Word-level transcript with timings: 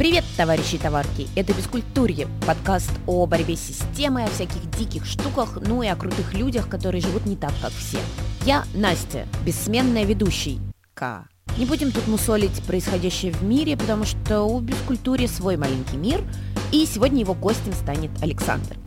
Привет, 0.00 0.24
товарищи 0.34 0.76
и 0.76 0.78
товарки! 0.78 1.28
Это 1.36 1.52
«Бескультурье»– 1.52 2.26
подкаст 2.46 2.90
о 3.06 3.26
борьбе 3.26 3.54
с 3.54 3.60
системой, 3.60 4.24
о 4.24 4.28
всяких 4.28 4.70
диких 4.70 5.04
штуках, 5.04 5.58
ну 5.60 5.82
и 5.82 5.88
о 5.88 5.94
крутых 5.94 6.32
людях, 6.32 6.70
которые 6.70 7.02
живут 7.02 7.26
не 7.26 7.36
так, 7.36 7.52
как 7.60 7.70
все. 7.70 7.98
Я 8.46 8.64
Настя, 8.72 9.26
бессменная 9.44 10.04
ведущийка. 10.04 11.28
Не 11.58 11.66
будем 11.66 11.92
тут 11.92 12.08
мусолить 12.08 12.62
происходящее 12.62 13.30
в 13.30 13.42
мире, 13.42 13.76
потому 13.76 14.06
что 14.06 14.44
у 14.44 14.60
«Бескультуре» 14.60 15.28
свой 15.28 15.58
маленький 15.58 15.98
мир, 15.98 16.24
и 16.72 16.86
сегодня 16.86 17.20
его 17.20 17.34
гостем 17.34 17.74
станет 17.74 18.10
Александр. 18.22 18.78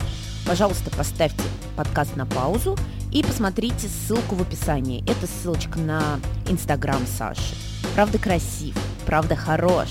Пожалуйста, 0.44 0.90
поставьте 0.90 1.44
подкаст 1.76 2.16
на 2.16 2.26
паузу 2.26 2.76
и 3.12 3.22
посмотрите 3.22 3.86
ссылку 3.86 4.34
в 4.34 4.42
описании. 4.42 5.04
Это 5.08 5.28
ссылочка 5.28 5.78
на 5.78 6.18
Инстаграм 6.48 7.06
Саши. 7.06 7.54
Правда 7.94 8.18
красив, 8.18 8.76
правда 9.06 9.36
хорош. 9.36 9.90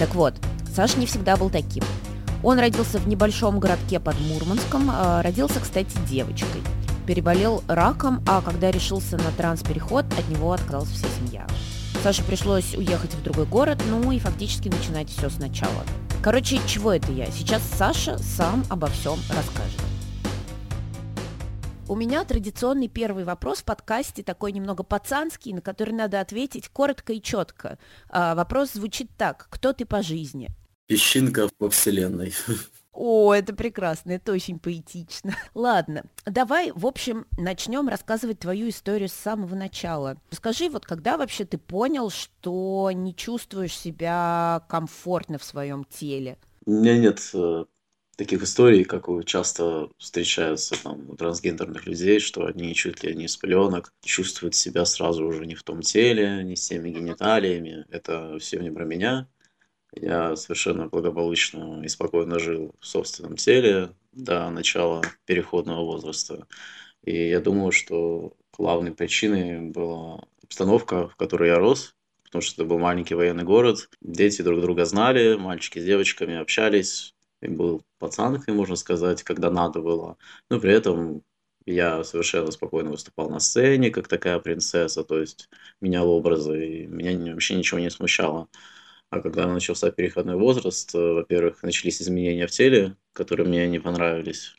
Так 0.00 0.14
вот, 0.14 0.32
Саша 0.74 0.98
не 0.98 1.04
всегда 1.04 1.36
был 1.36 1.50
таким. 1.50 1.84
Он 2.42 2.58
родился 2.58 2.98
в 2.98 3.06
небольшом 3.06 3.60
городке 3.60 4.00
под 4.00 4.18
Мурманском, 4.18 4.88
а, 4.90 5.22
родился, 5.22 5.60
кстати, 5.60 5.90
девочкой. 6.08 6.62
Переболел 7.06 7.62
раком, 7.68 8.24
а 8.26 8.40
когда 8.40 8.70
решился 8.70 9.18
на 9.18 9.30
транспереход, 9.36 10.06
от 10.18 10.28
него 10.30 10.52
отказалась 10.52 10.88
вся 10.88 11.06
семья. 11.18 11.46
Саше 12.02 12.24
пришлось 12.24 12.74
уехать 12.74 13.12
в 13.12 13.22
другой 13.22 13.44
город, 13.44 13.82
ну 13.90 14.10
и 14.10 14.18
фактически 14.18 14.70
начинать 14.70 15.10
все 15.10 15.28
сначала. 15.28 15.84
Короче, 16.22 16.60
чего 16.66 16.94
это 16.94 17.12
я? 17.12 17.26
Сейчас 17.26 17.60
Саша 17.76 18.16
сам 18.16 18.64
обо 18.70 18.86
всем 18.86 19.18
расскажет. 19.28 19.89
У 21.90 21.96
меня 21.96 22.24
традиционный 22.24 22.86
первый 22.86 23.24
вопрос 23.24 23.62
в 23.62 23.64
подкасте, 23.64 24.22
такой 24.22 24.52
немного 24.52 24.84
пацанский, 24.84 25.52
на 25.52 25.60
который 25.60 25.92
надо 25.92 26.20
ответить 26.20 26.68
коротко 26.68 27.12
и 27.12 27.20
четко. 27.20 27.80
А, 28.08 28.36
вопрос 28.36 28.74
звучит 28.74 29.10
так. 29.18 29.48
Кто 29.50 29.72
ты 29.72 29.84
по 29.84 30.00
жизни? 30.00 30.50
Песчинка 30.86 31.48
во 31.58 31.68
Вселенной. 31.68 32.32
О, 32.92 33.34
это 33.34 33.56
прекрасно, 33.56 34.12
это 34.12 34.30
очень 34.30 34.60
поэтично. 34.60 35.34
Ладно, 35.52 36.04
давай, 36.26 36.70
в 36.70 36.86
общем, 36.86 37.26
начнем 37.36 37.88
рассказывать 37.88 38.38
твою 38.38 38.68
историю 38.68 39.08
с 39.08 39.12
самого 39.12 39.56
начала. 39.56 40.16
Скажи, 40.30 40.68
вот 40.68 40.86
когда 40.86 41.16
вообще 41.16 41.44
ты 41.44 41.58
понял, 41.58 42.10
что 42.10 42.92
не 42.94 43.16
чувствуешь 43.16 43.76
себя 43.76 44.62
комфортно 44.68 45.38
в 45.38 45.44
своем 45.44 45.84
теле? 45.84 46.38
У 46.66 46.70
меня 46.70 46.96
нет 46.96 47.18
э, 47.34 47.64
таких 48.20 48.42
историй, 48.42 48.84
как 48.84 49.06
часто 49.24 49.88
встречаются 49.96 50.74
там 50.82 51.08
у 51.08 51.16
трансгендерных 51.16 51.86
людей, 51.86 52.20
что 52.20 52.44
они 52.44 52.74
чуть 52.74 53.02
ли 53.02 53.14
не 53.14 53.28
с 53.28 53.38
пеленок 53.38 53.94
чувствуют 54.04 54.54
себя 54.54 54.84
сразу 54.84 55.24
уже 55.24 55.46
не 55.46 55.54
в 55.54 55.62
том 55.62 55.80
теле, 55.80 56.44
не 56.44 56.54
с 56.54 56.68
теми 56.68 56.90
гениталиями. 56.90 57.86
Это 57.88 58.36
все 58.38 58.58
не 58.58 58.70
про 58.70 58.84
меня. 58.84 59.26
Я 59.94 60.36
совершенно 60.36 60.86
благополучно 60.86 61.82
и 61.82 61.88
спокойно 61.88 62.38
жил 62.38 62.74
в 62.78 62.86
собственном 62.86 63.36
теле 63.36 63.94
до 64.12 64.50
начала 64.50 65.00
переходного 65.24 65.82
возраста. 65.82 66.46
И 67.02 67.28
я 67.28 67.40
думаю, 67.40 67.72
что 67.72 68.34
главной 68.52 68.92
причиной 68.92 69.70
была 69.70 70.26
обстановка, 70.44 71.08
в 71.08 71.16
которой 71.16 71.48
я 71.48 71.58
рос, 71.58 71.94
потому 72.24 72.42
что 72.42 72.60
это 72.60 72.68
был 72.68 72.78
маленький 72.78 73.14
военный 73.14 73.44
город. 73.44 73.88
Дети 74.02 74.42
друг 74.42 74.60
друга 74.60 74.84
знали, 74.84 75.36
мальчики 75.36 75.78
с 75.78 75.84
девочками 75.86 76.36
общались. 76.36 77.14
Был 77.42 77.82
пацанкой, 77.98 78.54
можно 78.54 78.76
сказать, 78.76 79.22
когда 79.22 79.50
надо 79.50 79.80
было. 79.80 80.16
Но 80.50 80.60
при 80.60 80.72
этом 80.72 81.22
я 81.66 82.04
совершенно 82.04 82.50
спокойно 82.50 82.90
выступал 82.90 83.30
на 83.30 83.40
сцене, 83.40 83.90
как 83.90 84.08
такая 84.08 84.38
принцесса, 84.38 85.04
то 85.04 85.18
есть 85.20 85.48
менял 85.80 86.08
образы, 86.08 86.66
и 86.66 86.86
меня 86.86 87.32
вообще 87.32 87.54
ничего 87.56 87.80
не 87.80 87.90
смущало. 87.90 88.48
А 89.10 89.20
когда 89.20 89.46
начался 89.46 89.90
переходной 89.90 90.36
возраст, 90.36 90.94
э, 90.94 90.98
во-первых, 90.98 91.62
начались 91.62 92.00
изменения 92.00 92.46
в 92.46 92.50
теле, 92.52 92.96
которые 93.12 93.46
мне 93.48 93.66
не 93.68 93.80
понравились. 93.80 94.54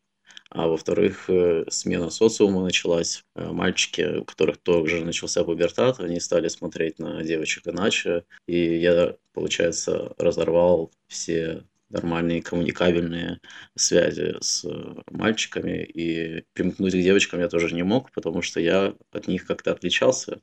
А 0.49 0.67
во-вторых, 0.67 1.29
э, 1.29 1.65
смена 1.69 2.09
социума 2.09 2.61
началась. 2.63 3.23
Э, 3.35 3.51
мальчики, 3.51 4.19
у 4.19 4.25
которых 4.25 4.57
тоже 4.57 5.05
начался 5.05 5.45
пубертат, 5.45 6.01
они 6.01 6.19
стали 6.19 6.49
смотреть 6.49 6.99
на 6.99 7.23
девочек 7.23 7.67
иначе. 7.67 8.25
И 8.47 8.57
я, 8.79 9.15
получается, 9.33 10.13
разорвал 10.17 10.91
все 11.07 11.63
нормальные 11.91 12.41
коммуникабельные 12.41 13.39
связи 13.75 14.35
с 14.39 14.65
мальчиками. 15.09 15.83
И 15.83 16.45
примкнуть 16.53 16.93
к 16.93 16.97
девочкам 16.97 17.39
я 17.39 17.49
тоже 17.49 17.73
не 17.73 17.83
мог, 17.83 18.11
потому 18.11 18.41
что 18.41 18.59
я 18.59 18.93
от 19.11 19.27
них 19.27 19.45
как-то 19.45 19.71
отличался 19.71 20.41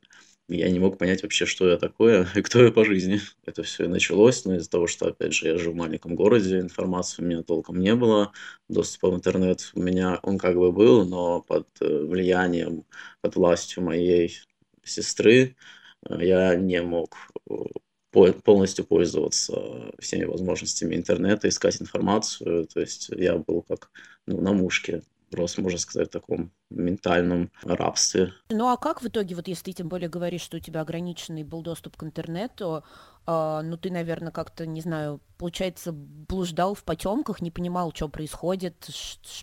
я 0.49 0.69
не 0.69 0.79
мог 0.79 0.97
понять 0.97 1.23
вообще, 1.23 1.45
что 1.45 1.69
я 1.69 1.77
такое 1.77 2.27
и 2.35 2.41
кто 2.41 2.63
я 2.63 2.71
по 2.71 2.83
жизни. 2.83 3.21
Это 3.45 3.63
все 3.63 3.85
и 3.85 3.87
началось, 3.87 4.45
но 4.45 4.55
из-за 4.55 4.69
того, 4.69 4.87
что, 4.87 5.07
опять 5.07 5.33
же, 5.33 5.47
я 5.47 5.57
живу 5.57 5.73
в 5.73 5.77
маленьком 5.77 6.15
городе, 6.15 6.59
информации 6.59 7.21
у 7.21 7.25
меня 7.25 7.43
толком 7.43 7.79
не 7.79 7.95
было, 7.95 8.31
доступа 8.67 9.11
в 9.11 9.15
интернет 9.15 9.71
у 9.75 9.81
меня 9.81 10.19
он 10.23 10.37
как 10.37 10.55
бы 10.55 10.71
был, 10.71 11.05
но 11.05 11.41
под 11.41 11.67
э, 11.81 11.85
влиянием, 11.85 12.85
под 13.21 13.35
властью 13.35 13.83
моей 13.83 14.39
сестры 14.83 15.55
э, 16.09 16.25
я 16.25 16.55
не 16.55 16.81
мог 16.81 17.15
э, 17.49 17.53
полностью 18.11 18.85
пользоваться 18.85 19.91
всеми 19.99 20.25
возможностями 20.25 20.95
интернета, 20.95 21.47
искать 21.47 21.81
информацию. 21.81 22.67
То 22.67 22.79
есть 22.79 23.09
я 23.09 23.37
был 23.37 23.61
как 23.61 23.91
ну, 24.25 24.41
на 24.41 24.53
мушке 24.53 25.03
просто, 25.29 25.61
можно 25.61 25.79
сказать, 25.79 26.09
в 26.09 26.11
таком 26.11 26.51
ментальном 26.69 27.51
рабстве. 27.63 28.33
Ну 28.49 28.67
а 28.67 28.77
как 28.77 29.01
в 29.01 29.07
итоге, 29.07 29.35
вот 29.35 29.47
если 29.47 29.65
ты 29.65 29.73
тем 29.73 29.89
более 29.89 30.09
говоришь, 30.09 30.41
что 30.41 30.57
у 30.57 30.59
тебя 30.59 30.81
ограниченный 30.81 31.43
был 31.43 31.61
доступ 31.61 31.97
к 31.97 32.03
интернету, 32.03 32.83
э, 33.27 33.61
ну 33.63 33.77
ты, 33.77 33.91
наверное, 33.91 34.31
как-то, 34.31 34.65
не 34.65 34.81
знаю, 34.81 35.21
получается, 35.37 35.91
блуждал 35.93 36.73
в 36.73 36.83
потемках, 36.83 37.41
не 37.41 37.51
понимал, 37.51 37.91
что 37.93 38.09
происходит, 38.09 38.89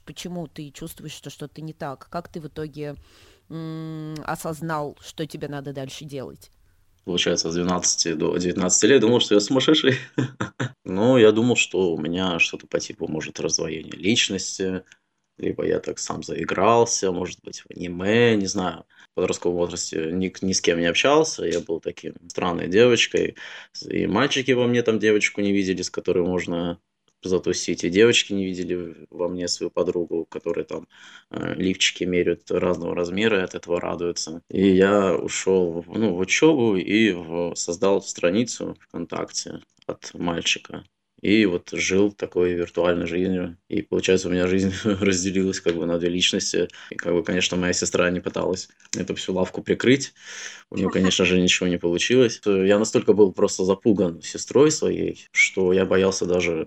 почему 0.05 0.47
ты 0.47 0.71
чувствуешь, 0.71 1.13
что 1.13 1.31
что-то 1.31 1.63
не 1.63 1.73
так. 1.73 2.09
Как 2.11 2.29
ты 2.29 2.41
в 2.41 2.49
итоге 2.49 2.97
осознал, 3.49 4.99
что 5.01 5.25
тебе 5.25 5.47
надо 5.47 5.73
дальше 5.73 6.05
делать? 6.05 6.51
Получается, 7.07 7.51
с 7.51 7.55
12 7.55 8.19
до 8.19 8.37
19 8.37 8.83
лет, 8.91 9.01
думал, 9.01 9.21
что 9.21 9.35
я 9.35 9.41
сумасшедший. 9.41 9.99
Но 10.85 11.19
я 11.19 11.31
думал, 11.31 11.55
что 11.55 11.95
у 11.95 11.99
меня 11.99 12.39
что-то 12.41 12.67
по 12.67 12.81
типу, 12.81 13.07
может, 13.07 13.39
раздвоение 13.39 13.93
личности, 13.93 14.83
либо 15.39 15.65
я 15.65 15.79
так 15.79 16.01
сам 16.01 16.25
заигрался, 16.25 17.13
может 17.13 17.39
быть, 17.45 17.61
в 17.61 17.67
аниме, 17.71 18.35
не 18.37 18.47
знаю. 18.47 18.85
В 19.13 19.15
подростковом 19.15 19.57
возрасте 19.57 20.11
ни, 20.13 20.35
ни 20.45 20.53
с 20.53 20.61
кем 20.61 20.81
не 20.81 20.87
общался, 20.87 21.45
я 21.45 21.61
был 21.61 21.81
таким 21.81 22.15
странной 22.29 22.67
девочкой, 22.67 23.37
и 23.89 24.07
мальчики 24.09 24.51
во 24.51 24.67
мне 24.67 24.83
там 24.83 24.99
девочку 24.99 25.41
не 25.41 25.53
видели, 25.53 25.83
с 25.83 25.91
которой 25.91 26.25
можно 26.25 26.81
затусить, 27.27 27.85
и 27.85 27.91
девочки 27.91 28.33
не 28.33 28.47
видели 28.47 29.07
во 29.11 29.29
мне 29.29 29.49
свою 29.49 29.71
подругу, 29.71 30.25
которая 30.25 30.65
там 30.65 30.89
э, 31.31 31.55
лифчики 31.55 32.05
меряют 32.05 32.51
разного 32.51 32.95
размера 32.95 33.41
и 33.41 33.45
от 33.45 33.55
этого 33.55 33.81
радуются. 33.81 34.43
И 34.49 34.69
я 34.69 35.15
ушел 35.15 35.85
ну, 35.87 36.15
в 36.15 36.19
учебу 36.19 36.77
и 36.77 37.13
в, 37.13 37.55
создал 37.55 38.03
страницу 38.03 38.77
ВКонтакте 38.81 39.61
от 39.87 40.13
мальчика 40.15 40.85
и 41.21 41.47
вот 41.47 41.71
жил 41.73 42.13
такой 42.13 42.53
виртуальной 42.53 43.07
жизнью. 43.07 43.57
И 43.69 43.83
получается, 43.83 44.29
у 44.29 44.31
меня 44.31 44.47
жизнь 44.47 44.73
разделилась 44.85 45.61
как 45.61 45.75
бы 45.77 45.87
на 45.87 45.99
две 45.99 46.11
личности. 46.11 46.69
И 46.91 46.97
как 46.97 47.15
бы, 47.15 47.23
конечно, 47.23 47.57
моя 47.57 47.73
сестра 47.73 48.11
не 48.11 48.21
пыталась 48.21 48.69
эту 48.97 49.15
всю 49.15 49.33
лавку 49.33 49.63
прикрыть. 49.63 50.13
У 50.71 50.77
нее, 50.77 50.91
конечно 50.91 51.25
же, 51.25 51.41
ничего 51.41 51.69
не 51.69 51.79
получилось. 51.79 52.41
Я 52.45 52.79
настолько 52.79 53.13
был 53.15 53.33
просто 53.33 53.65
запуган 53.65 54.21
сестрой 54.21 54.71
своей, 54.71 55.27
что 55.33 55.73
я 55.73 55.87
боялся 55.87 56.27
даже 56.27 56.67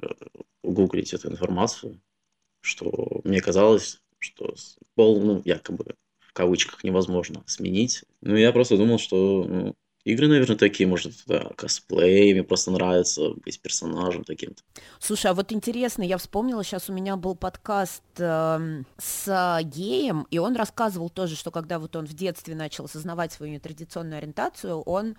гуглить 0.64 1.14
эту 1.14 1.30
информацию, 1.30 2.02
что 2.62 3.22
мне 3.24 3.42
казалось, 3.42 4.02
что 4.18 4.56
пол, 4.96 5.22
ну, 5.22 5.42
якобы 5.46 5.96
в 6.20 6.34
кавычках 6.34 6.84
невозможно 6.84 7.44
сменить. 7.48 8.04
Ну, 8.22 8.36
я 8.36 8.52
просто 8.52 8.78
думал, 8.78 9.00
что 9.00 9.46
ну, 9.48 9.76
Игры, 10.10 10.28
наверное, 10.28 10.56
такие, 10.56 10.88
может, 10.88 11.14
да, 11.28 11.52
косплей, 11.56 12.34
мне 12.34 12.44
просто 12.44 12.72
нравится 12.72 13.30
быть 13.46 13.60
персонажем 13.60 14.24
таким-то. 14.24 14.64
Слушай, 15.00 15.32
а 15.32 15.34
вот 15.34 15.52
интересно, 15.52 16.04
я 16.04 16.18
вспомнила, 16.18 16.64
сейчас 16.64 16.90
у 16.90 16.94
меня 16.94 17.16
был 17.16 17.36
подкаст 17.36 18.04
э, 18.18 18.84
с 18.98 19.60
геем, 19.64 20.28
и 20.32 20.40
он 20.40 20.56
рассказывал 20.56 21.10
тоже, 21.10 21.36
что 21.36 21.52
когда 21.52 21.80
вот 21.80 21.96
он 21.96 22.06
в 22.06 22.14
детстве 22.14 22.56
начал 22.56 22.86
осознавать 22.86 23.32
свою 23.32 23.54
нетрадиционную 23.54 24.18
ориентацию, 24.18 24.82
он 24.82 25.16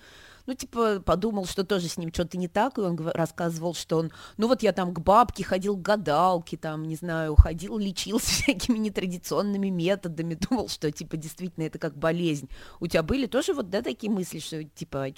ну, 0.46 0.54
типа, 0.54 1.00
подумал, 1.00 1.46
что 1.46 1.64
тоже 1.64 1.88
с 1.88 1.96
ним 1.96 2.12
что-то 2.12 2.38
не 2.38 2.48
так, 2.48 2.78
и 2.78 2.80
он 2.80 2.98
рассказывал, 3.14 3.74
что 3.74 3.98
он, 3.98 4.12
ну, 4.36 4.48
вот 4.48 4.62
я 4.62 4.72
там 4.72 4.94
к 4.94 5.00
бабке 5.00 5.44
ходил 5.44 5.76
к 5.76 5.82
гадалке, 5.82 6.56
там, 6.56 6.84
не 6.84 6.96
знаю, 6.96 7.36
ходил, 7.36 7.78
лечился 7.78 8.30
всякими 8.42 8.78
нетрадиционными 8.78 9.68
методами, 9.68 10.34
думал, 10.34 10.68
что, 10.68 10.90
типа, 10.90 11.16
действительно 11.16 11.64
это 11.64 11.78
как 11.78 11.96
болезнь. 11.96 12.48
У 12.80 12.86
тебя 12.86 13.02
были 13.02 13.26
тоже 13.26 13.52
вот, 13.54 13.70
да, 13.70 13.82
такие 13.82 14.12
мысли, 14.12 14.38
что, 14.38 14.62
типа, 14.64 15.08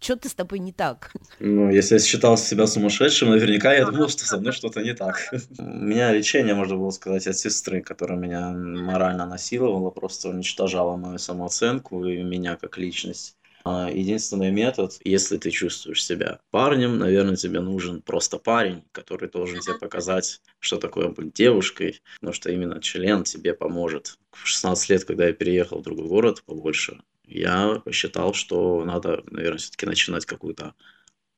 что-то 0.00 0.28
с 0.28 0.34
тобой 0.34 0.58
не 0.58 0.72
так? 0.72 1.12
Ну, 1.38 1.70
если 1.70 1.94
я 1.94 2.00
считал 2.00 2.36
себя 2.36 2.66
сумасшедшим, 2.66 3.30
наверняка 3.30 3.72
я 3.74 3.86
думал, 3.86 4.08
что 4.08 4.24
со 4.24 4.38
мной 4.38 4.52
что-то 4.52 4.82
не 4.82 4.94
так. 4.94 5.32
У 5.58 5.62
меня 5.62 6.12
лечение, 6.12 6.54
можно 6.54 6.76
было 6.76 6.90
сказать, 6.90 7.26
от 7.26 7.36
сестры, 7.36 7.82
которая 7.82 8.18
меня 8.18 8.50
морально 8.50 9.26
насиловала, 9.26 9.90
просто 9.90 10.28
уничтожала 10.28 10.96
мою 10.96 11.18
самооценку 11.18 12.04
и 12.04 12.22
меня 12.22 12.56
как 12.56 12.78
личность. 12.78 13.36
А 13.64 13.90
единственный 13.90 14.50
метод, 14.50 15.00
если 15.04 15.38
ты 15.38 15.50
чувствуешь 15.50 16.04
себя 16.04 16.40
парнем, 16.50 16.98
наверное, 16.98 17.36
тебе 17.36 17.60
нужен 17.60 18.02
просто 18.02 18.36
парень, 18.38 18.84
который 18.92 19.30
должен 19.30 19.60
тебе 19.60 19.78
показать, 19.78 20.42
что 20.58 20.76
такое 20.76 21.08
быть 21.08 21.32
девушкой, 21.32 22.02
потому 22.16 22.34
что 22.34 22.52
именно 22.52 22.82
член 22.82 23.24
тебе 23.24 23.54
поможет. 23.54 24.18
В 24.32 24.46
16 24.46 24.90
лет, 24.90 25.04
когда 25.04 25.28
я 25.28 25.32
переехал 25.32 25.78
в 25.80 25.82
другой 25.82 26.06
город 26.08 26.42
побольше, 26.44 27.00
я 27.26 27.80
посчитал, 27.82 28.34
что 28.34 28.84
надо, 28.84 29.24
наверное, 29.30 29.58
все-таки 29.58 29.86
начинать 29.86 30.26
какую-то 30.26 30.74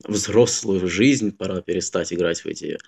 взрослую 0.04 0.88
жизнь, 0.88 1.30
пора 1.30 1.60
перестать 1.62 2.12
играть 2.12 2.40
в 2.40 2.46
эти 2.46 2.78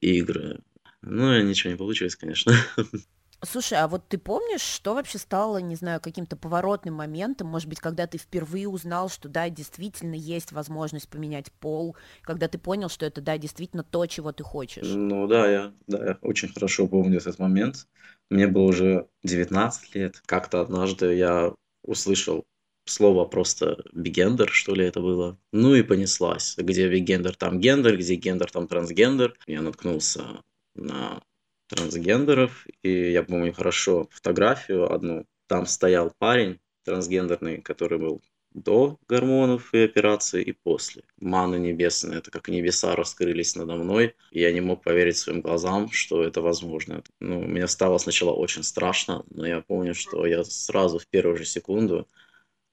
игры. 0.00 0.60
Ну, 1.02 1.42
ничего 1.42 1.72
не 1.72 1.76
получилось, 1.76 2.14
конечно. 2.14 2.54
Слушай, 3.42 3.78
а 3.78 3.88
вот 3.88 4.08
ты 4.08 4.18
помнишь, 4.18 4.62
что 4.62 4.94
вообще 4.94 5.18
стало, 5.18 5.58
не 5.58 5.76
знаю, 5.76 6.00
каким-то 6.00 6.36
поворотным 6.36 6.94
моментом, 6.94 7.48
может 7.48 7.68
быть, 7.68 7.80
когда 7.80 8.06
ты 8.06 8.18
впервые 8.18 8.68
узнал, 8.68 9.08
что 9.08 9.28
да, 9.28 9.48
действительно 9.50 10.14
есть 10.14 10.52
возможность 10.52 11.08
поменять 11.08 11.52
пол, 11.52 11.96
когда 12.22 12.48
ты 12.48 12.58
понял, 12.58 12.88
что 12.88 13.06
это 13.06 13.20
да, 13.20 13.36
действительно 13.36 13.84
то, 13.84 14.06
чего 14.06 14.32
ты 14.32 14.44
хочешь? 14.44 14.86
Ну 14.86 15.26
да, 15.26 15.50
я, 15.50 15.72
да, 15.86 16.06
я 16.06 16.18
очень 16.22 16.48
хорошо 16.48 16.86
помню 16.86 17.18
этот 17.18 17.38
момент. 17.38 17.86
Мне 18.30 18.46
было 18.46 18.64
уже 18.64 19.08
19 19.22 19.94
лет. 19.94 20.22
Как-то 20.26 20.60
однажды 20.60 21.14
я 21.14 21.54
услышал 21.82 22.44
слово 22.86 23.24
просто 23.24 23.82
бигендер, 23.92 24.50
что 24.50 24.74
ли 24.74 24.84
это 24.86 25.00
было. 25.00 25.38
Ну 25.52 25.74
и 25.74 25.82
понеслась. 25.82 26.54
Где 26.56 26.88
бигендер, 26.88 27.36
там 27.36 27.60
гендер, 27.60 27.96
где 27.96 28.14
гендер, 28.14 28.50
там 28.50 28.68
трансгендер. 28.68 29.36
Я 29.46 29.62
наткнулся 29.62 30.42
на 30.74 31.22
трансгендеров, 31.68 32.66
и 32.82 33.12
я 33.12 33.22
помню 33.22 33.52
хорошо 33.52 34.08
фотографию 34.10 34.92
одну. 34.92 35.26
Там 35.46 35.66
стоял 35.66 36.12
парень 36.18 36.60
трансгендерный, 36.84 37.60
который 37.60 37.98
был 37.98 38.22
до 38.54 38.98
гормонов 39.08 39.74
и 39.74 39.78
операции, 39.84 40.42
и 40.42 40.52
после. 40.52 41.02
Мана 41.18 41.56
небесная, 41.56 42.18
это 42.18 42.30
как 42.30 42.48
небеса 42.48 42.94
раскрылись 42.94 43.56
надо 43.56 43.74
мной, 43.74 44.14
и 44.30 44.40
я 44.40 44.52
не 44.52 44.60
мог 44.60 44.82
поверить 44.82 45.16
своим 45.16 45.40
глазам, 45.40 45.90
что 45.90 46.22
это 46.22 46.40
возможно. 46.40 47.02
Ну, 47.18 47.40
мне 47.40 47.66
стало 47.66 47.98
сначала 47.98 48.32
очень 48.32 48.62
страшно, 48.62 49.24
но 49.30 49.44
я 49.46 49.60
помню, 49.60 49.94
что 49.94 50.24
я 50.24 50.44
сразу 50.44 51.00
в 51.00 51.06
первую 51.08 51.36
же 51.36 51.44
секунду, 51.44 52.08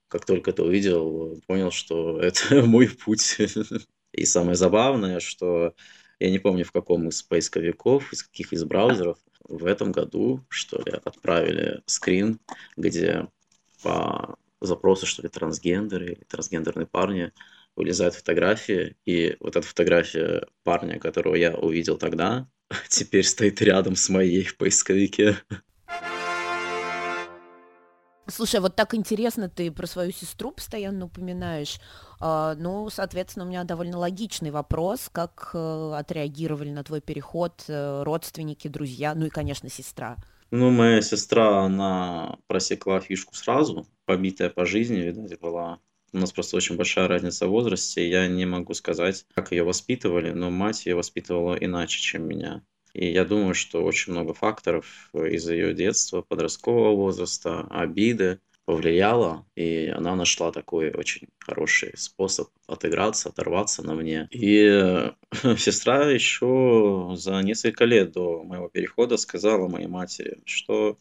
как 0.08 0.26
только 0.26 0.52
это 0.52 0.64
увидел, 0.64 1.42
понял, 1.48 1.72
что 1.72 2.20
это 2.22 2.62
мой 2.64 2.88
путь. 2.88 3.38
И 4.14 4.26
самое 4.26 4.56
забавное, 4.56 5.20
что 5.20 5.74
я 6.22 6.30
не 6.30 6.38
помню, 6.38 6.64
в 6.64 6.72
каком 6.72 7.10
из 7.10 7.24
поисковиков, 7.24 8.14
из 8.14 8.22
каких 8.22 8.54
из 8.54 8.64
браузеров, 8.64 9.18
в 9.44 9.66
этом 9.66 9.92
году, 9.92 10.46
что 10.50 10.78
ли, 10.78 10.92
отправили 11.04 11.82
скрин, 11.88 12.40
где 12.78 13.28
по 13.82 14.38
запросу, 14.62 15.08
что 15.08 15.24
ли, 15.24 15.30
трансгендеры 15.30 16.06
или 16.14 16.24
трансгендерные 16.26 16.86
парни 16.86 17.32
вылезают 17.76 18.14
фотографии, 18.14 18.96
и 19.04 19.36
вот 19.40 19.56
эта 19.56 19.66
фотография 19.66 20.46
парня, 20.64 21.00
которого 21.00 21.34
я 21.34 21.56
увидел 21.56 21.98
тогда, 21.98 22.48
теперь 22.88 23.24
стоит 23.24 23.60
рядом 23.60 23.96
с 23.96 24.08
моей 24.08 24.44
в 24.44 24.58
поисковике. 24.58 25.38
Слушай, 28.28 28.60
вот 28.60 28.76
так 28.76 28.94
интересно 28.94 29.50
ты 29.50 29.72
про 29.72 29.88
свою 29.88 30.12
сестру 30.12 30.52
постоянно 30.52 31.06
упоминаешь. 31.06 31.80
А, 32.20 32.56
ну, 32.56 32.90
соответственно, 32.90 33.46
у 33.46 33.50
меня 33.50 33.64
довольно 33.64 33.98
логичный 33.98 34.52
вопрос, 34.52 35.10
как 35.12 35.52
э, 35.54 35.94
отреагировали 35.98 36.70
на 36.70 36.84
твой 36.84 37.02
переход 37.02 37.64
э, 37.68 38.04
родственники, 38.04 38.68
друзья, 38.68 39.16
ну 39.16 39.26
и, 39.26 39.30
конечно, 39.30 39.70
сестра. 39.70 40.18
Ну, 40.52 40.70
моя 40.70 41.02
сестра, 41.02 41.66
она 41.66 42.38
просекла 42.48 43.00
фишку 43.00 43.34
сразу, 43.36 43.88
побитая 44.06 44.50
по 44.50 44.66
жизни, 44.66 44.98
видать, 44.98 45.40
была. 45.40 45.80
У 46.14 46.18
нас 46.18 46.32
просто 46.32 46.58
очень 46.58 46.76
большая 46.76 47.08
разница 47.08 47.48
в 47.48 47.52
возрасте, 47.52 48.08
я 48.08 48.28
не 48.28 48.46
могу 48.46 48.74
сказать, 48.74 49.26
как 49.34 49.52
ее 49.52 49.64
воспитывали, 49.64 50.32
но 50.32 50.50
мать 50.50 50.86
ее 50.86 50.96
воспитывала 50.96 51.56
иначе, 51.56 52.00
чем 52.00 52.28
меня. 52.28 52.62
И 52.94 53.12
я 53.12 53.26
думаю, 53.26 53.54
что 53.54 53.84
очень 53.84 54.14
много 54.14 54.34
факторов 54.34 55.10
из 55.14 55.50
ее 55.50 55.74
детства, 55.74 56.22
подросткового 56.22 56.96
возраста, 56.96 57.68
обиды 57.70 58.40
повлияло, 58.66 59.46
и 59.56 59.88
она 59.88 60.16
нашла 60.16 60.52
такой 60.52 60.92
очень 60.92 61.28
хороший 61.40 61.98
способ 61.98 62.50
отыграться, 62.68 63.30
оторваться 63.30 63.84
на 63.84 63.96
мне. 63.96 64.28
И 64.32 65.12
сестра 65.58 66.10
еще 66.10 67.14
за 67.16 67.42
несколько 67.42 67.86
лет 67.86 68.12
до 68.12 68.44
моего 68.44 68.70
перехода 68.70 69.18
сказала 69.18 69.68
моей 69.68 69.88
матери, 69.88 70.42
что 70.46 70.98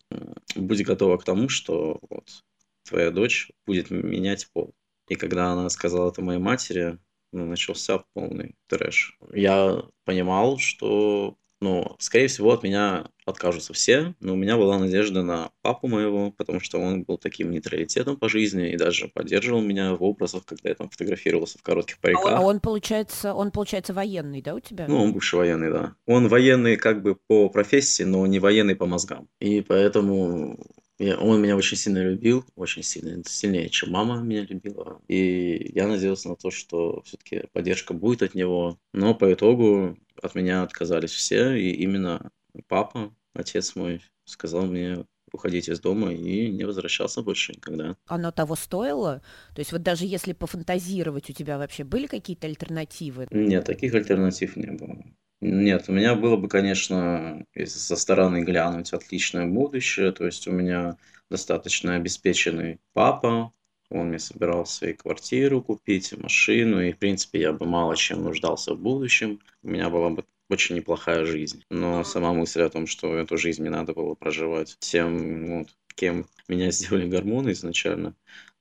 будь 0.56 0.84
готова 0.84 1.18
к 1.18 1.24
тому, 1.24 1.48
что 1.48 2.00
вот 2.08 2.42
твоя 2.84 3.10
дочь 3.10 3.50
будет 3.66 3.90
менять 3.90 4.48
пол. 4.52 4.74
И 5.08 5.14
когда 5.16 5.52
она 5.52 5.68
сказала 5.70 6.10
это 6.10 6.22
моей 6.22 6.40
матери, 6.40 6.98
начался 7.32 8.04
полный 8.14 8.56
трэш. 8.66 9.18
Я 9.32 9.84
понимал, 10.04 10.58
что 10.58 11.36
ну, 11.60 11.94
скорее 11.98 12.28
всего, 12.28 12.52
от 12.52 12.62
меня 12.62 13.06
откажутся 13.26 13.74
все, 13.74 14.14
но 14.20 14.32
у 14.32 14.36
меня 14.36 14.56
была 14.56 14.78
надежда 14.78 15.22
на 15.22 15.50
папу 15.60 15.88
моего, 15.88 16.30
потому 16.32 16.58
что 16.60 16.78
он 16.78 17.02
был 17.02 17.18
таким 17.18 17.50
нейтралитетом 17.50 18.16
по 18.16 18.28
жизни 18.28 18.72
и 18.72 18.76
даже 18.76 19.08
поддерживал 19.08 19.60
меня 19.60 19.94
в 19.94 20.02
образах, 20.02 20.44
когда 20.46 20.70
я 20.70 20.74
там 20.74 20.88
фотографировался 20.88 21.58
в 21.58 21.62
коротких 21.62 21.98
а 21.98 22.02
париках. 22.02 22.32
А 22.32 22.40
он, 22.40 22.60
получается, 22.60 23.34
он, 23.34 23.50
получается, 23.50 23.92
военный, 23.92 24.40
да, 24.40 24.54
у 24.54 24.60
тебя? 24.60 24.86
Ну, 24.88 25.02
он 25.02 25.12
бывший 25.12 25.36
военный, 25.36 25.70
да. 25.70 25.94
Он 26.06 26.28
военный 26.28 26.76
как 26.76 27.02
бы 27.02 27.14
по 27.14 27.50
профессии, 27.50 28.04
но 28.04 28.26
не 28.26 28.38
военный 28.38 28.74
по 28.74 28.86
мозгам. 28.86 29.28
И 29.38 29.60
поэтому 29.60 30.58
я, 31.00 31.18
он 31.18 31.40
меня 31.40 31.56
очень 31.56 31.76
сильно 31.76 31.98
любил, 31.98 32.44
очень 32.56 32.82
сильно, 32.82 33.22
сильнее, 33.24 33.70
чем 33.70 33.90
мама 33.90 34.20
меня 34.20 34.42
любила. 34.42 35.00
И 35.08 35.72
я 35.74 35.86
надеялся 35.86 36.28
на 36.28 36.36
то, 36.36 36.50
что 36.50 37.02
все-таки 37.06 37.44
поддержка 37.52 37.94
будет 37.94 38.22
от 38.22 38.34
него. 38.34 38.78
Но 38.92 39.14
по 39.14 39.32
итогу 39.32 39.96
от 40.22 40.34
меня 40.34 40.62
отказались 40.62 41.12
все, 41.12 41.54
и 41.54 41.70
именно 41.70 42.30
папа, 42.68 43.14
отец 43.32 43.74
мой, 43.76 44.02
сказал 44.24 44.66
мне 44.66 45.06
уходить 45.32 45.68
из 45.68 45.80
дома 45.80 46.12
и 46.12 46.50
не 46.50 46.64
возвращался 46.64 47.22
больше 47.22 47.52
никогда. 47.52 47.96
Оно 48.06 48.30
того 48.30 48.54
стоило? 48.56 49.22
То 49.54 49.60
есть 49.60 49.72
вот 49.72 49.82
даже 49.82 50.04
если 50.04 50.32
пофантазировать, 50.32 51.30
у 51.30 51.32
тебя 51.32 51.56
вообще 51.56 51.84
были 51.84 52.08
какие-то 52.08 52.46
альтернативы? 52.46 53.26
Нет, 53.30 53.64
таких 53.64 53.94
альтернатив 53.94 54.56
не 54.56 54.72
было. 54.72 55.02
Нет, 55.40 55.88
у 55.88 55.92
меня 55.92 56.14
было 56.14 56.36
бы, 56.36 56.48
конечно, 56.48 57.46
если 57.54 57.78
со 57.78 57.96
стороны 57.96 58.42
глянуть, 58.42 58.92
отличное 58.92 59.46
будущее. 59.46 60.12
То 60.12 60.26
есть 60.26 60.46
у 60.46 60.52
меня 60.52 60.98
достаточно 61.30 61.94
обеспеченный 61.96 62.78
папа, 62.92 63.52
он 63.88 64.08
мне 64.08 64.18
собирался 64.18 64.86
и 64.86 64.92
квартиру 64.92 65.62
купить, 65.62 66.12
и 66.12 66.16
машину, 66.16 66.80
и, 66.82 66.92
в 66.92 66.98
принципе, 66.98 67.40
я 67.40 67.52
бы 67.52 67.66
мало 67.66 67.96
чем 67.96 68.22
нуждался 68.22 68.74
в 68.74 68.80
будущем. 68.80 69.40
У 69.62 69.68
меня 69.70 69.88
была 69.88 70.10
бы 70.10 70.24
очень 70.50 70.76
неплохая 70.76 71.24
жизнь. 71.24 71.64
Но 71.70 72.04
сама 72.04 72.32
мысль 72.34 72.62
о 72.62 72.68
том, 72.70 72.86
что 72.86 73.16
эту 73.16 73.36
жизнь 73.38 73.62
мне 73.62 73.70
надо 73.70 73.94
было 73.94 74.14
проживать 74.14 74.76
тем, 74.80 75.46
ну, 75.46 75.66
кем 75.96 76.26
меня 76.48 76.70
сделали 76.70 77.08
гормоны 77.08 77.52
изначально, 77.52 78.14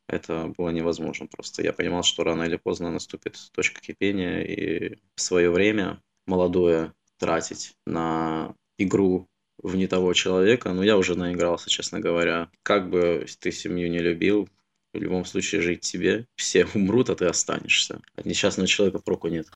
это 0.08 0.54
было 0.58 0.70
невозможно 0.70 1.27
просто. 1.27 1.63
Я 1.63 1.74
понимал, 1.74 2.04
что 2.04 2.24
рано 2.24 2.44
или 2.44 2.58
поздно 2.58 2.92
наступит 2.92 3.38
точка 3.54 3.82
кипения, 3.82 4.42
и 4.42 4.98
в 5.15 5.22
свое 5.22 5.51
время 5.51 6.01
молодое 6.30 6.94
тратить 7.18 7.74
на 7.86 8.56
игру 8.78 9.28
в 9.62 9.76
не 9.76 9.88
того 9.88 10.14
человека, 10.14 10.72
но 10.72 10.84
я 10.84 10.98
уже 10.98 11.16
наигрался, 11.16 11.70
честно 11.70 12.00
говоря. 12.00 12.50
Как 12.64 12.90
бы 12.90 13.26
ты 13.40 13.52
семью 13.52 13.90
не 13.90 14.00
любил, 14.00 14.48
в 14.94 14.98
любом 14.98 15.26
случае 15.26 15.62
жить 15.62 15.82
тебе. 15.82 16.26
Все 16.36 16.66
умрут, 16.74 17.10
а 17.10 17.16
ты 17.16 17.26
останешься. 17.26 18.00
От 18.16 18.26
несчастного 18.26 18.68
человека 18.68 19.00
проку 19.00 19.28
нет. 19.28 19.48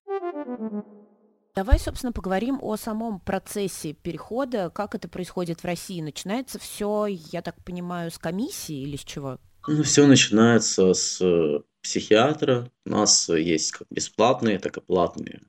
Давай, 1.55 1.79
собственно, 1.79 2.11
поговорим 2.11 2.57
о 2.61 2.77
самом 2.77 3.19
процессе 3.19 3.93
перехода, 3.93 4.71
как 4.73 4.95
это 4.95 5.07
происходит 5.07 5.61
в 5.61 5.65
России. 5.65 6.01
Начинается 6.01 6.57
все, 6.57 7.05
я 7.05 7.43
так 7.43 7.63
понимаю, 7.63 8.09
с 8.09 8.17
комиссии 8.17 8.81
или 8.81 8.97
с 8.97 9.03
чего? 9.03 9.37
Ну, 9.67 9.83
все 9.83 10.07
начинается 10.07 10.93
с 10.93 11.21
э, 11.21 11.61
психиатра. 11.83 12.71
У 12.87 12.89
нас 12.89 13.29
есть 13.29 13.71
как 13.71 13.87
бесплатные, 13.91 14.57
так 14.57 14.77
и 14.77 14.81
платные 14.81 15.41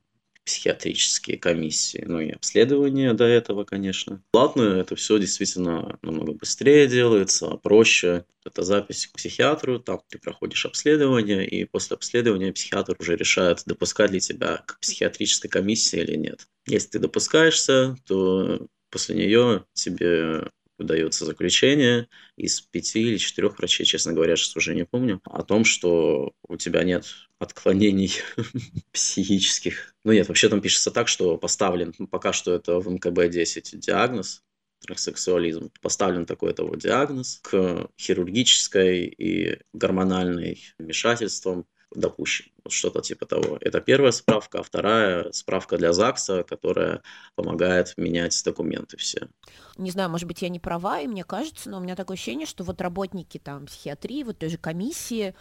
психиатрические 0.45 1.39
комиссии, 1.39 2.05
ну 2.07 2.21
и 2.21 2.31
обследования 2.31 3.15
до 3.15 3.25
этого, 3.25 3.65
конечно. 3.65 4.23
Платно 4.31 4.63
это 4.63 4.95
все 4.97 5.19
действительно 5.19 5.99
намного 6.03 6.33
быстрее 6.33 6.87
делается, 6.87 7.57
проще. 7.57 8.25
Это 8.45 8.63
запись 8.63 9.07
к 9.07 9.17
психиатру, 9.17 9.79
там 9.81 10.03
ты 10.09 10.19
проходишь 10.19 10.67
обследование, 10.67 11.47
и 11.49 11.65
после 11.65 11.95
обследования 11.95 12.53
психиатр 12.53 12.97
уже 12.99 13.17
решает, 13.17 13.63
допускать 13.65 14.11
ли 14.11 14.21
тебя 14.21 14.59
к 14.67 14.79
психиатрической 14.81 15.49
комиссии 15.51 16.01
или 16.01 16.17
нет. 16.17 16.47
Если 16.67 16.91
ты 16.91 16.99
допускаешься, 16.99 17.97
то 18.07 18.67
после 18.91 19.17
нее 19.17 19.65
тебе 19.73 20.51
выдается 20.79 21.25
заключение 21.25 22.09
из 22.37 22.61
пяти 22.61 23.01
или 23.01 23.17
четырех 23.17 23.59
врачей, 23.59 23.87
честно 23.87 24.13
говоря, 24.13 24.37
сейчас 24.37 24.57
уже 24.57 24.75
не 24.75 24.85
помню, 24.85 25.21
о 25.25 25.43
том, 25.43 25.65
что 25.65 26.33
у 26.47 26.57
тебя 26.57 26.83
нет 26.83 27.07
отклонений 27.45 28.13
психических. 28.93 29.95
Ну 30.05 30.13
нет, 30.13 30.29
вообще 30.29 30.49
там 30.49 30.61
пишется 30.61 30.91
так, 30.91 31.09
что 31.09 31.37
поставлен, 31.37 31.95
ну, 31.99 32.07
пока 32.09 32.33
что 32.33 32.53
это 32.53 32.81
в 32.81 32.89
МКБ-10 32.89 33.77
диагноз, 33.77 34.43
транссексуализм. 34.85 35.71
Поставлен 35.81 36.27
такой-то 36.27 36.67
вот 36.67 36.79
диагноз 36.79 37.41
к 37.43 37.89
хирургической 37.99 39.07
и 39.07 39.59
гормональной 39.73 40.63
вмешательствам 40.79 41.67
допущен. 41.95 42.47
Вот 42.65 42.73
что-то 42.73 43.01
типа 43.01 43.27
того. 43.27 43.59
Это 43.61 43.81
первая 43.81 44.13
справка, 44.13 44.59
а 44.59 44.63
вторая 44.63 45.31
справка 45.33 45.77
для 45.79 45.93
ЗАГСа, 45.93 46.43
которая 46.43 47.03
помогает 47.35 47.95
менять 47.97 48.41
документы 48.45 48.97
все. 48.97 49.29
Не 49.77 49.91
знаю, 49.91 50.11
может 50.11 50.27
быть, 50.27 50.43
я 50.43 50.49
не 50.49 50.61
права, 50.61 51.01
и 51.01 51.07
мне 51.07 51.25
кажется, 51.25 51.71
но 51.71 51.79
у 51.79 51.81
меня 51.81 51.95
такое 51.95 52.17
ощущение, 52.17 52.47
что 52.47 52.65
вот 52.65 52.81
работники 52.81 53.39
там 53.39 53.67
психиатрии, 53.67 54.25
вот 54.25 54.39
той 54.39 54.49
же 54.49 54.59
комиссии, 54.59 55.35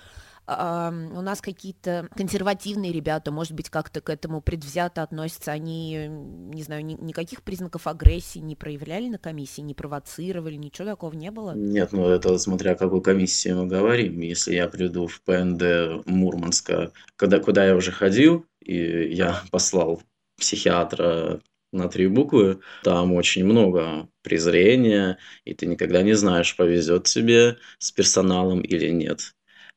у 0.46 1.22
нас 1.22 1.42
какие-то 1.42 2.10
консервативные 2.16 2.92
ребята, 2.92 3.32
может 3.32 3.54
быть, 3.54 3.70
как-то 3.70 4.02
к 4.02 4.10
этому 4.10 4.42
предвзято 4.42 5.02
относятся, 5.02 5.52
они, 5.52 6.08
не 6.08 6.64
знаю, 6.64 6.86
ни, 6.86 6.96
никаких 6.96 7.44
признаков 7.44 7.88
агрессии 7.88 8.40
не 8.40 8.56
проявляли 8.56 9.08
на 9.08 9.18
комиссии, 9.18 9.62
не 9.62 9.74
провоцировали, 9.74 10.56
ничего 10.56 10.90
такого 10.90 11.14
не 11.14 11.32
было? 11.32 11.54
Нет, 11.56 11.94
ну 11.94 12.08
это 12.08 12.38
смотря 12.38 12.74
о 12.74 12.76
какой 12.76 13.02
комиссии 13.02 13.50
мы 13.50 13.68
говорим. 13.68 14.20
Если 14.20 14.56
я 14.56 14.68
приду 14.68 15.08
в 15.08 15.22
ПНД 15.22 16.06
Мурманска, 16.06 16.92
когда, 17.16 17.40
куда 17.40 17.66
я 17.66 17.76
уже 17.76 17.92
ходил, 17.92 18.46
и 18.60 19.14
я 19.14 19.42
послал 19.52 20.02
психиатра 20.38 21.42
на 21.72 21.88
три 21.88 22.08
буквы, 22.08 22.60
там 22.84 23.14
очень 23.14 23.46
много 23.46 24.10
презрения, 24.22 25.18
и 25.46 25.54
ты 25.54 25.66
никогда 25.66 26.02
не 26.02 26.14
знаешь, 26.14 26.56
повезет 26.56 27.06
тебе 27.06 27.58
с 27.80 27.92
персоналом 27.92 28.62
или 28.62 28.90
нет. 28.90 29.34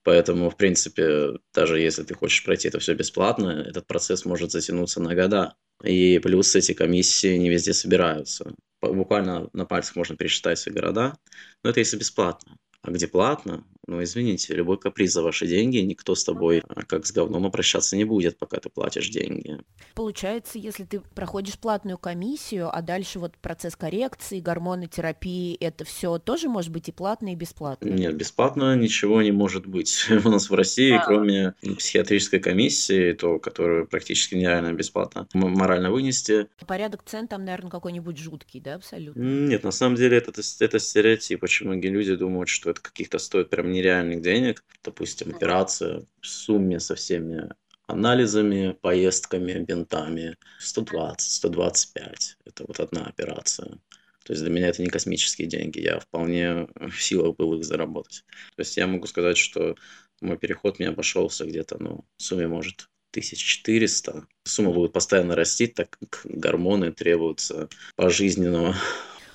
Поэтому, 0.07 0.51
в 0.51 0.57
принципе, 0.57 1.33
даже 1.53 1.81
если 1.81 2.05
ты 2.05 2.15
хочешь 2.15 2.45
пройти 2.45 2.69
это 2.69 2.79
все 2.79 2.95
бесплатно, 2.95 3.65
этот 3.67 3.89
процесс 3.89 4.25
может 4.25 4.53
затянуться 4.53 5.01
на 5.01 5.17
года. 5.17 5.57
И 5.83 6.21
плюс 6.21 6.55
эти 6.55 6.75
комиссии 6.75 7.37
не 7.37 7.51
везде 7.51 7.75
собираются. 7.75 8.55
Буквально 8.81 9.51
на 9.53 9.65
пальцах 9.65 9.97
можно 9.97 10.17
пересчитать 10.17 10.59
все 10.59 10.71
города, 10.71 11.19
но 11.65 11.71
это 11.71 11.81
если 11.81 11.97
бесплатно. 11.97 12.57
А 12.83 12.93
где 12.93 13.09
платно, 13.09 13.65
ну, 13.87 14.03
извините, 14.03 14.55
любой 14.55 14.79
каприз 14.79 15.13
за 15.13 15.23
ваши 15.23 15.47
деньги, 15.47 15.79
никто 15.79 16.15
с 16.15 16.25
тобой 16.25 16.63
а, 16.69 16.83
как 16.83 17.07
с 17.07 17.13
говном 17.13 17.47
обращаться 17.47 17.97
не 17.97 18.05
будет, 18.05 18.39
пока 18.39 18.59
ты 18.59 18.69
платишь 18.69 19.09
деньги. 19.09 19.59
Получается, 19.95 20.59
если 20.59 20.85
ты 20.85 21.01
проходишь 21.01 21.59
платную 21.59 21.99
комиссию, 21.99 22.69
а 22.77 22.83
дальше 22.83 23.19
вот 23.19 23.37
процесс 23.39 23.77
коррекции, 23.77 24.41
гормонотерапии, 24.41 25.55
это 25.57 25.85
все 25.85 26.19
тоже 26.19 26.49
может 26.49 26.73
быть 26.73 26.89
и 26.89 26.93
платно, 26.93 27.33
и 27.33 27.37
бесплатно? 27.37 27.89
Нет, 27.89 28.17
бесплатно 28.17 28.75
ничего 28.77 29.23
не 29.23 29.33
может 29.33 29.67
быть. 29.67 30.07
У 30.25 30.29
нас 30.29 30.51
в 30.51 30.55
России, 30.55 30.93
а. 30.93 31.05
кроме 31.05 31.55
психиатрической 31.61 32.41
комиссии, 32.41 33.13
то, 33.13 33.39
которую 33.39 33.87
практически 33.87 34.35
нереально 34.35 34.73
бесплатно 34.73 35.29
морально 35.33 35.91
вынести. 35.91 36.49
Порядок 36.67 37.03
цен 37.05 37.29
там, 37.29 37.45
наверное, 37.45 37.71
какой-нибудь 37.71 38.19
жуткий, 38.19 38.61
да, 38.61 38.75
абсолютно? 38.75 39.21
Нет, 39.21 39.63
на 39.65 39.71
самом 39.71 39.97
деле 39.97 40.17
это, 40.17 40.33
это 40.61 40.79
стереотип. 40.79 41.43
Очень 41.43 41.67
многие 41.67 41.89
люди 41.89 42.15
думают, 42.17 42.49
что 42.49 42.71
это 42.71 42.81
каких-то 42.81 43.19
стоит 43.19 43.51
прям 43.51 43.71
нереальных 43.77 44.23
денег. 44.23 44.65
Допустим, 44.83 45.35
операция 45.35 46.05
в 46.21 46.27
сумме 46.27 46.81
со 46.81 46.95
всеми 46.95 47.49
анализами, 47.87 48.77
поездками, 48.81 49.65
бинтами 49.65 50.37
120-125. 50.61 52.15
Это 52.45 52.65
вот 52.67 52.81
одна 52.81 53.07
операция. 53.07 53.79
То 54.25 54.33
есть 54.33 54.43
для 54.43 54.51
меня 54.51 54.69
это 54.69 54.83
не 54.83 54.89
космические 54.89 55.47
деньги, 55.47 55.79
я 55.79 56.01
вполне 56.01 56.67
в 56.75 57.01
силах 57.01 57.37
был 57.37 57.55
их 57.55 57.65
заработать. 57.65 58.25
То 58.57 58.61
есть 58.61 58.77
я 58.77 58.89
могу 58.89 59.07
сказать, 59.07 59.37
что 59.37 59.77
мой 60.21 60.37
переход 60.37 60.79
мне 60.79 60.89
обошелся 60.89 61.45
где-то, 61.45 61.77
ну, 61.81 62.05
в 62.17 62.23
сумме, 62.23 62.49
может, 62.49 62.89
1400. 63.13 64.27
Сумма 64.45 64.73
будет 64.73 64.93
постоянно 64.93 65.37
расти, 65.37 65.69
так 65.69 65.97
как 66.01 66.23
гормоны 66.25 66.93
требуются 66.93 67.69
пожизненного 67.95 68.75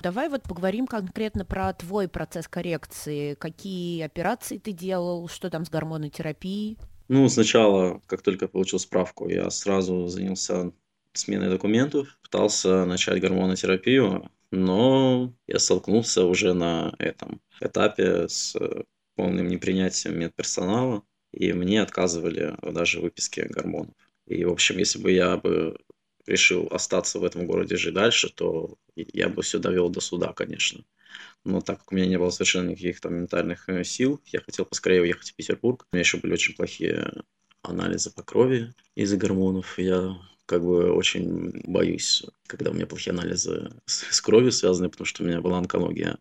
Давай 0.02 0.28
вот 0.28 0.42
поговорим 0.42 0.88
конкретно 0.88 1.44
про 1.44 1.72
твой 1.74 2.08
процесс 2.08 2.48
коррекции. 2.48 3.34
Какие 3.34 4.02
операции 4.02 4.58
ты 4.58 4.72
делал, 4.72 5.28
что 5.28 5.48
там 5.48 5.64
с 5.64 5.70
гормонотерапией? 5.70 6.76
Ну, 7.06 7.28
сначала, 7.28 8.02
как 8.06 8.20
только 8.22 8.48
получил 8.48 8.80
справку, 8.80 9.28
я 9.28 9.48
сразу 9.50 10.08
занялся 10.08 10.72
сменой 11.12 11.50
документов, 11.50 12.18
пытался 12.20 12.84
начать 12.84 13.20
гормонотерапию, 13.20 14.28
но 14.50 15.32
я 15.46 15.60
столкнулся 15.60 16.24
уже 16.24 16.52
на 16.52 16.92
этом 16.98 17.40
этапе 17.60 18.26
с 18.26 18.56
полным 19.14 19.46
непринятием 19.46 20.18
медперсонала, 20.18 21.04
и 21.30 21.52
мне 21.52 21.80
отказывали 21.80 22.56
даже 22.60 22.98
в 22.98 23.02
выписке 23.02 23.44
гормонов. 23.44 23.94
И, 24.26 24.44
в 24.44 24.50
общем, 24.50 24.78
если 24.78 25.00
бы 25.00 25.12
я 25.12 25.36
бы 25.36 25.76
решил 26.26 26.68
остаться 26.70 27.18
в 27.18 27.24
этом 27.24 27.46
городе 27.46 27.76
жить 27.76 27.94
дальше, 27.94 28.28
то 28.28 28.76
я 28.96 29.28
бы 29.28 29.42
все 29.42 29.58
довел 29.58 29.88
до 29.90 30.00
суда, 30.00 30.32
конечно. 30.32 30.84
Но 31.44 31.60
так 31.60 31.78
как 31.80 31.92
у 31.92 31.94
меня 31.94 32.06
не 32.06 32.18
было 32.18 32.30
совершенно 32.30 32.70
никаких 32.70 33.00
там 33.00 33.14
ментальных 33.14 33.68
э, 33.68 33.84
сил, 33.84 34.20
я 34.26 34.40
хотел 34.40 34.64
поскорее 34.64 35.02
уехать 35.02 35.30
в 35.30 35.34
Петербург. 35.34 35.86
У 35.90 35.96
меня 35.96 36.00
еще 36.00 36.18
были 36.18 36.32
очень 36.32 36.54
плохие 36.54 37.12
анализы 37.62 38.10
по 38.10 38.22
крови 38.22 38.72
из-за 38.94 39.16
гормонов. 39.16 39.78
Я 39.78 40.16
как 40.46 40.62
бы 40.62 40.92
очень 40.92 41.50
боюсь, 41.64 42.24
когда 42.46 42.70
у 42.70 42.74
меня 42.74 42.86
плохие 42.86 43.12
анализы 43.12 43.72
с, 43.86 44.14
с 44.14 44.20
кровью 44.20 44.52
связаны, 44.52 44.88
потому 44.88 45.06
что 45.06 45.22
у 45.22 45.26
меня 45.26 45.40
была 45.40 45.58
онкология, 45.58 46.18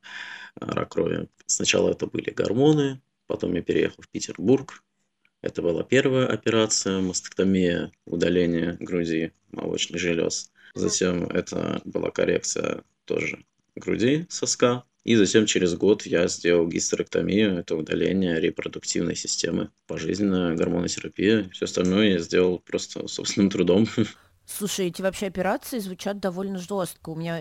э, 0.60 0.66
рак 0.66 0.92
крови. 0.92 1.30
Сначала 1.46 1.92
это 1.92 2.08
были 2.08 2.32
гормоны, 2.32 3.02
потом 3.28 3.54
я 3.54 3.62
переехал 3.62 4.04
в 4.04 4.10
Петербург, 4.10 4.84
это 5.42 5.62
была 5.62 5.84
первая 5.84 6.28
операция, 6.28 7.00
мастектомия, 7.00 7.92
удаление 8.06 8.78
груди, 8.80 9.32
молочных 9.52 10.00
желез. 10.00 10.52
Затем 10.74 11.26
это 11.26 11.82
была 11.86 12.12
коррекция 12.12 12.84
тоже 13.06 13.44
груди, 13.76 14.26
соска. 14.30 14.84
И 15.04 15.16
затем 15.16 15.48
через 15.48 15.74
год 15.76 16.06
я 16.06 16.28
сделал 16.28 16.68
гистерэктомию, 16.68 17.58
это 17.58 17.76
удаление 17.76 18.40
репродуктивной 18.40 19.16
системы, 19.16 19.72
пожизненная 19.88 20.56
гормонотерапия. 20.56 21.50
Все 21.54 21.66
остальное 21.66 22.10
я 22.10 22.20
сделал 22.20 22.60
просто 22.60 23.08
собственным 23.08 23.50
трудом. 23.50 23.88
Слушай, 24.46 24.88
эти 24.88 25.02
вообще 25.02 25.28
операции 25.28 25.80
звучат 25.80 26.20
довольно 26.20 26.60
жестко. 26.60 27.10
У 27.10 27.16
меня 27.16 27.40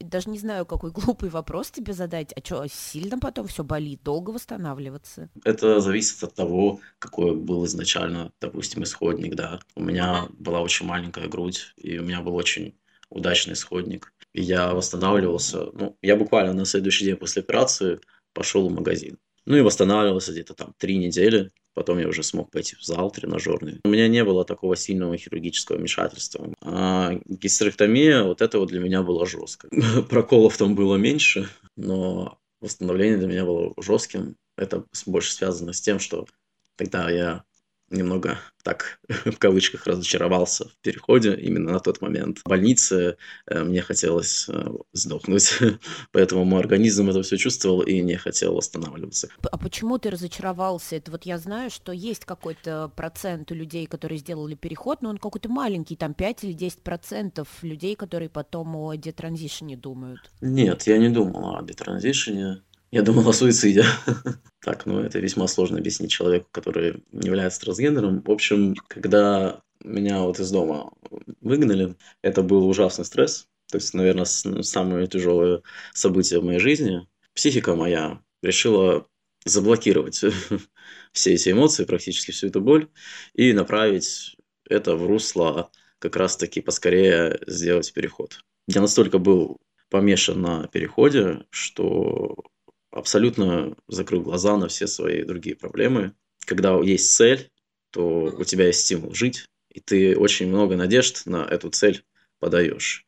даже 0.00 0.30
не 0.30 0.38
знаю, 0.38 0.66
какой 0.66 0.90
глупый 0.92 1.28
вопрос 1.28 1.70
тебе 1.70 1.92
задать. 1.92 2.32
А 2.32 2.44
что, 2.44 2.66
сильно 2.68 3.18
потом 3.18 3.46
все 3.48 3.64
болит? 3.64 4.02
Долго 4.02 4.30
восстанавливаться? 4.30 5.30
Это 5.44 5.80
зависит 5.80 6.22
от 6.22 6.34
того, 6.34 6.80
какой 6.98 7.34
был 7.34 7.64
изначально, 7.66 8.32
допустим, 8.40 8.82
исходник, 8.84 9.34
да. 9.34 9.60
У 9.74 9.82
меня 9.82 10.28
была 10.38 10.60
очень 10.60 10.86
маленькая 10.86 11.28
грудь, 11.28 11.72
и 11.76 11.98
у 11.98 12.02
меня 12.02 12.20
был 12.20 12.34
очень 12.34 12.74
удачный 13.10 13.54
исходник. 13.54 14.12
И 14.32 14.42
я 14.42 14.72
восстанавливался, 14.72 15.66
ну, 15.72 15.96
я 16.00 16.16
буквально 16.16 16.54
на 16.54 16.64
следующий 16.64 17.04
день 17.04 17.16
после 17.16 17.42
операции 17.42 18.00
пошел 18.32 18.68
в 18.68 18.72
магазин. 18.72 19.18
Ну 19.44 19.56
и 19.56 19.60
восстанавливался 19.60 20.32
где-то 20.32 20.54
там 20.54 20.74
три 20.78 20.96
недели. 20.96 21.50
Потом 21.74 21.98
я 21.98 22.08
уже 22.08 22.22
смог 22.22 22.50
пойти 22.50 22.76
в 22.76 22.82
зал 22.82 23.10
тренажерный. 23.10 23.80
У 23.84 23.88
меня 23.88 24.08
не 24.08 24.24
было 24.24 24.44
такого 24.44 24.76
сильного 24.76 25.16
хирургического 25.16 25.76
вмешательства. 25.78 26.52
А 26.60 27.12
гистерэктомия, 27.26 28.24
вот 28.24 28.42
это 28.42 28.58
вот 28.58 28.68
для 28.68 28.80
меня 28.80 29.02
было 29.02 29.26
жестко. 29.26 29.68
Проколов 30.10 30.56
там 30.56 30.74
было 30.74 30.96
меньше, 30.96 31.48
но 31.76 32.38
восстановление 32.60 33.18
для 33.18 33.28
меня 33.28 33.44
было 33.44 33.72
жестким. 33.78 34.36
Это 34.56 34.84
больше 35.06 35.32
связано 35.32 35.72
с 35.72 35.80
тем, 35.80 35.98
что 35.98 36.26
тогда 36.76 37.10
я 37.10 37.44
немного 37.92 38.38
так 38.62 39.00
в 39.08 39.38
кавычках 39.38 39.86
разочаровался 39.86 40.68
в 40.68 40.76
переходе 40.82 41.34
именно 41.34 41.72
на 41.72 41.80
тот 41.80 42.00
момент. 42.00 42.38
В 42.38 42.48
больнице 42.48 43.16
э, 43.46 43.62
мне 43.62 43.82
хотелось 43.82 44.48
э, 44.48 44.68
сдохнуть, 44.92 45.58
поэтому 46.12 46.44
мой 46.44 46.60
организм 46.60 47.10
это 47.10 47.22
все 47.22 47.36
чувствовал 47.36 47.82
и 47.82 48.00
не 48.00 48.16
хотел 48.16 48.54
восстанавливаться. 48.54 49.28
А 49.42 49.58
почему 49.58 49.98
ты 49.98 50.10
разочаровался? 50.10 50.96
Это 50.96 51.10
вот 51.10 51.24
я 51.24 51.38
знаю, 51.38 51.70
что 51.70 51.92
есть 51.92 52.24
какой-то 52.24 52.90
процент 52.94 53.50
у 53.50 53.54
людей, 53.54 53.86
которые 53.86 54.18
сделали 54.18 54.54
переход, 54.54 55.02
но 55.02 55.10
он 55.10 55.18
какой-то 55.18 55.48
маленький, 55.48 55.96
там 55.96 56.14
5 56.14 56.44
или 56.44 56.52
10 56.52 56.82
процентов 56.82 57.48
людей, 57.62 57.96
которые 57.96 58.28
потом 58.28 58.76
о 58.76 58.94
детранзишне 58.94 59.76
думают. 59.76 60.20
Нет, 60.40 60.86
я 60.86 60.98
не 60.98 61.08
думал 61.08 61.56
о 61.56 61.62
детранзишне. 61.62 62.62
Я 62.92 63.00
думал 63.00 63.26
о 63.26 63.32
суициде. 63.32 63.84
так, 64.60 64.84
ну 64.84 65.00
это 65.00 65.18
весьма 65.18 65.48
сложно 65.48 65.78
объяснить 65.78 66.10
человеку, 66.10 66.48
который 66.52 67.02
является 67.10 67.62
трансгендером. 67.62 68.20
В 68.20 68.30
общем, 68.30 68.74
когда 68.86 69.62
меня 69.82 70.20
вот 70.20 70.38
из 70.38 70.50
дома 70.50 70.92
выгнали, 71.40 71.96
это 72.20 72.42
был 72.42 72.68
ужасный 72.68 73.06
стресс. 73.06 73.48
То 73.70 73.78
есть, 73.78 73.94
наверное, 73.94 74.26
самое 74.26 75.06
тяжелое 75.06 75.62
событие 75.94 76.38
в 76.38 76.44
моей 76.44 76.58
жизни. 76.58 77.08
Психика 77.34 77.74
моя 77.74 78.20
решила 78.42 79.06
заблокировать 79.46 80.22
все 81.12 81.32
эти 81.32 81.50
эмоции, 81.50 81.86
практически 81.86 82.30
всю 82.30 82.48
эту 82.48 82.60
боль, 82.60 82.90
и 83.32 83.54
направить 83.54 84.36
это 84.68 84.96
в 84.96 85.06
русло 85.06 85.70
как 85.98 86.16
раз-таки 86.16 86.60
поскорее 86.60 87.40
сделать 87.46 87.90
переход. 87.94 88.44
Я 88.66 88.82
настолько 88.82 89.16
был 89.16 89.56
помешан 89.88 90.42
на 90.42 90.66
переходе, 90.66 91.46
что 91.48 92.36
абсолютно 92.92 93.76
закрыл 93.88 94.22
глаза 94.22 94.56
на 94.56 94.68
все 94.68 94.86
свои 94.86 95.24
другие 95.24 95.56
проблемы. 95.56 96.14
Когда 96.44 96.78
есть 96.80 97.12
цель, 97.14 97.50
то 97.90 98.24
у 98.24 98.44
тебя 98.44 98.66
есть 98.66 98.80
стимул 98.80 99.14
жить, 99.14 99.46
и 99.70 99.80
ты 99.80 100.16
очень 100.16 100.48
много 100.48 100.76
надежд 100.76 101.26
на 101.26 101.44
эту 101.44 101.70
цель 101.70 102.04
подаешь. 102.38 103.06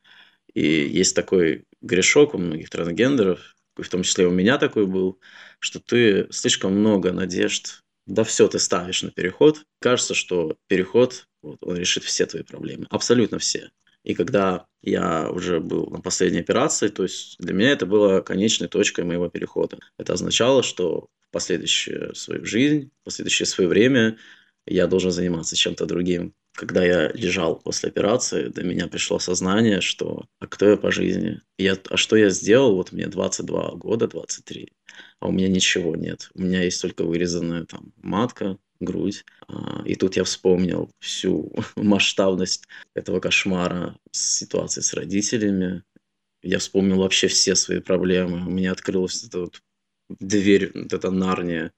И 0.52 0.66
есть 0.66 1.14
такой 1.14 1.64
грешок 1.80 2.34
у 2.34 2.38
многих 2.38 2.70
трансгендеров, 2.70 3.54
в 3.76 3.88
том 3.88 4.02
числе 4.02 4.26
у 4.26 4.30
меня 4.30 4.58
такой 4.58 4.86
был, 4.86 5.20
что 5.58 5.80
ты 5.80 6.28
слишком 6.30 6.74
много 6.74 7.12
надежд, 7.12 7.82
да 8.06 8.22
все 8.22 8.46
ты 8.48 8.58
ставишь 8.58 9.02
на 9.02 9.10
переход. 9.10 9.64
Кажется, 9.80 10.14
что 10.14 10.56
переход, 10.68 11.26
вот, 11.42 11.58
он 11.60 11.76
решит 11.76 12.04
все 12.04 12.26
твои 12.26 12.42
проблемы, 12.42 12.86
абсолютно 12.90 13.38
все. 13.38 13.70
И 14.04 14.14
когда 14.14 14.66
я 14.82 15.30
уже 15.30 15.60
был 15.60 15.86
на 15.86 16.00
последней 16.00 16.40
операции, 16.40 16.88
то 16.88 17.02
есть 17.02 17.36
для 17.38 17.54
меня 17.54 17.70
это 17.70 17.86
было 17.86 18.20
конечной 18.20 18.68
точкой 18.68 19.04
моего 19.04 19.28
перехода. 19.28 19.78
Это 19.98 20.12
означало, 20.12 20.62
что 20.62 21.08
в 21.20 21.30
последующую 21.30 22.14
свою 22.14 22.44
жизнь, 22.44 22.90
в 23.00 23.04
последующее 23.04 23.46
свое 23.46 23.68
время 23.68 24.18
я 24.66 24.86
должен 24.86 25.10
заниматься 25.10 25.56
чем-то 25.56 25.86
другим. 25.86 26.34
Когда 26.52 26.84
я 26.84 27.10
лежал 27.12 27.56
после 27.56 27.88
операции, 27.88 28.48
до 28.48 28.62
меня 28.62 28.86
пришло 28.86 29.18
сознание, 29.18 29.80
что 29.80 30.26
а 30.38 30.46
кто 30.46 30.68
я 30.68 30.76
по 30.76 30.92
жизни? 30.92 31.40
Я, 31.58 31.76
а 31.90 31.96
что 31.96 32.14
я 32.16 32.30
сделал? 32.30 32.76
Вот 32.76 32.92
мне 32.92 33.08
22 33.08 33.72
года, 33.72 34.06
23, 34.06 34.68
а 35.18 35.28
у 35.28 35.32
меня 35.32 35.48
ничего 35.48 35.96
нет. 35.96 36.30
У 36.34 36.42
меня 36.42 36.62
есть 36.62 36.80
только 36.80 37.04
вырезанная 37.04 37.64
там 37.64 37.92
матка, 37.96 38.58
грудь. 38.84 39.24
А, 39.48 39.82
и 39.84 39.94
тут 39.94 40.16
я 40.16 40.24
вспомнил 40.24 40.90
всю 41.00 41.52
масштабность 41.76 42.66
этого 42.94 43.20
кошмара 43.20 43.96
с 44.10 44.38
ситуацией 44.38 44.84
с 44.84 44.94
родителями. 44.94 45.82
Я 46.42 46.58
вспомнил 46.58 46.98
вообще 46.98 47.28
все 47.28 47.54
свои 47.54 47.80
проблемы. 47.80 48.46
У 48.46 48.50
меня 48.50 48.72
открылась 48.72 49.24
эта 49.24 49.40
вот 49.40 49.62
дверь, 50.08 50.70
вот 50.74 50.92
эта 50.92 51.10
нарния 51.10 51.72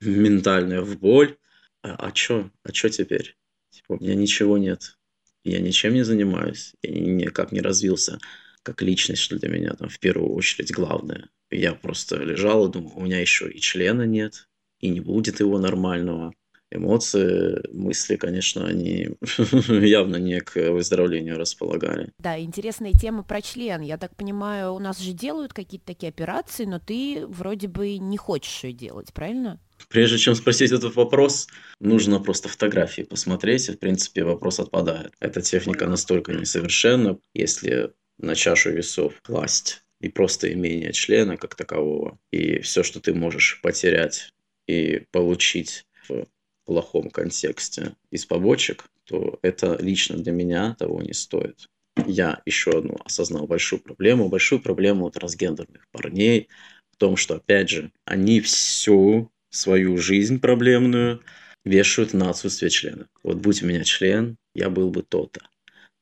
ментальная 0.00 0.82
в 0.82 0.98
боль. 0.98 1.36
А, 1.82 1.94
а 1.96 2.12
чё? 2.12 2.50
А 2.62 2.72
чё 2.72 2.88
теперь? 2.88 3.36
Типа, 3.70 3.94
у 3.94 4.02
меня 4.02 4.14
ничего 4.14 4.58
нет. 4.58 4.98
Я 5.44 5.60
ничем 5.60 5.94
не 5.94 6.04
занимаюсь. 6.04 6.74
Я 6.82 6.90
никак 6.92 7.52
не 7.52 7.60
развился 7.60 8.18
как 8.62 8.82
личность, 8.82 9.22
что 9.22 9.38
для 9.38 9.48
меня 9.48 9.74
там 9.74 9.88
в 9.88 9.98
первую 9.98 10.32
очередь 10.32 10.72
главное. 10.72 11.28
Я 11.50 11.74
просто 11.74 12.16
лежал 12.22 12.68
и 12.68 12.72
думал, 12.72 12.92
у 12.94 13.02
меня 13.02 13.20
еще 13.20 13.50
и 13.50 13.60
члена 13.60 14.02
нет, 14.02 14.48
и 14.80 14.88
не 14.88 15.00
будет 15.00 15.40
его 15.40 15.58
нормального 15.58 16.34
эмоции, 16.74 17.60
мысли, 17.72 18.16
конечно, 18.16 18.66
они 18.66 19.10
явно 19.68 20.16
не 20.16 20.40
к 20.40 20.70
выздоровлению 20.70 21.38
располагали. 21.38 22.10
Да, 22.18 22.38
интересная 22.38 22.92
тема 22.92 23.22
про 23.22 23.42
член. 23.42 23.80
Я 23.80 23.98
так 23.98 24.16
понимаю, 24.16 24.74
у 24.74 24.78
нас 24.78 24.98
же 24.98 25.12
делают 25.12 25.52
какие-то 25.52 25.86
такие 25.86 26.10
операции, 26.10 26.64
но 26.64 26.78
ты 26.78 27.24
вроде 27.26 27.68
бы 27.68 27.98
не 27.98 28.16
хочешь 28.16 28.64
ее 28.64 28.72
делать, 28.72 29.12
правильно? 29.12 29.60
Прежде 29.88 30.18
чем 30.18 30.34
спросить 30.34 30.72
этот 30.72 30.94
вопрос, 30.96 31.48
нужно 31.80 32.20
просто 32.20 32.48
фотографии 32.48 33.02
посмотреть, 33.02 33.68
и, 33.68 33.72
в 33.72 33.78
принципе, 33.78 34.24
вопрос 34.24 34.60
отпадает. 34.60 35.12
Эта 35.20 35.40
техника 35.42 35.86
настолько 35.86 36.32
несовершенна, 36.32 37.18
если 37.34 37.90
на 38.18 38.34
чашу 38.34 38.70
весов 38.70 39.14
класть 39.22 39.82
и 40.00 40.08
просто 40.08 40.52
имение 40.52 40.92
члена 40.92 41.36
как 41.36 41.54
такового, 41.54 42.18
и 42.30 42.60
все, 42.60 42.82
что 42.82 43.00
ты 43.00 43.14
можешь 43.14 43.60
потерять 43.62 44.32
и 44.66 45.04
получить 45.10 45.84
в 46.08 46.26
плохом 46.72 47.10
контексте 47.10 47.92
из 48.10 48.24
побочек, 48.24 48.86
то 49.04 49.38
это 49.42 49.76
лично 49.78 50.16
для 50.16 50.32
меня 50.32 50.74
того 50.78 51.02
не 51.02 51.12
стоит. 51.12 51.66
Я 52.06 52.40
еще 52.46 52.70
одну 52.70 52.96
осознал 53.04 53.46
большую 53.46 53.80
проблему, 53.80 54.30
большую 54.30 54.62
проблему 54.62 55.10
трансгендерных 55.10 55.86
парней 55.92 56.48
в 56.92 56.96
том, 56.96 57.16
что, 57.16 57.34
опять 57.34 57.68
же, 57.68 57.92
они 58.06 58.40
всю 58.40 59.30
свою 59.50 59.98
жизнь 59.98 60.40
проблемную 60.40 61.22
вешают 61.66 62.14
на 62.14 62.30
отсутствие 62.30 62.70
члена. 62.70 63.06
Вот 63.22 63.36
будь 63.36 63.62
у 63.62 63.66
меня 63.66 63.84
член, 63.84 64.38
я 64.54 64.70
был 64.70 64.90
бы 64.90 65.02
то-то. 65.02 65.42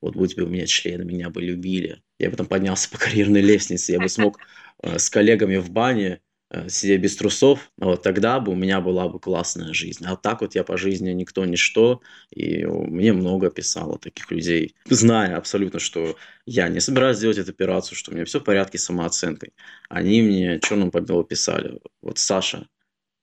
Вот 0.00 0.14
будь 0.14 0.36
бы 0.36 0.44
у 0.44 0.48
меня 0.48 0.66
член, 0.66 1.04
меня 1.04 1.30
бы 1.30 1.42
любили. 1.42 2.00
Я 2.20 2.30
бы 2.30 2.36
там 2.36 2.46
поднялся 2.46 2.88
по 2.88 2.98
карьерной 2.98 3.40
лестнице, 3.40 3.90
я 3.92 3.98
бы 3.98 4.08
смог 4.08 4.38
э, 4.82 4.98
с 5.00 5.10
коллегами 5.10 5.56
в 5.56 5.70
бане 5.70 6.20
Э, 6.52 6.68
сидеть 6.68 7.00
без 7.00 7.14
трусов, 7.16 7.70
вот 7.76 8.02
тогда 8.02 8.40
бы 8.40 8.50
у 8.52 8.56
меня 8.56 8.80
была 8.80 9.08
бы 9.08 9.20
классная 9.20 9.72
жизнь. 9.72 10.04
А 10.04 10.16
так 10.16 10.40
вот 10.40 10.56
я 10.56 10.64
по 10.64 10.76
жизни 10.76 11.10
никто, 11.12 11.44
ничто, 11.44 12.00
и 12.30 12.66
мне 12.66 13.12
много 13.12 13.50
писало 13.50 14.00
таких 14.00 14.32
людей, 14.32 14.74
зная 14.86 15.36
абсолютно, 15.36 15.78
что 15.78 16.16
я 16.46 16.68
не 16.68 16.80
собираюсь 16.80 17.20
делать 17.20 17.38
эту 17.38 17.52
операцию, 17.52 17.96
что 17.96 18.10
у 18.10 18.14
меня 18.14 18.24
все 18.24 18.40
в 18.40 18.44
порядке 18.44 18.78
с 18.78 18.84
самооценкой. 18.84 19.52
Они 19.88 20.22
мне 20.22 20.58
черным 20.58 20.90
по 20.90 21.00
белому 21.00 21.22
писали, 21.22 21.78
вот 22.02 22.18
Саша, 22.18 22.66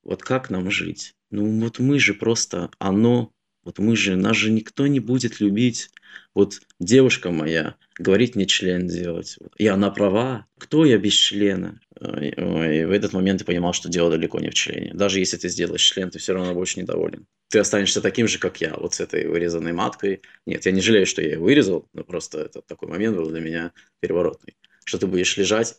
вот 0.04 0.23
как 0.23 0.49
нам 0.49 0.71
жить? 0.71 1.13
Ну 1.30 1.60
вот 1.60 1.80
мы 1.80 1.99
же 1.99 2.13
просто 2.13 2.71
оно, 2.80 3.34
вот 3.65 3.80
мы 3.80 3.97
же, 3.97 4.15
нас 4.15 4.38
же 4.38 4.52
никто 4.52 4.88
не 4.88 5.02
будет 5.02 5.41
любить. 5.41 5.89
Вот 6.34 6.62
девушка 6.80 7.32
моя 7.32 7.75
говорит 7.99 8.36
мне 8.36 8.45
член 8.45 8.88
делать. 8.88 9.38
И 9.58 9.67
она 9.67 9.91
права. 9.91 10.45
Кто 10.58 10.86
я 10.86 10.97
без 10.97 11.12
члена? 11.12 11.82
И 11.99 12.83
в 12.86 12.91
этот 12.91 13.13
момент 13.13 13.39
ты 13.39 13.45
понимал, 13.45 13.73
что 13.73 13.89
дело 13.89 14.10
далеко 14.10 14.39
не 14.39 14.49
в 14.49 14.53
члене. 14.53 14.93
Даже 14.93 15.19
если 15.19 15.38
ты 15.38 15.49
сделаешь 15.49 15.81
член, 15.81 16.10
ты 16.10 16.19
все 16.19 16.33
равно 16.33 16.53
будешь 16.53 16.77
недоволен. 16.77 17.25
Ты 17.49 17.60
останешься 17.60 18.01
таким 18.01 18.27
же, 18.27 18.39
как 18.39 18.62
я, 18.62 18.75
вот 18.75 18.93
с 18.93 18.99
этой 18.99 19.27
вырезанной 19.27 19.73
маткой. 19.73 20.21
Нет, 20.45 20.65
я 20.65 20.71
не 20.71 20.81
жалею, 20.81 21.05
что 21.05 21.21
я 21.21 21.31
ее 21.31 21.39
вырезал, 21.39 21.88
но 21.93 22.03
просто 22.03 22.41
это 22.41 22.62
такой 22.62 22.89
момент 22.89 23.15
был 23.15 23.29
для 23.29 23.39
меня 23.39 23.71
переворотный. 23.99 24.55
Что 24.86 24.97
ты 24.97 25.07
будешь 25.07 25.38
лежать, 25.38 25.77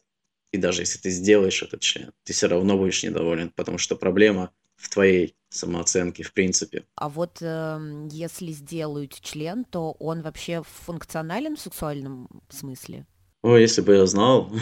и 0.52 0.56
даже 0.58 0.82
если 0.82 0.98
ты 0.98 1.10
сделаешь 1.10 1.62
этот 1.62 1.80
член, 1.80 2.12
ты 2.24 2.32
все 2.32 2.48
равно 2.48 2.76
будешь 2.76 3.02
недоволен, 3.02 3.50
потому 3.54 3.78
что 3.78 3.96
проблема 3.96 4.50
в 4.76 4.88
твоей 4.88 5.34
самооценке, 5.50 6.22
в 6.22 6.32
принципе. 6.32 6.84
А 6.94 7.08
вот 7.08 7.38
э, 7.40 8.08
если 8.10 8.52
сделают 8.52 9.18
член, 9.20 9.64
то 9.64 9.92
он 9.92 10.22
вообще 10.22 10.62
функционален 10.62 11.56
в 11.56 11.60
сексуальном 11.60 12.28
смысле? 12.48 13.06
О, 13.42 13.56
если 13.56 13.82
бы 13.82 13.94
я 13.94 14.06
знал. 14.06 14.52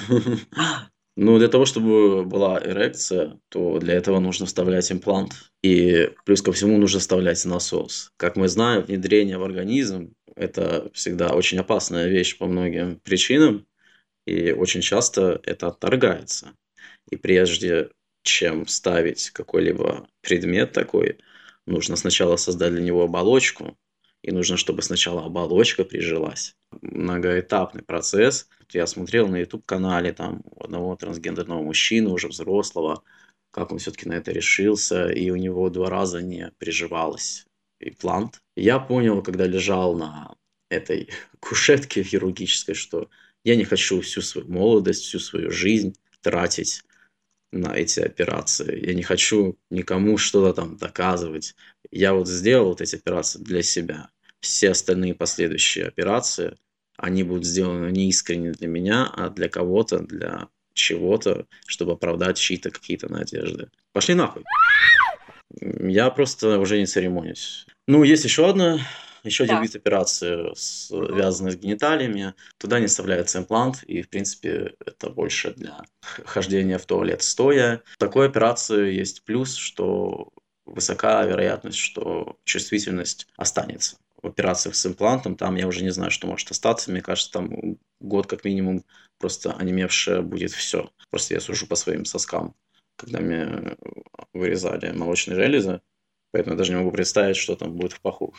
Ну, 1.17 1.39
для 1.39 1.49
того, 1.49 1.65
чтобы 1.65 2.25
была 2.25 2.61
эрекция, 2.63 3.41
то 3.49 3.79
для 3.79 3.95
этого 3.95 4.21
нужно 4.21 4.45
вставлять 4.45 4.93
имплант. 4.93 5.33
И 5.63 6.11
плюс 6.27 6.43
ко 6.43 6.53
всему 6.53 6.77
нужно 6.77 7.01
вставлять 7.01 7.43
насос. 7.47 8.13
Как 8.19 8.37
мы 8.37 8.49
знаем, 8.49 8.83
внедрение 8.83 9.39
в 9.39 9.43
организм– 9.45 10.13
это 10.37 10.91
всегда 10.93 11.33
очень 11.35 11.59
опасная 11.59 12.09
вещь 12.09 12.37
по 12.37 12.47
многим 12.47 13.01
причинам. 13.01 13.67
И 14.27 14.53
очень 14.53 14.83
часто 14.83 15.41
это 15.45 15.69
отторгается. 15.69 16.53
И 17.11 17.17
прежде 17.17 17.91
чем 18.23 18.67
ставить 18.67 19.31
какой-либо 19.31 20.09
предмет 20.21 20.73
такой, 20.73 21.19
нужно 21.65 21.97
сначала 21.97 22.37
создать 22.37 22.73
для 22.73 22.83
него 22.83 23.05
оболочку, 23.05 23.79
и 24.23 24.33
нужно, 24.33 24.57
чтобы 24.57 24.83
сначала 24.83 25.25
оболочка 25.25 25.85
прижилась. 25.85 26.57
Многоэтапный 26.83 27.83
процесс. 27.83 28.49
Я 28.73 28.87
смотрел 28.87 29.29
на 29.29 29.37
YouTube-канале 29.37 30.13
там 30.13 30.43
одного 30.59 30.97
трансгендерного 30.97 31.63
мужчины, 31.63 32.11
уже 32.11 32.29
взрослого, 32.29 33.03
как 33.51 33.73
он 33.73 33.79
все-таки 33.79 34.09
на 34.09 34.15
это 34.15 34.33
решился, 34.33 35.09
и 35.09 35.31
у 35.31 35.37
него 35.37 35.71
два 35.71 35.89
раза 35.89 36.21
не 36.21 36.53
приживалась 36.59 37.47
имплант. 37.81 38.43
Я 38.57 38.79
понял, 38.79 39.23
когда 39.23 39.47
лежал 39.47 39.97
на 39.97 40.35
этой 40.69 41.11
кушетке 41.41 42.03
хирургической, 42.03 42.75
что 42.75 43.09
я 43.45 43.57
не 43.57 43.65
хочу 43.65 44.01
всю 44.01 44.23
свою 44.23 44.49
молодость, 44.49 45.05
всю 45.05 45.19
свою 45.19 45.51
жизнь 45.51 45.95
тратить 46.21 46.83
на 47.53 47.77
эти 47.77 48.01
операции. 48.01 48.87
Я 48.87 48.95
не 48.95 49.03
хочу 49.03 49.57
никому 49.71 50.19
что-то 50.19 50.53
там 50.53 50.77
доказывать. 50.77 51.55
Я 51.91 52.13
вот 52.15 52.29
сделал 52.29 52.71
вот 52.71 52.81
эти 52.81 52.97
операции 52.97 53.39
для 53.39 53.63
себя. 53.63 54.11
Все 54.41 54.71
остальные 54.71 55.15
последующие 55.15 55.87
операции, 55.87 56.57
они 56.97 57.23
будут 57.23 57.45
сделаны 57.45 57.91
не 57.91 58.09
искренне 58.09 58.53
для 58.53 58.69
меня, 58.69 59.11
а 59.13 59.29
для 59.29 59.49
кого-то, 59.49 60.01
для 60.01 60.49
чего-то, 60.75 61.47
чтобы 61.67 61.93
оправдать 61.93 62.39
чьи-то 62.39 62.71
какие-то 62.71 63.11
надежды. 63.11 63.69
Пошли 63.93 64.15
нахуй. 64.15 64.45
Я 65.61 66.11
просто 66.11 66.59
уже 66.59 66.79
не 66.79 66.87
церемонюсь. 66.87 67.67
Ну, 67.87 68.03
есть 68.03 68.25
еще 68.25 68.49
одна 68.49 68.81
еще 69.27 69.45
один 69.45 69.63
вид 69.63 69.75
операции, 69.75 70.53
связанный 70.55 71.53
с 71.53 71.57
гениталиями. 71.57 72.35
Туда 72.59 72.81
не 72.81 72.87
вставляется 72.87 73.39
имплант, 73.39 73.83
и, 73.85 74.03
в 74.03 74.09
принципе, 74.09 74.75
это 74.85 75.11
больше 75.11 75.53
для 75.55 75.83
хождения 76.01 76.79
в 76.79 76.87
туалет 76.87 77.23
стоя. 77.23 77.83
В 77.95 77.99
такой 77.99 78.27
операции 78.27 78.95
есть 78.95 79.25
плюс, 79.25 79.57
что 79.57 80.31
высока 80.65 81.25
вероятность, 81.25 81.79
что 81.79 82.39
чувствительность 82.45 83.27
останется. 83.37 83.97
Операциях 84.27 84.75
с 84.75 84.87
имплантом 84.87 85.37
там 85.37 85.57
я 85.57 85.67
уже 85.67 85.83
не 85.83 85.91
знаю, 85.91 86.11
что 86.11 86.27
может 86.27 86.51
остаться. 86.51 86.91
Мне 86.91 87.01
кажется, 87.01 87.33
там 87.33 87.79
год 88.01 88.27
как 88.27 88.45
минимум 88.45 88.85
просто 89.19 89.53
онемевшее 89.53 90.23
будет 90.23 90.53
все. 90.53 90.91
Просто 91.11 91.35
я 91.35 91.41
сужу 91.41 91.67
по 91.67 91.77
своим 91.77 92.05
соскам, 92.05 92.55
когда 92.97 93.21
мне 93.21 93.77
вырезали 94.33 94.93
молочные 94.93 95.37
железы. 95.37 95.81
Поэтому 96.33 96.55
я 96.55 96.59
даже 96.59 96.73
не 96.73 96.79
могу 96.79 96.91
представить, 96.91 97.37
что 97.37 97.57
там 97.57 97.75
будет 97.75 97.93
в 97.93 98.01
паху. 98.01 98.35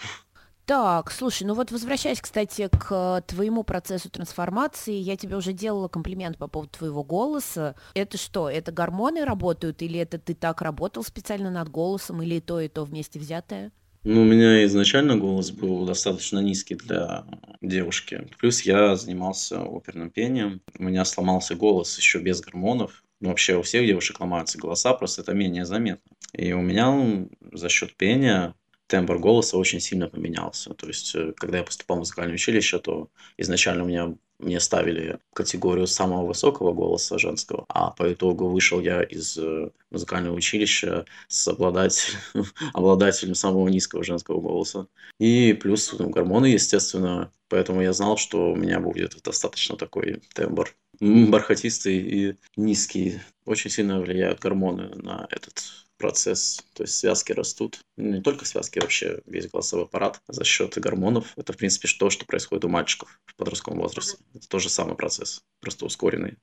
Так, 0.67 1.11
слушай, 1.11 1.43
ну 1.43 1.53
вот 1.53 1.71
возвращаясь, 1.71 2.19
кстати, 2.19 2.67
к 2.67 3.23
твоему 3.25 3.63
процессу 3.63 4.09
трансформации, 4.09 4.95
я 4.95 5.15
тебе 5.15 5.37
уже 5.37 5.53
делала 5.53 5.87
комплимент 5.87 6.37
по 6.37 6.49
поводу 6.49 6.71
твоего 6.77 7.05
голоса. 7.05 7.75
Это 7.93 8.17
что, 8.17 8.49
это 8.49 8.73
гормоны 8.73 9.23
работают, 9.23 9.81
или 9.81 9.97
это 9.97 10.19
ты 10.19 10.35
так 10.35 10.61
работал 10.61 11.05
специально 11.05 11.49
над 11.49 11.69
голосом, 11.69 12.21
или 12.21 12.41
то, 12.41 12.59
и 12.59 12.67
то 12.67 12.83
вместе 12.83 13.17
взятое? 13.17 13.71
Ну, 14.03 14.21
у 14.21 14.25
меня 14.25 14.63
изначально 14.65 15.17
голос 15.17 15.51
был 15.51 15.85
достаточно 15.85 16.39
низкий 16.39 16.75
для 16.75 17.25
девушки. 17.61 18.29
Плюс 18.39 18.61
я 18.61 18.95
занимался 18.95 19.61
оперным 19.63 20.09
пением. 20.09 20.61
У 20.77 20.83
меня 20.83 21.03
сломался 21.03 21.55
голос 21.55 21.97
еще 21.97 22.19
без 22.19 22.39
гормонов. 22.39 23.03
Ну, 23.19 23.29
вообще 23.29 23.57
у 23.57 23.63
всех 23.63 23.85
девушек 23.85 24.19
ломаются 24.19 24.57
голоса, 24.57 24.93
просто 24.93 25.21
это 25.23 25.33
менее 25.33 25.65
заметно. 25.65 26.11
И 26.33 26.53
у 26.53 26.61
меня 26.61 27.27
за 27.51 27.69
счет 27.69 27.95
пения 27.95 28.53
тембр 28.87 29.19
голоса 29.19 29.57
очень 29.57 29.79
сильно 29.79 30.07
поменялся. 30.07 30.73
То 30.73 30.87
есть, 30.87 31.15
э, 31.15 31.33
когда 31.37 31.59
я 31.59 31.63
поступал 31.63 31.97
в 31.97 31.99
музыкальное 31.99 32.35
училище, 32.35 32.79
то 32.79 33.09
изначально 33.37 33.83
у 33.83 33.87
меня 33.87 34.15
мне 34.39 34.59
ставили 34.59 35.19
категорию 35.33 35.87
самого 35.87 36.27
высокого 36.27 36.71
голоса 36.73 37.17
женского, 37.17 37.65
а 37.69 37.89
по 37.91 38.11
итогу 38.13 38.49
вышел 38.49 38.79
я 38.79 39.01
из 39.01 39.37
э, 39.37 39.71
музыкального 39.89 40.35
училища 40.35 41.05
с 41.27 41.47
обладателем, 41.47 42.19
обладателем 42.73 43.35
самого 43.35 43.67
низкого 43.67 44.03
женского 44.03 44.39
голоса. 44.39 44.87
И 45.19 45.53
плюс 45.53 45.91
ну, 45.97 46.09
гормоны, 46.09 46.47
естественно, 46.47 47.31
поэтому 47.49 47.81
я 47.81 47.93
знал, 47.93 48.17
что 48.17 48.51
у 48.51 48.55
меня 48.55 48.79
будет 48.79 49.19
достаточно 49.23 49.75
такой 49.75 50.21
тембр 50.33 50.75
бархатистый 50.99 51.97
и 51.97 52.35
низкий. 52.55 53.19
Очень 53.45 53.71
сильно 53.71 53.99
влияют 53.99 54.39
гормоны 54.39 54.89
на 54.95 55.27
этот 55.29 55.86
процесс, 55.97 56.63
то 56.73 56.83
есть 56.83 56.95
связки 56.95 57.31
растут. 57.31 57.79
Ну, 57.97 58.15
не 58.15 58.21
только 58.21 58.45
связки, 58.45 58.79
вообще 58.79 59.21
весь 59.25 59.49
голосовой 59.49 59.85
аппарат 59.85 60.21
за 60.27 60.43
счет 60.43 60.77
гормонов. 60.77 61.33
Это, 61.35 61.53
в 61.53 61.57
принципе, 61.57 61.87
то, 61.99 62.09
что 62.09 62.25
происходит 62.25 62.65
у 62.65 62.69
мальчиков 62.69 63.19
в 63.25 63.35
подростковом 63.35 63.79
возрасте. 63.79 64.17
Это 64.33 64.47
тоже 64.47 64.69
самый 64.69 64.95
процесс, 64.95 65.41
просто 65.59 65.85
ускоренный. 65.85 66.37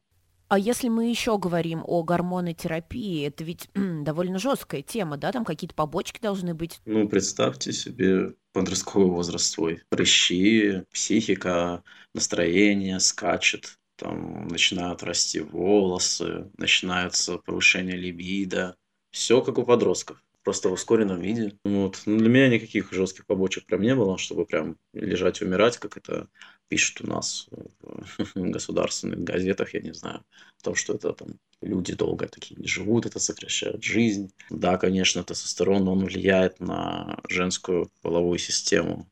А 0.49 0.59
если 0.59 0.88
мы 0.88 1.09
еще 1.09 1.38
говорим 1.38 1.83
о 1.87 2.03
гормонотерапии, 2.03 3.27
это 3.27 3.45
ведь 3.45 3.69
довольно 3.75 4.38
жесткая 4.38 4.83
тема, 4.83 5.17
да? 5.17 5.33
Там 5.33 5.45
какие-то 5.45 5.75
побочки 5.75 6.21
должны 6.21 6.55
быть. 6.55 6.81
Ну, 6.85 7.09
представьте 7.09 7.73
себе 7.73 8.35
подростковый 8.53 9.11
возраст 9.11 9.47
свой. 9.47 9.83
Прыщи, 9.88 10.85
психика, 10.93 11.83
настроение 12.12 13.01
скачет, 13.01 13.79
там 13.97 14.49
начинают 14.49 15.03
расти 15.03 15.40
волосы, 15.40 16.51
начинается 16.59 17.38
повышение 17.38 17.97
либидо, 17.97 18.77
все 19.14 19.40
как 19.40 19.59
у 19.59 19.64
подростков, 19.64 20.20
просто 20.42 20.68
в 20.68 20.72
ускоренном 20.72 21.20
виде. 21.20 21.57
Вот. 21.64 22.03
Ну, 22.05 22.18
для 22.18 22.29
меня 22.29 22.48
никаких 22.48 22.92
жестких 22.92 23.27
побочек 23.27 23.64
прям 23.64 23.81
не 23.81 23.94
было, 23.94 24.18
чтобы 24.18 24.44
прям 24.44 24.77
лежать 24.92 25.40
и 25.40 25.44
умирать, 25.44 25.79
как 25.79 25.96
это 25.96 26.27
пишут 26.66 27.03
у 27.03 27.07
нас 27.07 27.48
в 27.81 28.35
государственных 28.35 29.20
газетах, 29.20 29.72
я 29.72 29.81
не 29.81 29.94
знаю, 29.94 30.24
о 30.61 30.64
том, 30.64 30.74
что 30.74 30.94
это 30.94 31.12
там 31.12 31.38
люди 31.62 31.94
долго 31.94 32.27
такие 32.27 32.61
не 32.61 32.66
живут, 32.66 33.07
это 33.07 33.20
сокращает 33.20 33.85
жизнь. 33.85 34.33
Да, 34.50 34.79
конечно, 34.79 35.22
тестостерон, 35.22 35.87
он 35.87 36.05
влияет 36.05 36.59
на 36.59 37.20
женскую 37.29 37.92
половую 38.03 38.40
систему, 38.40 39.09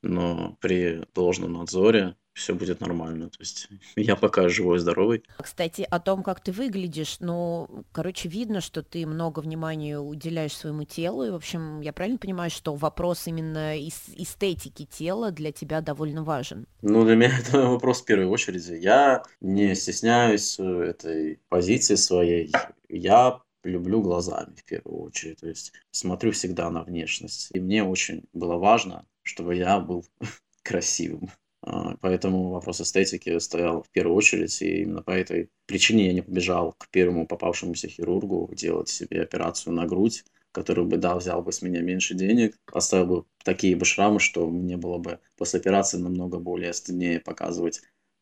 но 0.00 0.56
при 0.62 1.02
должном 1.14 1.52
надзоре 1.52 2.16
все 2.34 2.54
будет 2.54 2.80
нормально. 2.80 3.30
То 3.30 3.38
есть 3.40 3.68
я 3.96 4.16
пока 4.16 4.48
живой, 4.48 4.78
здоровый. 4.78 5.22
Кстати, 5.38 5.86
о 5.88 6.00
том, 6.00 6.22
как 6.22 6.40
ты 6.40 6.52
выглядишь, 6.52 7.18
ну, 7.20 7.84
короче, 7.92 8.28
видно, 8.28 8.60
что 8.60 8.82
ты 8.82 9.06
много 9.06 9.40
внимания 9.40 9.98
уделяешь 9.98 10.56
своему 10.56 10.84
телу. 10.84 11.24
И, 11.24 11.30
в 11.30 11.36
общем, 11.36 11.80
я 11.80 11.92
правильно 11.92 12.18
понимаю, 12.18 12.50
что 12.50 12.74
вопрос 12.74 13.26
именно 13.26 13.78
эстетики 13.78 14.84
тела 14.84 15.30
для 15.30 15.52
тебя 15.52 15.80
довольно 15.80 16.24
важен? 16.24 16.66
Ну, 16.82 17.04
для 17.04 17.14
меня 17.14 17.38
это 17.48 17.62
вопрос 17.68 18.02
в 18.02 18.04
первой 18.04 18.26
очереди. 18.26 18.74
Я 18.74 19.22
не 19.40 19.74
стесняюсь 19.74 20.58
э, 20.58 20.62
этой 20.64 21.38
позиции 21.48 21.94
своей. 21.94 22.52
Я 22.88 23.40
люблю 23.62 24.02
глазами 24.02 24.54
в 24.56 24.64
первую 24.64 25.02
очередь. 25.04 25.40
То 25.40 25.48
есть 25.48 25.72
смотрю 25.90 26.32
всегда 26.32 26.70
на 26.70 26.82
внешность. 26.82 27.50
И 27.54 27.60
мне 27.60 27.82
очень 27.82 28.24
было 28.32 28.56
важно, 28.56 29.06
чтобы 29.22 29.54
я 29.54 29.80
был 29.80 30.04
красивым. 30.62 31.30
А, 31.66 31.96
поэтому 32.00 32.50
вопрос 32.50 32.80
эстетики 32.82 33.38
стоял 33.38 33.82
в 33.82 33.88
первую 33.88 34.16
очередь, 34.16 34.60
и 34.60 34.82
именно 34.82 35.02
по 35.02 35.12
этой 35.12 35.48
причине 35.66 36.06
я 36.06 36.12
не 36.12 36.20
побежал 36.20 36.72
к 36.72 36.88
первому 36.90 37.26
попавшемуся 37.26 37.88
хирургу 37.88 38.50
делать 38.54 38.90
себе 38.90 39.22
операцию 39.22 39.72
на 39.72 39.86
грудь, 39.86 40.24
который 40.52 40.84
бы, 40.84 40.98
да, 40.98 41.16
взял 41.16 41.42
бы 41.42 41.52
с 41.52 41.62
меня 41.62 41.80
меньше 41.80 42.14
денег, 42.14 42.56
оставил 42.70 43.06
бы 43.06 43.24
такие 43.44 43.76
бы 43.76 43.86
шрамы, 43.86 44.20
что 44.20 44.46
мне 44.46 44.76
было 44.76 44.98
бы 44.98 45.20
после 45.36 45.58
операции 45.58 45.96
намного 45.96 46.38
более 46.38 46.74
стыднее 46.74 47.18
показывать 47.18 47.80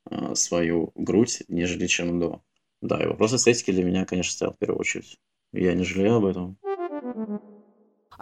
э, 0.09 0.35
свою 0.37 0.92
грудь, 0.94 1.42
нежели 1.48 1.88
чем 1.88 2.20
до. 2.20 2.42
Да, 2.81 3.02
и 3.02 3.07
вопрос 3.07 3.35
эстетики 3.35 3.72
для 3.72 3.85
меня, 3.85 4.05
конечно, 4.05 4.33
стоял 4.33 4.55
в 4.55 4.59
первую 4.59 4.78
очередь. 4.78 5.18
Я 5.52 5.74
не 5.74 5.83
жалею 5.83 6.16
об 6.16 6.26
этом. 6.26 6.59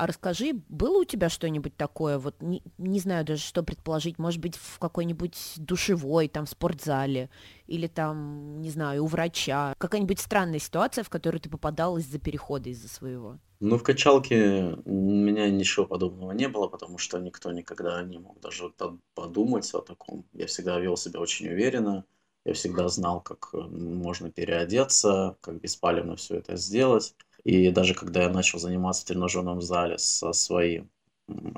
А 0.01 0.07
расскажи, 0.07 0.55
было 0.71 1.03
у 1.03 1.05
тебя 1.05 1.29
что-нибудь 1.29 1.77
такое, 1.77 2.19
вот 2.19 2.41
не, 2.41 2.63
не 2.79 3.01
знаю 3.01 3.23
даже, 3.23 3.43
что 3.43 3.63
предположить, 3.63 4.19
может 4.19 4.41
быть, 4.41 4.57
в 4.57 4.79
какой-нибудь 4.79 5.37
душевой, 5.59 6.27
там, 6.29 6.47
спортзале, 6.47 7.29
или 7.67 7.87
там, 7.87 8.63
не 8.63 8.71
знаю, 8.71 9.05
у 9.05 9.07
врача, 9.07 9.75
какая-нибудь 9.77 10.19
странная 10.19 10.59
ситуация, 10.59 11.05
в 11.05 11.11
которую 11.11 11.43
ты 11.43 11.51
попадал 11.51 11.99
из-за 11.99 12.19
перехода, 12.19 12.71
из-за 12.71 12.89
своего? 12.89 13.37
Ну, 13.61 13.77
в 13.77 13.83
качалке 13.83 14.79
у 14.87 14.91
меня 14.91 15.51
ничего 15.51 15.85
подобного 15.85 16.33
не 16.33 16.49
было, 16.49 16.67
потому 16.67 16.97
что 16.97 17.19
никто 17.19 17.53
никогда 17.53 18.03
не 18.03 18.19
мог 18.19 18.41
даже 18.41 18.73
подумать 19.15 19.71
о 19.75 19.83
таком. 19.83 20.25
Я 20.33 20.47
всегда 20.47 20.81
вел 20.81 20.97
себя 20.97 21.21
очень 21.21 21.47
уверенно, 21.49 22.07
я 22.47 22.55
всегда 22.55 22.89
знал, 22.89 23.21
как 23.21 23.51
э, 23.53 23.59
можно 23.59 24.31
переодеться, 24.31 25.37
как 25.43 25.61
беспалевно 25.61 26.17
все 26.17 26.37
это 26.37 26.57
сделать. 26.57 27.15
И 27.45 27.71
даже 27.71 27.95
когда 27.95 28.23
я 28.23 28.29
начал 28.29 28.59
заниматься 28.59 29.03
в 29.03 29.07
тренажерном 29.07 29.61
зале 29.61 29.99
со 29.99 30.33
своим 30.33 30.91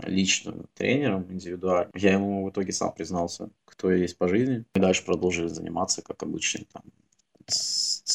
личным 0.04 0.66
тренером 0.74 1.26
индивидуально, 1.30 1.90
я 1.94 2.12
ему 2.12 2.44
в 2.44 2.50
итоге 2.50 2.72
сам 2.72 2.92
признался, 2.92 3.50
кто 3.64 3.90
я 3.90 3.98
есть 3.98 4.18
по 4.18 4.28
жизни. 4.28 4.64
И 4.74 4.80
дальше 4.80 5.04
продолжили 5.04 5.48
заниматься, 5.48 6.02
как 6.02 6.22
обычный 6.22 6.66
там 6.72 6.82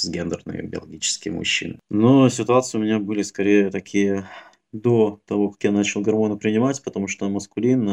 гендерные 0.06 0.64
биологические 0.64 1.34
мужчины. 1.34 1.80
Но 1.90 2.30
ситуации 2.30 2.78
у 2.78 2.82
меня 2.82 3.00
были 3.00 3.24
скорее 3.24 3.70
такие 3.70 4.28
до 4.74 5.22
того, 5.26 5.52
как 5.52 5.64
я 5.64 5.72
начал 5.72 6.02
гормоны 6.02 6.38
принимать, 6.38 6.84
потому 6.84 7.08
что 7.08 7.30
маскулин 7.30 7.86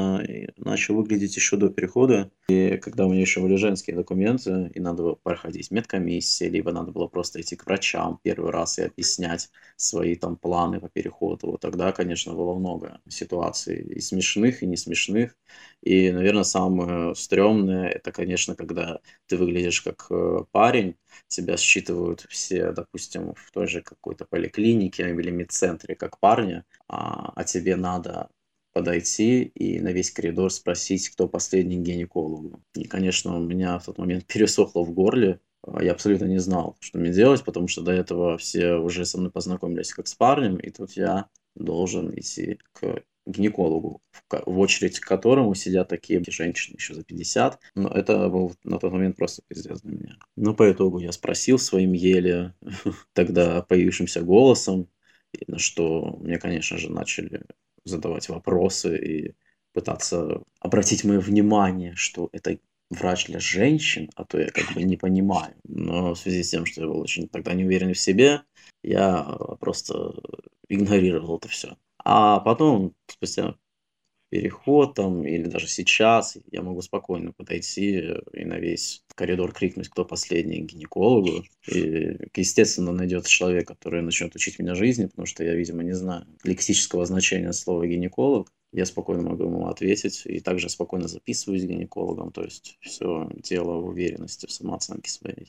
начал 0.57 0.97
выглядеть 0.97 1.37
еще 1.37 1.57
до 1.57 1.69
перехода. 1.71 2.31
И 2.49 2.77
когда 2.79 3.07
у 3.07 3.11
меня 3.13 3.21
еще 3.21 3.41
были 3.41 3.57
женские 3.57 3.97
документы, 3.97 4.71
и 4.75 4.81
надо 4.81 5.03
было 5.03 5.15
проходить 5.15 5.71
медкомиссии, 5.71 6.45
либо 6.45 6.73
надо 6.73 6.93
было 6.93 7.07
просто 7.07 7.41
идти 7.41 7.57
к 7.57 7.67
врачам 7.67 8.19
первый 8.23 8.51
раз 8.51 8.79
и 8.79 8.83
объяснять 8.83 9.51
свои 9.77 10.15
там 10.17 10.37
планы 10.37 10.81
по 10.81 10.89
переходу, 10.89 11.53
вот 11.53 11.61
тогда, 11.61 11.93
конечно, 11.93 12.35
было 12.35 12.55
много 12.55 13.01
ситуаций 13.09 13.77
и 13.83 14.01
смешных, 14.01 14.63
и 14.63 14.67
не 14.67 14.77
смешных. 14.77 15.37
И, 15.83 16.11
наверное, 16.11 16.45
самое 16.45 17.15
стрёмное, 17.15 17.89
это, 17.89 18.13
конечно, 18.13 18.55
когда 18.57 19.01
ты 19.27 19.37
выглядишь 19.37 19.81
как 19.83 20.07
э, 20.11 20.45
парень, 20.51 20.97
тебя 21.29 21.57
считывают 21.57 22.27
все, 22.29 22.72
допустим, 22.72 23.35
в 23.35 23.50
той 23.53 23.66
же 23.66 23.83
какой-то 23.83 24.24
поликлинике 24.24 25.11
или 25.11 25.31
медцентре 25.31 25.94
как 25.94 26.18
парня, 26.18 26.64
а, 26.88 27.33
а 27.35 27.44
тебе 27.44 27.77
надо 27.77 28.29
подойти 28.72 29.44
и 29.44 29.81
на 29.81 29.92
весь 29.92 30.11
коридор 30.11 30.50
спросить, 30.53 31.09
кто 31.09 31.29
последний 31.29 31.77
гинекологу. 31.77 32.61
И, 32.74 32.85
конечно, 32.85 33.37
у 33.37 33.40
меня 33.40 33.79
в 33.79 33.85
тот 33.87 33.98
момент 33.98 34.27
пересохло 34.27 34.85
в 34.85 34.92
горле. 34.92 35.40
А, 35.62 35.83
я 35.83 35.92
абсолютно 35.92 36.27
не 36.27 36.38
знал, 36.38 36.77
что 36.81 36.98
мне 36.98 37.12
делать, 37.12 37.44
потому 37.44 37.68
что 37.68 37.83
до 37.83 37.92
этого 37.92 38.37
все 38.37 38.74
уже 38.74 39.07
со 39.07 39.18
мной 39.18 39.31
познакомились 39.31 39.94
как 39.94 40.09
с 40.09 40.14
парнем, 40.14 40.57
и 40.57 40.70
тут 40.70 40.92
я 40.92 41.29
должен 41.55 42.12
идти 42.18 42.59
к 42.72 43.03
гинекологу, 43.27 44.03
в 44.31 44.59
очередь 44.59 45.01
к 45.01 45.07
которому 45.07 45.55
сидят 45.55 45.89
такие 45.89 46.23
женщины 46.29 46.77
еще 46.77 46.95
за 46.95 47.05
50. 47.05 47.59
Но 47.75 47.89
это 47.89 48.29
был 48.29 48.55
на 48.65 48.79
тот 48.79 48.93
момент 48.93 49.17
просто 49.17 49.43
пиздец 49.49 49.81
для 49.81 49.97
меня. 49.97 50.17
Но 50.37 50.55
по 50.55 50.71
итогу 50.71 50.99
я 50.99 51.13
спросил 51.13 51.59
своим 51.59 51.93
еле 51.93 52.55
тогда 53.13 53.63
появившимся 53.63 54.23
голосом, 54.23 54.89
на 55.47 55.59
что 55.59 56.19
мне, 56.21 56.39
конечно 56.39 56.79
же, 56.79 56.91
начали 56.91 57.43
задавать 57.85 58.29
вопросы 58.29 58.97
и 58.97 59.35
пытаться 59.73 60.43
обратить 60.61 61.05
мое 61.05 61.21
внимание, 61.21 61.95
что 61.97 62.29
это 62.33 62.59
врач 62.91 63.27
для 63.27 63.41
женщин, 63.41 64.11
а 64.15 64.25
то 64.25 64.39
я 64.39 64.51
как 64.51 64.73
бы 64.75 64.83
не 64.83 64.97
понимаю. 64.97 65.55
Но 65.65 66.15
в 66.15 66.19
связи 66.19 66.43
с 66.43 66.51
тем, 66.51 66.65
что 66.67 66.83
я 66.83 66.87
был 66.87 67.01
очень 67.01 67.29
тогда 67.29 67.53
не 67.55 67.65
уверен 67.65 67.93
в 67.93 67.99
себе, 67.99 68.43
я 68.83 69.25
просто 69.61 70.15
игнорировал 70.69 71.39
это 71.39 71.49
все. 71.49 71.77
А 72.05 72.40
потом, 72.40 72.95
спустя 73.07 73.57
переход 74.35 74.95
там, 74.95 75.25
или 75.25 75.45
даже 75.45 75.69
сейчас, 75.69 76.37
я 76.51 76.61
могу 76.61 76.83
спокойно 76.83 77.33
подойти 77.33 78.03
и 78.33 78.45
на 78.45 78.59
весь 78.59 79.05
коридор 79.14 79.53
крикнуть, 79.53 79.88
кто 79.88 80.05
последний 80.05 80.62
к 80.62 80.73
гинекологу. 80.73 81.45
И, 81.69 82.19
естественно, 82.35 82.90
найдется 82.90 83.31
человек, 83.31 83.69
который 83.69 84.03
начнет 84.03 84.35
учить 84.35 84.59
меня 84.59 84.75
жизни, 84.75 85.07
потому 85.07 85.27
что 85.27 85.45
я, 85.45 85.55
видимо, 85.55 85.85
не 85.85 85.93
знаю 85.93 86.27
лексического 86.43 87.07
значения 87.07 87.53
слова 87.53 87.87
гинеколог. 87.87 88.53
Я 88.73 88.87
спокойно 88.87 89.23
могу 89.23 89.45
ему 89.45 89.69
ответить 89.69 90.23
и 90.25 90.40
также 90.40 90.69
спокойно 90.69 91.07
записываюсь 91.07 91.62
гинекологом. 91.62 92.33
То 92.33 92.43
есть 92.43 92.77
все 92.81 93.31
дело 93.37 93.79
в 93.79 93.87
уверенности 93.87 94.47
в 94.47 94.53
самооценке 94.53 95.12
своей. 95.12 95.47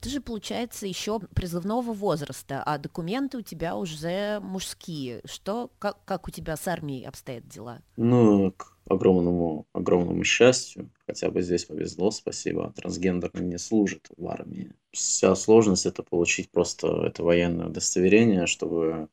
Ты 0.00 0.10
же, 0.10 0.20
получается, 0.20 0.86
еще 0.86 1.18
призывного 1.18 1.92
возраста, 1.92 2.62
а 2.64 2.78
документы 2.78 3.38
у 3.38 3.42
тебя 3.42 3.76
уже 3.76 4.40
мужские. 4.40 5.20
Что, 5.24 5.70
как, 5.78 6.04
как 6.04 6.28
у 6.28 6.30
тебя 6.30 6.56
с 6.56 6.68
армией 6.68 7.04
обстоят 7.04 7.48
дела? 7.48 7.80
Ну, 7.96 8.52
к 8.52 8.76
огромному, 8.88 9.66
огромному 9.72 10.24
счастью, 10.24 10.90
хотя 11.06 11.30
бы 11.30 11.42
здесь 11.42 11.64
повезло, 11.64 12.10
спасибо, 12.10 12.72
трансгендер 12.74 13.30
не 13.40 13.58
служит 13.58 14.08
в 14.16 14.26
армии. 14.28 14.72
Вся 14.92 15.34
сложность 15.34 15.86
это 15.86 16.02
получить 16.02 16.50
просто 16.50 17.04
это 17.06 17.22
военное 17.22 17.66
удостоверение, 17.66 18.46
чтобы 18.46 19.08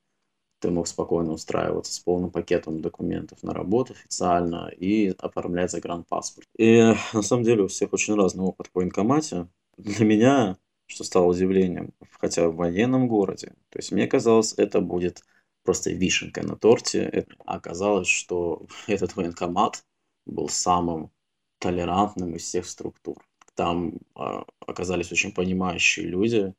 ты 0.60 0.72
мог 0.72 0.88
спокойно 0.88 1.34
устраиваться 1.34 1.94
с 1.94 2.00
полным 2.00 2.32
пакетом 2.32 2.82
документов 2.82 3.44
на 3.44 3.54
работу 3.54 3.94
официально 3.94 4.68
и 4.70 5.14
оформлять 5.20 5.72
загранпаспорт. 5.72 6.48
И 6.58 6.94
на 7.14 7.22
самом 7.22 7.44
деле 7.44 7.64
у 7.64 7.68
всех 7.68 7.94
очень 7.94 8.16
разный 8.16 8.44
опыт 8.44 8.70
по 8.72 8.80
военкомате. 8.80 9.48
Для 9.78 10.06
меня, 10.06 10.58
что 10.88 11.04
стало 11.04 11.26
удивлением, 11.26 11.94
хотя 12.20 12.50
в 12.50 12.56
военном 12.56 13.08
городе, 13.08 13.54
то 13.70 13.80
есть 13.80 13.92
мне 13.92 14.08
казалось, 14.08 14.54
это 14.58 14.82
будет 14.82 15.24
просто 15.64 15.92
вишенкой 15.92 16.44
на 16.44 16.56
торте. 16.56 17.00
Это 17.02 17.34
оказалось, 17.46 18.08
что 18.08 18.68
этот 18.88 19.16
военкомат 19.16 19.84
был 20.26 20.50
самым 20.50 21.12
толерантным 21.60 22.36
из 22.36 22.44
всех 22.44 22.66
структур. 22.66 23.26
Там 23.56 23.94
э, 24.16 24.44
оказались 24.60 25.12
очень 25.12 25.32
понимающие 25.32 26.06
люди, 26.06 26.54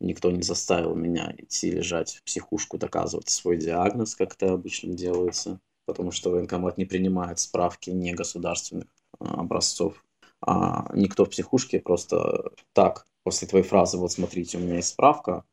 Никто 0.00 0.30
не 0.30 0.42
заставил 0.42 0.94
меня 0.94 1.34
идти 1.38 1.70
лежать 1.70 2.16
в 2.16 2.24
психушку, 2.24 2.78
доказывать 2.78 3.30
свой 3.30 3.56
диагноз, 3.56 4.14
как 4.14 4.34
это 4.34 4.52
обычно 4.52 4.92
делается, 4.92 5.60
потому 5.86 6.10
что 6.10 6.30
военкомат 6.30 6.78
не 6.78 6.84
принимает 6.84 7.38
справки 7.38 7.90
негосударственных 7.90 8.88
а, 9.18 9.40
образцов. 9.40 10.03
А 10.46 10.94
никто 10.94 11.24
в 11.24 11.30
психушке 11.30 11.80
просто 11.80 12.52
так, 12.74 13.06
после 13.22 13.48
твоей 13.48 13.64
фразы, 13.64 13.96
вот 13.96 14.12
смотрите, 14.12 14.58
у 14.58 14.60
меня 14.60 14.76
есть 14.76 14.88
справка, 14.88 15.44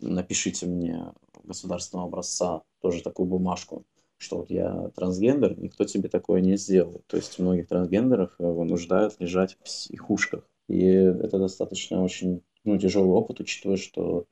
напишите 0.00 0.66
мне 0.66 1.12
государственного 1.44 2.08
образца 2.08 2.62
тоже 2.80 3.02
такую 3.02 3.26
бумажку, 3.26 3.84
что 4.16 4.38
вот 4.38 4.50
я 4.50 4.90
трансгендер, 4.96 5.58
никто 5.58 5.84
тебе 5.84 6.08
такое 6.08 6.40
не 6.40 6.56
сделает. 6.56 7.06
То 7.06 7.18
есть 7.18 7.38
многих 7.38 7.68
трансгендеров 7.68 8.34
вынуждают 8.38 9.16
лежать 9.18 9.54
в 9.54 9.64
психушках. 9.64 10.48
И 10.68 10.82
это 10.86 11.38
достаточно 11.38 12.02
очень 12.02 12.42
ну, 12.64 12.78
тяжелый 12.78 13.10
опыт, 13.10 13.40
учитывая, 13.40 13.76
что 13.76 14.26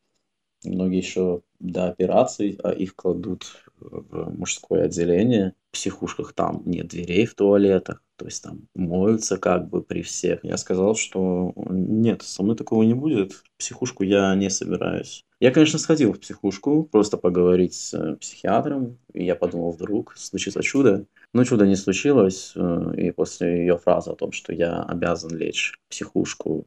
многие 0.64 0.98
еще 0.98 1.42
до 1.58 1.88
операций, 1.88 2.58
а 2.62 2.70
их 2.72 2.96
кладут 2.96 3.64
в 3.78 4.30
мужское 4.36 4.84
отделение. 4.84 5.54
Психушках 5.76 6.32
там 6.32 6.62
нет 6.64 6.88
дверей 6.88 7.26
в 7.26 7.34
туалетах, 7.34 8.02
то 8.16 8.24
есть 8.24 8.42
там 8.42 8.68
моются 8.74 9.36
как 9.36 9.68
бы 9.68 9.82
при 9.82 10.02
всех. 10.02 10.40
Я 10.42 10.56
сказал, 10.56 10.94
что 10.94 11.52
нет, 11.56 12.22
со 12.22 12.42
мной 12.42 12.56
такого 12.56 12.82
не 12.82 12.94
будет. 12.94 13.42
Психушку 13.58 14.02
я 14.04 14.34
не 14.34 14.48
собираюсь. 14.50 15.24
Я, 15.38 15.50
конечно, 15.50 15.78
сходил 15.78 16.14
в 16.14 16.20
психушку, 16.20 16.84
просто 16.84 17.18
поговорить 17.18 17.74
с 17.74 18.16
психиатром, 18.16 18.98
и 19.12 19.24
я 19.24 19.36
подумал, 19.36 19.72
вдруг 19.72 20.16
случится 20.16 20.62
чудо. 20.62 21.04
Но 21.34 21.44
чудо 21.44 21.66
не 21.66 21.76
случилось, 21.76 22.52
э, 22.56 22.94
и 22.96 23.10
после 23.10 23.58
ее 23.58 23.76
фразы 23.76 24.10
о 24.12 24.16
том, 24.16 24.32
что 24.32 24.54
я 24.54 24.82
обязан 24.82 25.36
лечь 25.36 25.74
в 25.86 25.90
психушку 25.90 26.66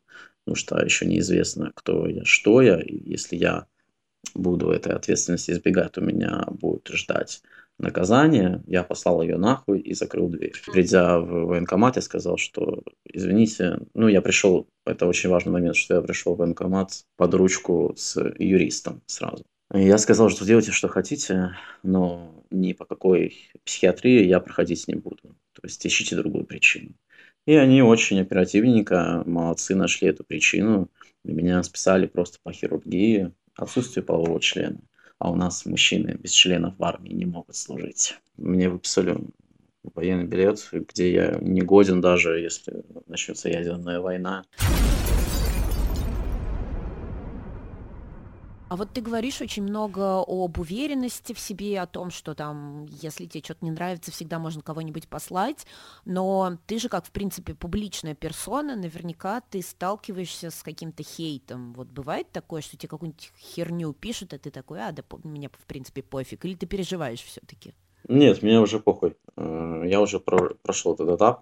потому 0.49 0.55
что 0.55 0.83
еще 0.83 1.05
неизвестно, 1.05 1.71
кто 1.75 2.07
я, 2.07 2.25
что 2.25 2.61
я. 2.61 2.79
И 2.81 2.97
если 3.07 3.35
я 3.35 3.67
буду 4.33 4.71
этой 4.71 4.93
ответственности 4.93 5.51
избегать, 5.51 5.91
то 5.91 6.01
меня 6.01 6.45
будет 6.49 6.87
ждать 6.87 7.43
наказание. 7.79 8.61
Я 8.67 8.83
послал 8.83 9.21
ее 9.21 9.37
нахуй 9.37 9.79
и 9.79 9.93
закрыл 9.93 10.27
дверь. 10.27 10.53
Придя 10.71 11.19
в 11.19 11.45
военкомат, 11.45 11.95
я 11.95 12.01
сказал, 12.01 12.37
что 12.37 12.83
извините, 13.11 13.79
ну 13.93 14.07
я 14.07 14.21
пришел, 14.21 14.67
это 14.85 15.07
очень 15.07 15.29
важный 15.29 15.51
момент, 15.51 15.75
что 15.75 15.95
я 15.95 16.01
пришел 16.01 16.35
в 16.35 16.39
военкомат 16.39 17.05
под 17.17 17.33
ручку 17.33 17.93
с 17.97 18.21
юристом 18.37 19.01
сразу. 19.07 19.45
И 19.73 19.81
я 19.81 19.97
сказал, 19.97 20.29
что 20.29 20.45
делайте, 20.45 20.71
что 20.71 20.87
хотите, 20.87 21.55
но 21.83 22.43
ни 22.49 22.73
по 22.73 22.85
какой 22.85 23.49
психиатрии 23.63 24.25
я 24.25 24.39
проходить 24.39 24.87
не 24.87 24.95
буду. 24.95 25.35
То 25.53 25.61
есть 25.63 25.85
ищите 25.85 26.15
другую 26.15 26.45
причину. 26.45 26.93
И 27.45 27.55
они 27.55 27.81
очень 27.81 28.19
оперативненько, 28.19 29.23
молодцы, 29.25 29.75
нашли 29.75 30.09
эту 30.09 30.23
причину. 30.23 30.89
Меня 31.23 31.61
списали 31.63 32.07
просто 32.07 32.39
по 32.43 32.51
хирургии, 32.51 33.31
отсутствие 33.55 34.03
полового 34.03 34.39
члена. 34.39 34.79
А 35.19 35.29
у 35.29 35.35
нас 35.35 35.65
мужчины 35.65 36.17
без 36.17 36.31
членов 36.31 36.75
в 36.77 36.83
армии 36.83 37.11
не 37.11 37.25
могут 37.25 37.55
служить. 37.55 38.17
Мне 38.37 38.69
выписали 38.69 39.17
военный 39.83 40.23
билет, 40.23 40.67
где 40.71 41.11
я 41.11 41.37
не 41.41 41.61
годен 41.61 41.99
даже, 41.99 42.39
если 42.39 42.83
начнется 43.07 43.49
ядерная 43.49 43.99
война. 43.99 44.45
А 48.69 48.75
вот 48.75 48.89
ты 48.93 49.01
говоришь 49.01 49.41
очень 49.41 49.63
много 49.63 50.19
об 50.19 50.59
уверенности 50.59 51.33
в 51.33 51.39
себе, 51.39 51.81
о 51.81 51.87
том, 51.87 52.11
что 52.11 52.35
там, 52.35 52.85
если 53.01 53.25
тебе 53.25 53.43
что-то 53.43 53.65
не 53.65 53.71
нравится, 53.71 54.11
всегда 54.11 54.37
можно 54.37 54.61
кого-нибудь 54.61 55.07
послать, 55.07 55.65
но 56.05 56.59
ты 56.67 56.77
же 56.77 56.87
как, 56.87 57.05
в 57.05 57.11
принципе, 57.11 57.55
публичная 57.55 58.13
персона, 58.13 58.75
наверняка 58.75 59.41
ты 59.41 59.63
сталкиваешься 59.63 60.51
с 60.51 60.61
каким-то 60.61 61.01
хейтом. 61.01 61.73
Вот 61.73 61.87
бывает 61.87 62.31
такое, 62.31 62.61
что 62.61 62.77
тебе 62.77 62.89
какую-нибудь 62.89 63.31
херню 63.39 63.91
пишут, 63.93 64.35
а 64.35 64.37
ты 64.37 64.51
такой, 64.51 64.81
а, 64.81 64.91
да 64.91 65.03
меня, 65.23 65.49
в 65.49 65.65
принципе, 65.65 66.03
пофиг, 66.03 66.45
или 66.45 66.53
ты 66.53 66.67
переживаешь 66.67 67.23
все-таки? 67.23 67.73
Нет, 68.07 68.43
мне 68.43 68.59
уже 68.59 68.79
похуй. 68.79 69.17
Э, 69.35 69.83
я 69.85 69.99
уже 69.99 70.19
про 70.19 70.53
прошел 70.61 70.93
этот 70.93 71.09
этап, 71.09 71.41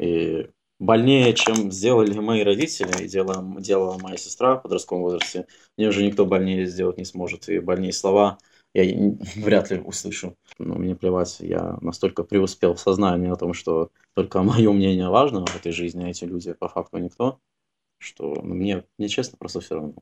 и 0.00 0.50
больнее, 0.78 1.34
чем 1.34 1.70
сделали 1.72 2.18
мои 2.18 2.42
родители 2.42 3.04
и 3.04 3.08
делала, 3.08 3.60
делала 3.60 3.98
моя 3.98 4.16
сестра 4.16 4.56
в 4.56 4.62
подростковом 4.62 5.02
возрасте. 5.02 5.46
Мне 5.76 5.88
уже 5.88 6.04
никто 6.04 6.26
больнее 6.26 6.66
сделать 6.66 6.98
не 6.98 7.04
сможет. 7.04 7.48
И 7.48 7.58
больнее 7.58 7.92
слова 7.92 8.38
я 8.74 8.84
вряд 9.36 9.70
ли 9.70 9.80
услышу. 9.80 10.36
Но 10.58 10.74
мне 10.76 10.94
плевать, 10.94 11.36
я 11.40 11.78
настолько 11.80 12.22
преуспел 12.24 12.74
в 12.74 12.80
сознании 12.80 13.30
о 13.30 13.36
том, 13.36 13.54
что 13.54 13.90
только 14.14 14.42
мое 14.42 14.72
мнение 14.72 15.08
важно 15.08 15.44
в 15.46 15.56
этой 15.56 15.72
жизни, 15.72 16.04
а 16.04 16.08
эти 16.08 16.24
люди 16.24 16.52
по 16.52 16.68
факту 16.68 16.98
никто, 16.98 17.40
что 17.98 18.34
ну, 18.42 18.54
мне, 18.54 18.84
мне 18.98 19.08
честно 19.08 19.38
просто 19.38 19.60
все 19.60 19.76
равно. 19.76 19.94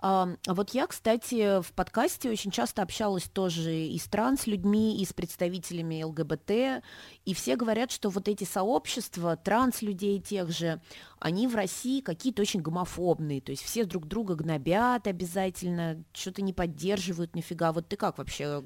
А, 0.00 0.28
вот 0.46 0.70
я, 0.70 0.86
кстати, 0.86 1.60
в 1.60 1.72
подкасте 1.72 2.30
очень 2.30 2.52
часто 2.52 2.82
общалась 2.82 3.24
тоже 3.24 3.74
и 3.74 3.98
с 3.98 4.04
транс-людьми, 4.04 5.00
и 5.00 5.04
с 5.04 5.12
представителями 5.12 6.02
ЛГБТ, 6.04 6.84
и 7.24 7.34
все 7.34 7.56
говорят, 7.56 7.90
что 7.90 8.08
вот 8.08 8.28
эти 8.28 8.44
сообщества 8.44 9.36
транс-людей 9.36 10.20
тех 10.20 10.50
же, 10.50 10.80
они 11.18 11.48
в 11.48 11.56
России 11.56 12.00
какие-то 12.00 12.42
очень 12.42 12.60
гомофобные, 12.60 13.40
то 13.40 13.50
есть 13.50 13.64
все 13.64 13.84
друг 13.84 14.06
друга 14.06 14.36
гнобят 14.36 15.08
обязательно, 15.08 16.04
что-то 16.12 16.42
не 16.42 16.52
поддерживают 16.52 17.34
нифига. 17.34 17.72
Вот 17.72 17.88
ты 17.88 17.96
как 17.96 18.18
вообще 18.18 18.62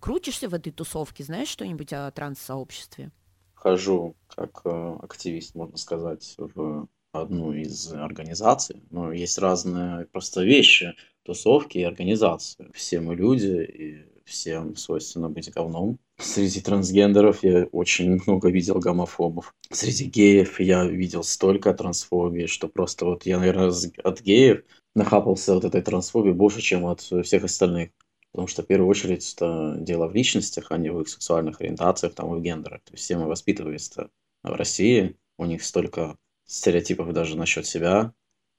крутишься 0.00 0.48
в 0.48 0.54
этой 0.54 0.72
тусовке, 0.72 1.24
знаешь 1.24 1.48
что-нибудь 1.48 1.92
о 1.92 2.10
транс-сообществе? 2.10 3.10
Хожу 3.52 4.16
как 4.28 4.62
э, 4.64 4.96
активист, 5.02 5.54
можно 5.54 5.76
сказать, 5.76 6.34
в 6.38 6.86
одну 7.14 7.52
из 7.52 7.92
организаций. 7.92 8.82
Но 8.90 9.12
есть 9.12 9.38
разные 9.38 10.06
просто 10.06 10.42
вещи, 10.42 10.94
тусовки 11.24 11.78
и 11.78 11.82
организации. 11.82 12.68
Все 12.74 13.00
мы 13.00 13.14
люди, 13.14 13.62
и 13.62 14.14
всем 14.24 14.76
свойственно 14.76 15.28
быть 15.28 15.50
говном. 15.52 15.98
Среди 16.18 16.60
трансгендеров 16.60 17.42
я 17.42 17.64
очень 17.72 18.20
много 18.26 18.50
видел 18.50 18.78
гомофобов. 18.78 19.54
Среди 19.70 20.04
геев 20.04 20.60
я 20.60 20.84
видел 20.86 21.22
столько 21.22 21.74
трансфобии, 21.74 22.46
что 22.46 22.68
просто 22.68 23.04
вот 23.04 23.26
я, 23.26 23.38
наверное, 23.38 23.72
от 24.02 24.22
геев 24.22 24.64
нахапался 24.94 25.56
от 25.56 25.64
этой 25.64 25.82
трансфобии 25.82 26.32
больше, 26.32 26.60
чем 26.60 26.86
от 26.86 27.00
всех 27.00 27.44
остальных. 27.44 27.90
Потому 28.32 28.48
что 28.48 28.62
в 28.62 28.66
первую 28.66 28.88
очередь 28.88 29.32
это 29.34 29.76
дело 29.78 30.08
в 30.08 30.14
личностях, 30.14 30.66
а 30.70 30.76
не 30.76 30.90
в 30.90 31.00
их 31.00 31.08
сексуальных 31.08 31.60
ориентациях, 31.60 32.14
там, 32.14 32.30
в 32.30 32.42
гендерах. 32.42 32.82
То 32.82 32.92
есть 32.92 33.04
все 33.04 33.16
мы 33.16 33.26
воспитываемся 33.26 34.08
в 34.42 34.52
России, 34.52 35.16
у 35.38 35.44
них 35.44 35.62
столько 35.62 36.16
стереотипов 36.46 37.12
даже 37.12 37.36
насчет 37.36 37.66
себя. 37.66 38.12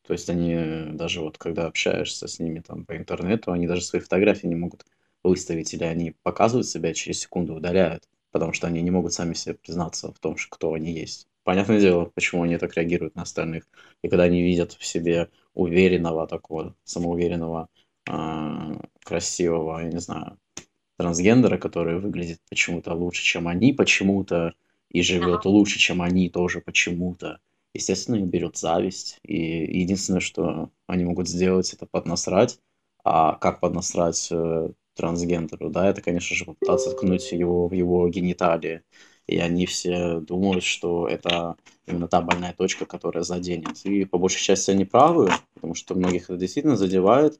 То 0.05 0.13
есть 0.13 0.29
они 0.29 0.93
даже 0.93 1.21
вот 1.21 1.37
когда 1.37 1.65
общаешься 1.65 2.27
с 2.27 2.39
ними 2.39 2.59
там 2.59 2.85
по 2.85 2.95
интернету, 2.95 3.51
они 3.51 3.67
даже 3.67 3.81
свои 3.81 4.01
фотографии 4.01 4.47
не 4.47 4.55
могут 4.55 4.85
выставить, 5.23 5.73
или 5.73 5.83
они 5.83 6.15
показывают 6.23 6.67
себя, 6.67 6.93
через 6.93 7.21
секунду 7.21 7.55
удаляют, 7.55 8.07
потому 8.31 8.53
что 8.53 8.67
они 8.67 8.81
не 8.81 8.91
могут 8.91 9.13
сами 9.13 9.33
себе 9.33 9.55
признаться 9.55 10.13
в 10.13 10.19
том, 10.19 10.35
кто 10.49 10.73
они 10.73 10.91
есть. 10.91 11.27
Понятное 11.43 11.79
дело, 11.79 12.05
почему 12.05 12.43
они 12.43 12.57
так 12.57 12.75
реагируют 12.75 13.15
на 13.15 13.23
остальных. 13.23 13.67
И 14.03 14.09
когда 14.09 14.23
они 14.23 14.41
видят 14.43 14.73
в 14.73 14.85
себе 14.85 15.29
уверенного 15.53 16.27
такого, 16.27 16.75
самоуверенного, 16.83 17.69
э, 18.09 18.13
красивого, 19.03 19.79
я 19.79 19.89
не 19.89 19.99
знаю, 19.99 20.37
трансгендера, 20.97 21.57
который 21.57 21.99
выглядит 21.99 22.39
почему-то 22.49 22.93
лучше, 22.93 23.23
чем 23.23 23.47
они 23.47 23.73
почему-то, 23.73 24.53
и 24.89 25.01
живет 25.01 25.45
лучше, 25.45 25.79
чем 25.79 26.01
они 26.01 26.29
тоже 26.29 26.61
почему-то, 26.61 27.39
естественно, 27.75 28.15
их 28.15 28.25
берет 28.25 28.57
зависть. 28.57 29.19
И 29.23 29.79
единственное, 29.81 30.21
что 30.21 30.71
они 30.87 31.05
могут 31.05 31.27
сделать, 31.29 31.73
это 31.73 31.85
поднасрать. 31.85 32.59
А 33.03 33.35
как 33.35 33.59
поднасрать 33.59 34.29
э, 34.31 34.69
трансгендеру, 34.95 35.69
да, 35.69 35.89
это, 35.89 36.01
конечно 36.01 36.35
же, 36.35 36.45
попытаться 36.45 36.91
ткнуть 36.91 37.31
его 37.31 37.67
в 37.67 37.73
его 37.73 38.07
гениталии. 38.09 38.83
и 39.27 39.37
они 39.37 39.65
все 39.65 40.19
думают, 40.19 40.63
что 40.63 41.07
это 41.07 41.55
именно 41.87 42.07
та 42.07 42.21
больная 42.21 42.53
точка, 42.53 42.85
которая 42.85 43.23
заденет. 43.23 43.85
И 43.85 44.05
по 44.05 44.17
большей 44.19 44.41
части 44.41 44.71
они 44.71 44.85
правы, 44.85 45.31
потому 45.55 45.75
что 45.75 45.95
многих 45.95 46.25
это 46.25 46.37
действительно 46.37 46.77
задевает, 46.77 47.39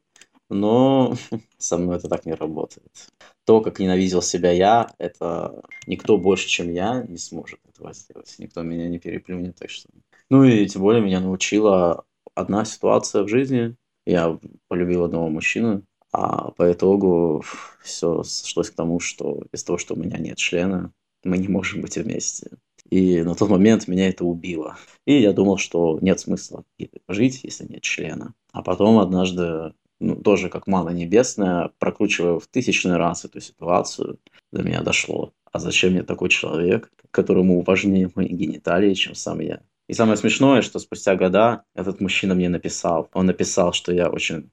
но 0.50 1.16
со 1.58 1.78
мной 1.78 1.98
это 1.98 2.10
так 2.10 2.26
не 2.26 2.34
работает. 2.34 3.10
То, 3.46 3.62
как 3.62 3.80
ненавидел 3.80 4.22
себя 4.22 4.52
я, 4.52 4.92
это 4.98 5.64
никто 5.88 6.18
больше, 6.18 6.48
чем 6.48 6.72
я, 6.72 7.04
не 7.08 7.18
сможет 7.18 7.60
этого 7.68 7.94
сделать. 7.94 8.34
Никто 8.40 8.62
меня 8.64 8.88
не 8.90 9.00
переплюнет, 9.00 9.56
так 9.58 9.70
что... 9.70 9.90
Ну 10.30 10.44
и 10.44 10.66
тем 10.68 10.82
более 10.82 11.02
меня 11.02 11.20
научила 11.20 12.06
одна 12.34 12.66
ситуация 12.66 13.24
в 13.24 13.28
жизни. 13.28 13.76
Я 14.06 14.40
полюбил 14.68 15.04
одного 15.04 15.30
мужчину, 15.30 15.84
а 16.12 16.52
по 16.52 16.72
итогу 16.72 17.44
все 17.84 18.24
сошлось 18.24 18.70
к 18.70 18.76
тому, 18.76 19.00
что 19.00 19.42
из-за 19.52 19.66
того, 19.66 19.78
что 19.78 19.96
у 19.96 19.98
меня 19.98 20.18
нет 20.18 20.38
члена, 20.38 20.92
мы 21.24 21.38
не 21.38 21.48
можем 21.48 21.82
быть 21.82 21.98
вместе. 21.98 22.52
И 22.90 23.24
на 23.24 23.34
тот 23.34 23.50
момент 23.50 23.88
меня 23.88 24.10
это 24.10 24.26
убило. 24.26 24.78
И 25.06 25.20
я 25.20 25.34
думал, 25.34 25.58
что 25.58 25.98
нет 26.02 26.20
смысла 26.20 26.64
жить, 27.08 27.42
если 27.44 27.66
нет 27.66 27.82
члена. 27.82 28.34
А 28.52 28.62
потом 28.62 29.00
однажды, 29.00 29.74
ну, 30.00 30.16
тоже 30.16 30.50
как 30.50 30.68
мана 30.68 30.90
небесная, 30.90 31.72
прокручивая 31.80 32.40
в 32.40 32.48
тысячный 32.48 32.98
раз 32.98 33.26
эту 33.26 33.42
ситуацию, 33.42 34.20
до 34.52 34.62
меня 34.62 34.82
дошло. 34.82 35.34
А 35.52 35.60
зачем 35.60 35.94
мне 35.94 36.04
такой 36.04 36.30
человек, 36.30 36.92
которому 37.12 37.62
важнее 37.62 38.12
мои 38.14 38.28
гениталии, 38.28 38.94
чем 38.94 39.16
сам 39.16 39.40
я? 39.40 39.62
И 39.88 39.94
самое 39.94 40.18
смешное, 40.18 40.62
что 40.62 40.80
спустя 40.80 41.16
года 41.16 41.64
этот 41.76 42.02
мужчина 42.02 42.34
мне 42.34 42.50
написал. 42.50 43.10
Он 43.14 43.28
написал, 43.28 43.72
что 43.74 43.94
я 43.94 44.10
очень 44.10 44.50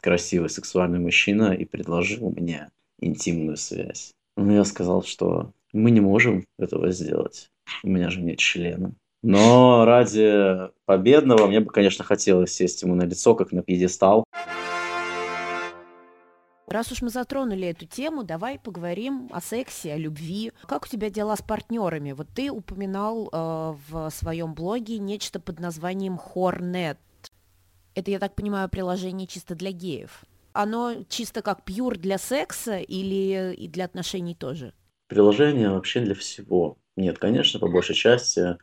красивый 0.00 0.48
сексуальный 0.48 1.00
мужчина 1.00 1.52
и 1.52 1.64
предложил 1.64 2.30
мне 2.30 2.70
интимную 3.00 3.56
связь. 3.56 4.12
Но 4.36 4.52
я 4.52 4.64
сказал, 4.64 5.02
что 5.02 5.52
мы 5.72 5.90
не 5.90 6.00
можем 6.00 6.44
этого 6.58 6.90
сделать. 6.92 7.50
У 7.82 7.88
меня 7.88 8.10
же 8.10 8.20
нет 8.20 8.38
члена. 8.38 8.94
Но 9.22 9.84
ради 9.84 10.70
победного 10.84 11.48
мне 11.48 11.60
бы, 11.60 11.70
конечно, 11.70 12.04
хотелось 12.04 12.52
сесть 12.52 12.82
ему 12.82 12.94
на 12.94 13.02
лицо, 13.02 13.34
как 13.34 13.50
на 13.50 13.62
пьедестал. 13.62 14.24
Раз 16.66 16.90
уж 16.90 17.00
мы 17.00 17.10
затронули 17.10 17.68
эту 17.68 17.86
тему, 17.86 18.24
давай 18.24 18.58
поговорим 18.58 19.28
о 19.32 19.40
сексе, 19.40 19.92
о 19.92 19.96
любви. 19.96 20.52
Как 20.66 20.84
у 20.84 20.88
тебя 20.88 21.10
дела 21.10 21.36
с 21.36 21.42
партнерами? 21.42 22.10
Вот 22.10 22.26
ты 22.34 22.50
упоминал 22.50 23.28
э, 23.32 23.74
в 23.88 24.10
своем 24.10 24.52
блоге 24.52 24.98
нечто 24.98 25.38
под 25.38 25.60
названием 25.60 26.18
Hornet. 26.18 26.98
Это, 27.94 28.10
я 28.10 28.18
так 28.18 28.34
понимаю, 28.34 28.68
приложение 28.68 29.28
чисто 29.28 29.54
для 29.54 29.70
геев. 29.70 30.24
Оно 30.52 31.04
чисто 31.08 31.40
как 31.40 31.64
пьюр 31.64 31.98
для 31.98 32.18
секса 32.18 32.78
или 32.78 33.54
и 33.54 33.68
для 33.68 33.84
отношений 33.84 34.34
тоже? 34.34 34.74
Приложение 35.06 35.70
вообще 35.70 36.00
для 36.00 36.14
всего. 36.14 36.78
Нет, 36.96 37.18
конечно, 37.18 37.60
по 37.60 37.68
большей 37.68 37.94
части 37.94 38.56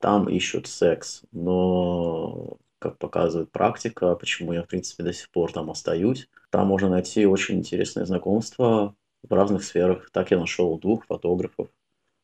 там 0.00 0.28
ищут 0.28 0.68
секс, 0.68 1.22
но, 1.32 2.56
как 2.82 2.98
показывает 2.98 3.52
практика, 3.52 4.14
почему 4.16 4.52
я, 4.52 4.62
в 4.62 4.66
принципе, 4.66 5.04
до 5.04 5.12
сих 5.12 5.30
пор 5.30 5.52
там 5.52 5.70
остаюсь, 5.70 6.28
там 6.50 6.66
можно 6.66 6.88
найти 6.88 7.24
очень 7.26 7.58
интересные 7.58 8.04
знакомства 8.06 8.94
в 9.22 9.32
разных 9.32 9.64
сферах. 9.64 10.10
Так 10.12 10.32
я 10.32 10.38
нашел 10.38 10.78
двух 10.78 11.06
фотографов, 11.06 11.68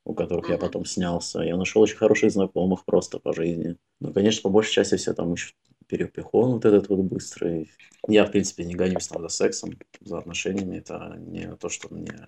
у 0.04 0.14
которых 0.14 0.48
я 0.50 0.58
потом 0.58 0.84
снялся. 0.84 1.40
Я 1.40 1.56
нашел 1.56 1.82
очень 1.82 1.96
хороших 1.96 2.32
знакомых 2.32 2.84
просто 2.84 3.18
по 3.18 3.32
жизни. 3.32 3.76
Но, 4.00 4.12
конечно, 4.12 4.42
по 4.42 4.50
большей 4.50 4.72
части 4.72 4.96
все 4.96 5.14
там 5.14 5.32
ищут 5.34 5.54
перепихон 5.86 6.52
вот 6.52 6.64
этот 6.64 6.88
вот 6.88 7.00
быстрый. 7.00 7.70
Я, 8.06 8.24
в 8.24 8.30
принципе, 8.30 8.64
не 8.64 8.74
гонюсь 8.74 9.08
там 9.08 9.22
за 9.22 9.28
сексом, 9.28 9.70
за 10.00 10.18
отношениями. 10.18 10.78
Это 10.78 11.16
не 11.18 11.54
то, 11.56 11.68
что 11.68 11.92
мне 11.94 12.26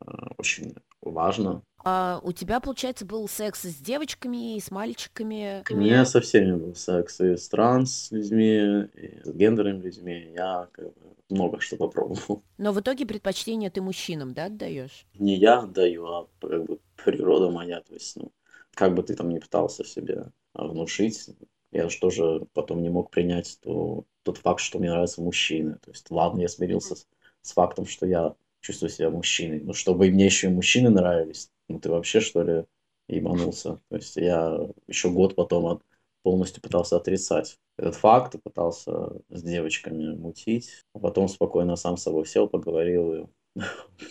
э, 0.00 0.10
очень 0.38 0.74
важно. 1.10 1.62
А 1.84 2.20
у 2.24 2.32
тебя, 2.32 2.58
получается, 2.58 3.06
был 3.06 3.28
секс 3.28 3.62
с 3.62 3.76
девочками 3.76 4.56
и 4.56 4.60
с 4.60 4.72
мальчиками? 4.72 5.62
У 5.70 5.76
меня 5.76 6.04
со 6.04 6.20
всеми 6.20 6.56
был 6.56 6.74
секс, 6.74 7.20
и 7.20 7.36
с 7.36 7.48
транс 7.48 8.10
людьми, 8.10 8.88
и 8.94 9.20
с 9.22 9.32
гендерными 9.32 9.82
людьми. 9.82 10.32
Я 10.34 10.68
как 10.72 10.86
бы, 10.86 11.16
много 11.30 11.60
что 11.60 11.76
попробовал. 11.76 12.42
Но 12.58 12.72
в 12.72 12.80
итоге 12.80 13.06
предпочтение 13.06 13.70
ты 13.70 13.80
мужчинам, 13.80 14.34
да, 14.34 14.46
отдаешь? 14.46 15.06
Не 15.14 15.36
я 15.36 15.60
отдаю, 15.60 16.06
а 16.06 16.28
как 16.40 16.64
бы 16.64 16.80
природа 16.96 17.50
моя. 17.50 17.80
То 17.80 17.94
есть, 17.94 18.16
ну, 18.16 18.32
как 18.74 18.94
бы 18.94 19.04
ты 19.04 19.14
там 19.14 19.28
не 19.28 19.38
пытался 19.38 19.84
себе 19.84 20.32
внушить, 20.54 21.30
я 21.70 21.88
же 21.88 22.00
тоже 22.00 22.46
потом 22.52 22.82
не 22.82 22.90
мог 22.90 23.10
принять 23.10 23.58
то, 23.62 24.04
тот 24.22 24.38
факт, 24.38 24.60
что 24.60 24.78
мне 24.78 24.90
нравятся 24.90 25.20
мужчины. 25.20 25.78
То 25.84 25.90
есть, 25.90 26.10
ладно, 26.10 26.40
я 26.40 26.48
смирился 26.48 26.96
с, 26.96 27.06
с 27.42 27.52
фактом, 27.52 27.86
что 27.86 28.06
я 28.06 28.34
чувствую 28.66 28.90
себя 28.90 29.10
мужчиной. 29.10 29.60
Но 29.60 29.72
чтобы 29.72 30.10
мне 30.10 30.24
еще 30.24 30.48
и 30.48 30.50
мужчины 30.50 30.90
нравились, 30.90 31.50
ну 31.68 31.78
ты 31.78 31.90
вообще 31.90 32.20
что 32.20 32.42
ли 32.42 32.64
ебанулся. 33.08 33.80
То 33.88 33.96
есть 33.96 34.16
я 34.16 34.58
еще 34.88 35.10
год 35.10 35.36
потом 35.36 35.66
от, 35.66 35.82
полностью 36.22 36.62
пытался 36.62 36.96
отрицать 36.96 37.58
этот 37.78 37.94
факт, 37.94 38.36
пытался 38.42 39.22
с 39.28 39.42
девочками 39.42 40.16
мутить, 40.16 40.82
а 40.92 40.98
потом 40.98 41.28
спокойно 41.28 41.76
сам 41.76 41.96
с 41.96 42.02
собой 42.02 42.26
сел, 42.26 42.48
поговорил 42.48 43.14
и 43.14 43.26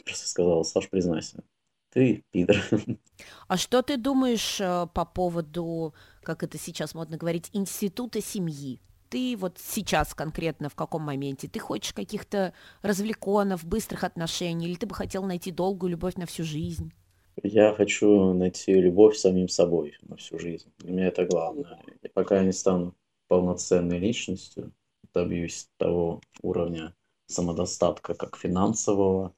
просто 0.05 0.27
сказал, 0.27 0.63
Саш, 0.63 0.89
признайся, 0.89 1.43
ты 1.89 2.23
пидор. 2.31 2.57
А 3.47 3.57
что 3.57 3.81
ты 3.81 3.97
думаешь 3.97 4.59
э, 4.61 4.87
по 4.93 5.05
поводу, 5.05 5.93
как 6.23 6.43
это 6.43 6.57
сейчас 6.57 6.93
модно 6.93 7.17
говорить, 7.17 7.49
института 7.53 8.21
семьи? 8.21 8.81
Ты 9.09 9.35
вот 9.37 9.57
сейчас 9.59 10.13
конкретно 10.13 10.69
в 10.69 10.75
каком 10.75 11.03
моменте? 11.03 11.47
Ты 11.47 11.59
хочешь 11.59 11.93
каких-то 11.93 12.53
развлеконов, 12.81 13.65
быстрых 13.65 14.03
отношений, 14.03 14.67
или 14.67 14.75
ты 14.75 14.85
бы 14.85 14.95
хотел 14.95 15.23
найти 15.23 15.51
долгую 15.51 15.91
любовь 15.91 16.15
на 16.15 16.25
всю 16.25 16.43
жизнь? 16.43 16.91
Я 17.43 17.73
хочу 17.73 18.33
найти 18.33 18.73
любовь 18.73 19.17
самим 19.17 19.49
собой 19.49 19.97
на 20.01 20.15
всю 20.15 20.39
жизнь. 20.39 20.71
Для 20.79 20.91
меня 20.91 21.07
это 21.07 21.25
главное. 21.25 21.81
И 22.01 22.07
пока 22.07 22.37
я 22.37 22.43
не 22.43 22.53
стану 22.53 22.95
полноценной 23.27 23.99
личностью, 23.99 24.71
добьюсь 25.13 25.69
того 25.77 26.21
уровня 26.41 26.95
самодостатка 27.27 28.13
как 28.13 28.37
финансового, 28.37 29.33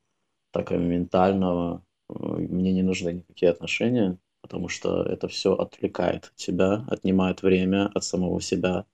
так 0.52 0.72
и 0.72 0.76
ментального, 0.76 1.84
мне 2.10 2.74
не 2.74 2.84
нужны 2.84 3.14
никакие 3.14 3.52
отношения, 3.52 4.18
потому 4.42 4.70
что 4.70 5.04
это 5.04 5.28
все 5.28 5.54
отвлекает 5.54 6.32
тебя, 6.36 6.86
отнимает 6.90 7.42
время 7.42 7.90
от 7.94 8.04
самого 8.04 8.42
себя. 8.42 8.86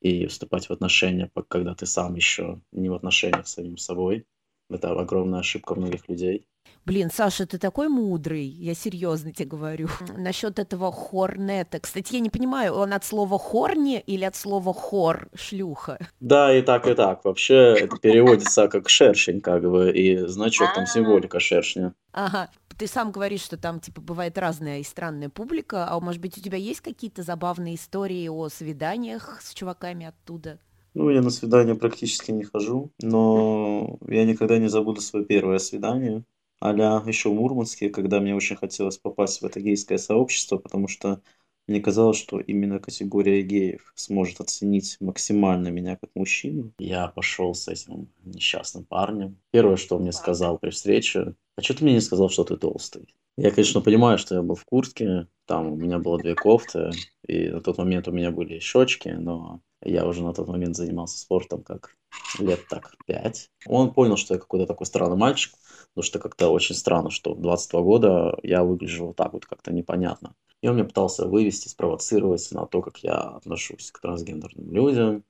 И 0.00 0.26
вступать 0.26 0.68
в 0.68 0.72
отношения, 0.72 1.30
когда 1.48 1.74
ты 1.74 1.86
сам 1.86 2.14
еще 2.14 2.60
не 2.72 2.88
в 2.88 2.94
отношениях 2.94 3.46
с 3.46 3.54
самим 3.54 3.76
собой, 3.76 4.26
это 4.70 4.90
огромная 4.92 5.40
ошибка 5.40 5.74
многих 5.74 6.08
людей. 6.08 6.46
Блин, 6.86 7.10
Саша, 7.12 7.46
ты 7.46 7.58
такой 7.58 7.88
мудрый, 7.88 8.44
я 8.44 8.74
серьезно 8.74 9.32
тебе 9.32 9.48
говорю. 9.48 9.88
Насчет 10.16 10.58
этого 10.58 10.90
хорнета. 10.90 11.78
Кстати, 11.78 12.14
я 12.14 12.20
не 12.20 12.30
понимаю, 12.30 12.74
он 12.74 12.92
от 12.92 13.04
слова 13.04 13.38
хорни 13.38 14.00
или 14.00 14.24
от 14.24 14.34
слова 14.34 14.72
хор, 14.72 15.28
шлюха? 15.34 15.98
Да, 16.20 16.56
и 16.56 16.62
так, 16.62 16.86
и 16.86 16.94
так. 16.94 17.24
Вообще 17.24 17.74
это 17.78 17.96
переводится 17.98 18.68
как 18.68 18.88
шершень, 18.88 19.40
как 19.40 19.62
бы, 19.62 19.92
и 19.92 20.16
значок 20.26 20.74
там 20.74 20.86
символика 20.86 21.38
шершня. 21.38 21.94
Ага, 22.12 22.48
ты 22.80 22.86
сам 22.86 23.12
говоришь, 23.12 23.42
что 23.42 23.58
там, 23.58 23.78
типа, 23.78 24.00
бывает 24.00 24.38
разная 24.38 24.78
и 24.78 24.82
странная 24.82 25.28
публика, 25.28 25.86
а 25.90 26.00
может 26.00 26.18
быть, 26.22 26.38
у 26.38 26.40
тебя 26.40 26.56
есть 26.56 26.80
какие-то 26.80 27.22
забавные 27.22 27.74
истории 27.74 28.26
о 28.28 28.48
свиданиях 28.48 29.38
с 29.42 29.52
чуваками 29.52 30.06
оттуда? 30.06 30.58
Ну, 30.94 31.10
я 31.10 31.20
на 31.20 31.28
свидания 31.28 31.74
практически 31.74 32.30
не 32.30 32.44
хожу, 32.44 32.90
но 33.02 33.98
я 34.08 34.24
никогда 34.24 34.56
не 34.56 34.68
забуду 34.68 35.02
свое 35.02 35.26
первое 35.26 35.58
свидание. 35.58 36.24
Аля 36.64 37.02
еще 37.04 37.28
в 37.28 37.34
Мурманске, 37.34 37.90
когда 37.90 38.18
мне 38.18 38.34
очень 38.34 38.56
хотелось 38.56 38.96
попасть 38.96 39.42
в 39.42 39.44
это 39.44 39.60
гейское 39.60 39.98
сообщество, 39.98 40.56
потому 40.56 40.88
что 40.88 41.20
мне 41.68 41.80
казалось, 41.80 42.16
что 42.16 42.40
именно 42.40 42.78
категория 42.78 43.42
геев 43.42 43.92
сможет 43.94 44.40
оценить 44.40 44.96
максимально 45.00 45.68
меня 45.68 45.96
как 45.96 46.10
мужчину. 46.14 46.72
Я 46.78 47.08
пошел 47.08 47.54
с 47.54 47.68
этим 47.68 48.08
несчастным 48.24 48.84
парнем. 48.84 49.36
Первое, 49.50 49.76
что 49.76 49.96
он 49.96 50.02
мне 50.02 50.12
сказал 50.12 50.58
при 50.58 50.70
встрече, 50.70 51.34
а 51.60 51.62
что 51.62 51.74
ты 51.74 51.84
мне 51.84 51.94
не 51.94 52.00
сказал, 52.00 52.30
что 52.30 52.44
ты 52.44 52.56
толстый? 52.56 53.14
Я, 53.36 53.50
конечно, 53.50 53.80
понимаю, 53.80 54.18
что 54.18 54.34
я 54.34 54.42
был 54.42 54.54
в 54.54 54.64
куртке, 54.64 55.28
там 55.46 55.72
у 55.72 55.76
меня 55.76 55.98
было 55.98 56.18
две 56.18 56.34
кофты, 56.34 56.90
и 57.26 57.48
на 57.48 57.60
тот 57.60 57.78
момент 57.78 58.08
у 58.08 58.12
меня 58.12 58.30
были 58.30 58.58
щечки, 58.58 59.08
но 59.08 59.60
я 59.82 60.06
уже 60.06 60.22
на 60.22 60.32
тот 60.32 60.48
момент 60.48 60.76
занимался 60.76 61.18
спортом 61.18 61.62
как 61.62 61.96
лет 62.38 62.66
так 62.68 62.94
пять. 63.06 63.50
Он 63.66 63.92
понял, 63.92 64.16
что 64.16 64.34
я 64.34 64.40
какой-то 64.40 64.66
такой 64.66 64.86
странный 64.86 65.16
мальчик, 65.16 65.54
потому 65.94 66.04
что 66.04 66.18
как-то 66.18 66.48
очень 66.48 66.74
странно, 66.74 67.10
что 67.10 67.34
в 67.34 67.40
22 67.40 67.82
года 67.82 68.38
я 68.42 68.64
выгляжу 68.64 69.08
вот 69.08 69.16
так 69.16 69.32
вот 69.32 69.46
как-то 69.46 69.72
непонятно. 69.72 70.34
И 70.62 70.68
он 70.68 70.76
меня 70.76 70.84
пытался 70.84 71.26
вывести, 71.26 71.68
спровоцировать 71.68 72.46
на 72.52 72.66
то, 72.66 72.80
как 72.82 72.98
я 72.98 73.16
отношусь 73.16 73.90
к 73.90 74.00
трансгендерным 74.00 74.72
людям. 74.72 75.24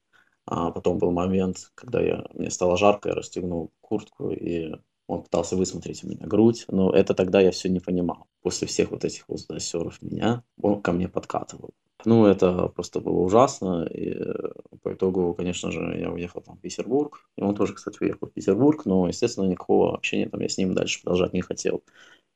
А 0.46 0.70
потом 0.70 0.98
был 0.98 1.12
момент, 1.12 1.70
когда 1.74 2.00
я, 2.00 2.24
мне 2.34 2.50
стало 2.50 2.76
жарко, 2.76 3.10
я 3.10 3.14
расстегнул 3.14 3.72
куртку, 3.80 4.30
и 4.30 4.74
он 5.10 5.22
пытался 5.24 5.56
высмотреть 5.56 6.04
у 6.04 6.08
меня 6.08 6.26
грудь, 6.26 6.64
но 6.68 6.92
это 6.92 7.14
тогда 7.14 7.40
я 7.40 7.50
все 7.50 7.68
не 7.68 7.80
понимал. 7.80 8.28
После 8.42 8.68
всех 8.68 8.92
вот 8.92 9.04
этих 9.04 9.28
вот 9.28 9.40
засеров 9.40 10.00
меня, 10.00 10.44
он 10.62 10.80
ко 10.80 10.92
мне 10.92 11.08
подкатывал. 11.08 11.70
Ну, 12.04 12.26
это 12.26 12.68
просто 12.68 13.00
было 13.00 13.18
ужасно, 13.18 13.84
и 13.86 14.16
по 14.82 14.94
итогу, 14.94 15.34
конечно 15.34 15.70
же, 15.70 15.98
я 15.98 16.10
уехал 16.10 16.40
там 16.40 16.56
в 16.56 16.60
Петербург, 16.60 17.28
и 17.36 17.42
он 17.42 17.54
тоже, 17.54 17.74
кстати, 17.74 17.98
уехал 18.00 18.28
в 18.28 18.32
Петербург, 18.32 18.86
но, 18.86 19.08
естественно, 19.08 19.46
никакого 19.46 19.94
общения 19.94 20.28
там 20.28 20.40
я 20.40 20.48
с 20.48 20.56
ним 20.56 20.74
дальше 20.74 21.02
продолжать 21.02 21.34
не 21.34 21.42
хотел. 21.42 21.82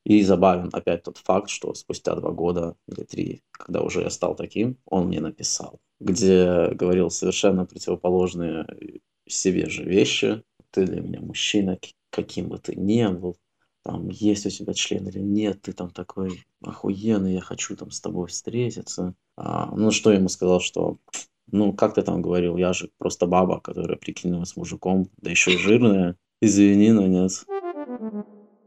И 0.05 0.22
забавен 0.22 0.68
опять 0.72 1.05
тот 1.05 1.16
факт, 1.18 1.49
что 1.49 1.72
спустя 1.75 2.14
два 2.16 2.31
года 2.31 2.77
или 2.89 3.05
три, 3.05 3.43
когда 3.53 3.81
уже 3.81 4.03
я 4.03 4.11
стал 4.11 4.35
таким, 4.35 4.77
он 4.85 5.07
мне 5.07 5.20
написал, 5.20 5.79
где 6.01 6.68
говорил 6.72 7.09
совершенно 7.09 7.64
противоположные 7.64 8.66
себе 9.27 9.70
же 9.70 9.85
вещи. 9.85 10.43
Ты 10.70 10.85
для 10.87 11.01
меня 11.01 11.20
мужчина, 11.20 11.79
каким 12.14 12.48
бы 12.48 12.58
ты 12.58 12.76
ни 12.76 13.06
был, 13.06 13.36
там, 13.82 14.08
есть 14.08 14.46
у 14.46 14.50
тебя 14.50 14.72
член 14.72 15.06
или 15.08 15.18
нет, 15.18 15.62
ты 15.62 15.72
там 15.72 15.90
такой 15.90 16.44
охуенный, 16.62 17.34
я 17.34 17.40
хочу 17.40 17.76
там 17.76 17.90
с 17.90 18.00
тобой 18.00 18.28
встретиться. 18.28 19.14
А, 19.36 19.74
ну, 19.76 19.90
что 19.90 20.10
я 20.10 20.18
ему 20.18 20.28
сказал, 20.28 20.60
что, 20.60 20.98
ну, 21.50 21.74
как 21.74 21.94
ты 21.94 22.02
там 22.02 22.22
говорил, 22.22 22.56
я 22.56 22.72
же 22.72 22.90
просто 22.98 23.26
баба, 23.26 23.60
которая 23.60 23.98
прикинулась 23.98 24.56
мужиком, 24.56 25.10
да 25.18 25.30
еще 25.30 25.58
жирная. 25.58 26.16
Извини, 26.40 26.92
но 26.92 27.06
нет. 27.06 27.44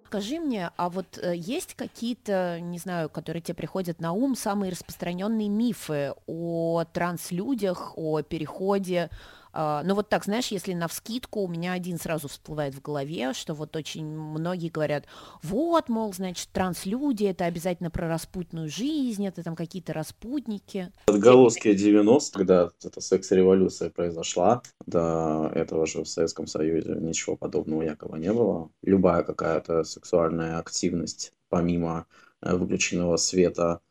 Скажи 0.05 0.39
мне, 0.39 0.71
а 0.77 0.89
вот 0.89 1.17
э, 1.17 1.35
есть 1.35 1.73
какие-то, 1.73 2.59
не 2.61 2.77
знаю, 2.77 3.09
которые 3.09 3.41
тебе 3.41 3.55
приходят 3.55 3.99
на 3.99 4.13
ум, 4.13 4.35
самые 4.35 4.71
распространенные 4.71 5.49
мифы 5.49 6.13
о 6.27 6.85
транслюдях, 6.93 7.93
о 7.97 8.21
переходе 8.21 9.09
а, 9.53 9.83
ну 9.83 9.95
вот 9.95 10.09
так, 10.09 10.25
знаешь, 10.25 10.47
если 10.47 10.73
на 10.73 10.87
вскидку 10.87 11.41
у 11.41 11.47
меня 11.47 11.73
один 11.73 11.99
сразу 11.99 12.27
всплывает 12.27 12.75
в 12.75 12.81
голове, 12.81 13.33
что 13.33 13.53
вот 13.53 13.75
очень 13.75 14.05
многие 14.05 14.69
говорят, 14.69 15.05
вот, 15.43 15.89
мол, 15.89 16.13
значит, 16.13 16.49
транслюди, 16.51 17.25
это 17.25 17.45
обязательно 17.45 17.89
про 17.89 18.07
распутную 18.07 18.69
жизнь, 18.69 19.25
это 19.25 19.43
там 19.43 19.55
какие-то 19.55 19.93
распутники. 19.93 20.91
Отголоски 21.07 21.73
90 21.73 22.37
когда 22.37 22.69
эта 22.83 23.01
секс-революция 23.01 23.89
произошла, 23.89 24.61
до 24.85 25.51
этого 25.53 25.85
же 25.85 26.03
в 26.03 26.07
Советском 26.07 26.47
Союзе 26.47 26.95
ничего 26.99 27.35
подобного 27.35 27.81
якобы 27.81 28.19
не 28.19 28.31
было. 28.31 28.69
Любая 28.83 29.23
какая-то 29.23 29.83
сексуальная 29.83 30.59
активность, 30.59 31.33
помимо 31.49 32.05
э, 32.41 32.55
выключенного 32.55 33.17
света 33.17 33.81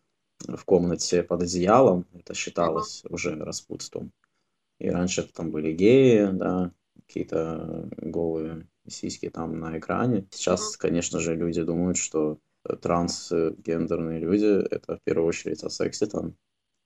в 0.41 0.65
комнате 0.65 1.23
под 1.23 1.43
одеялом, 1.43 2.07
это 2.15 2.35
считалось 2.35 3.03
уже 3.09 3.37
распутством. 3.37 4.13
И 4.79 4.89
раньше 4.91 5.23
это 5.23 5.33
там 5.33 5.51
были 5.51 5.73
геи, 5.73 6.29
да, 6.33 6.73
какие-то 7.07 7.89
голые 7.97 8.69
сиськи 8.87 9.31
там 9.31 9.59
на 9.59 9.79
экране. 9.79 10.27
Сейчас, 10.31 10.77
конечно 10.77 11.21
же, 11.21 11.35
люди 11.35 11.63
думают, 11.63 11.97
что 11.97 12.39
трансгендерные 12.83 14.21
люди— 14.21 14.67
это 14.71 14.97
в 14.97 15.03
первую 15.03 15.29
очередь 15.29 15.63
о 15.63 15.71
сексе 15.71 16.07
там, 16.07 16.35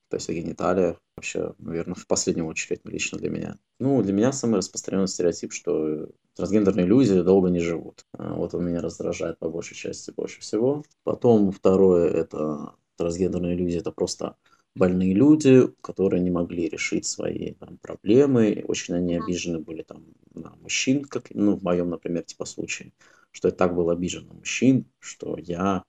то 0.09 0.17
есть 0.17 0.29
о 0.29 0.35
гениталиях. 0.35 1.01
Вообще, 1.17 1.55
наверное, 1.59 1.95
в 1.95 2.07
последнюю 2.07 2.47
очередь 2.47 2.81
лично 2.85 3.19
для 3.19 3.31
меня. 3.31 3.59
Ну, 3.79 4.03
для 4.03 4.13
меня 4.13 4.33
самый 4.33 4.57
распространенный 4.57 5.09
стереотип, 5.09 5.53
что 5.53 6.11
трансгендерные 6.35 6.87
люди 6.87 7.21
долго 7.23 7.49
не 7.49 7.61
живут. 7.61 8.07
А 8.13 8.35
вот 8.35 8.55
он 8.55 8.67
меня 8.67 8.81
раздражает 8.81 9.39
по 9.39 9.49
большей 9.49 9.77
части 9.77 10.11
больше 10.11 10.41
всего. 10.41 10.85
Потом 11.03 11.51
второе— 11.51 12.09
это 12.11 12.75
трансгендерные 12.97 13.55
люди— 13.55 13.77
это 13.79 13.91
просто 13.93 14.37
больные 14.75 15.15
люди, 15.15 15.69
которые 15.81 16.23
не 16.23 16.31
могли 16.31 16.69
решить 16.69 17.07
свои 17.07 17.53
там, 17.55 17.79
проблемы, 17.79 18.65
очень 18.67 18.95
они 18.95 19.17
обижены 19.17 19.59
были 19.59 19.83
там 19.83 20.05
на 20.35 20.55
мужчин, 20.57 21.05
как, 21.05 21.31
ну, 21.31 21.57
в 21.57 21.63
моем, 21.63 21.91
например, 21.91 22.23
типа 22.23 22.45
случае, 22.45 22.93
что 23.31 23.49
я 23.49 23.53
так 23.53 23.75
был 23.75 23.91
обижен 23.91 24.27
на 24.27 24.35
мужчин, 24.35 24.87
что 25.01 25.37
я 25.39 25.85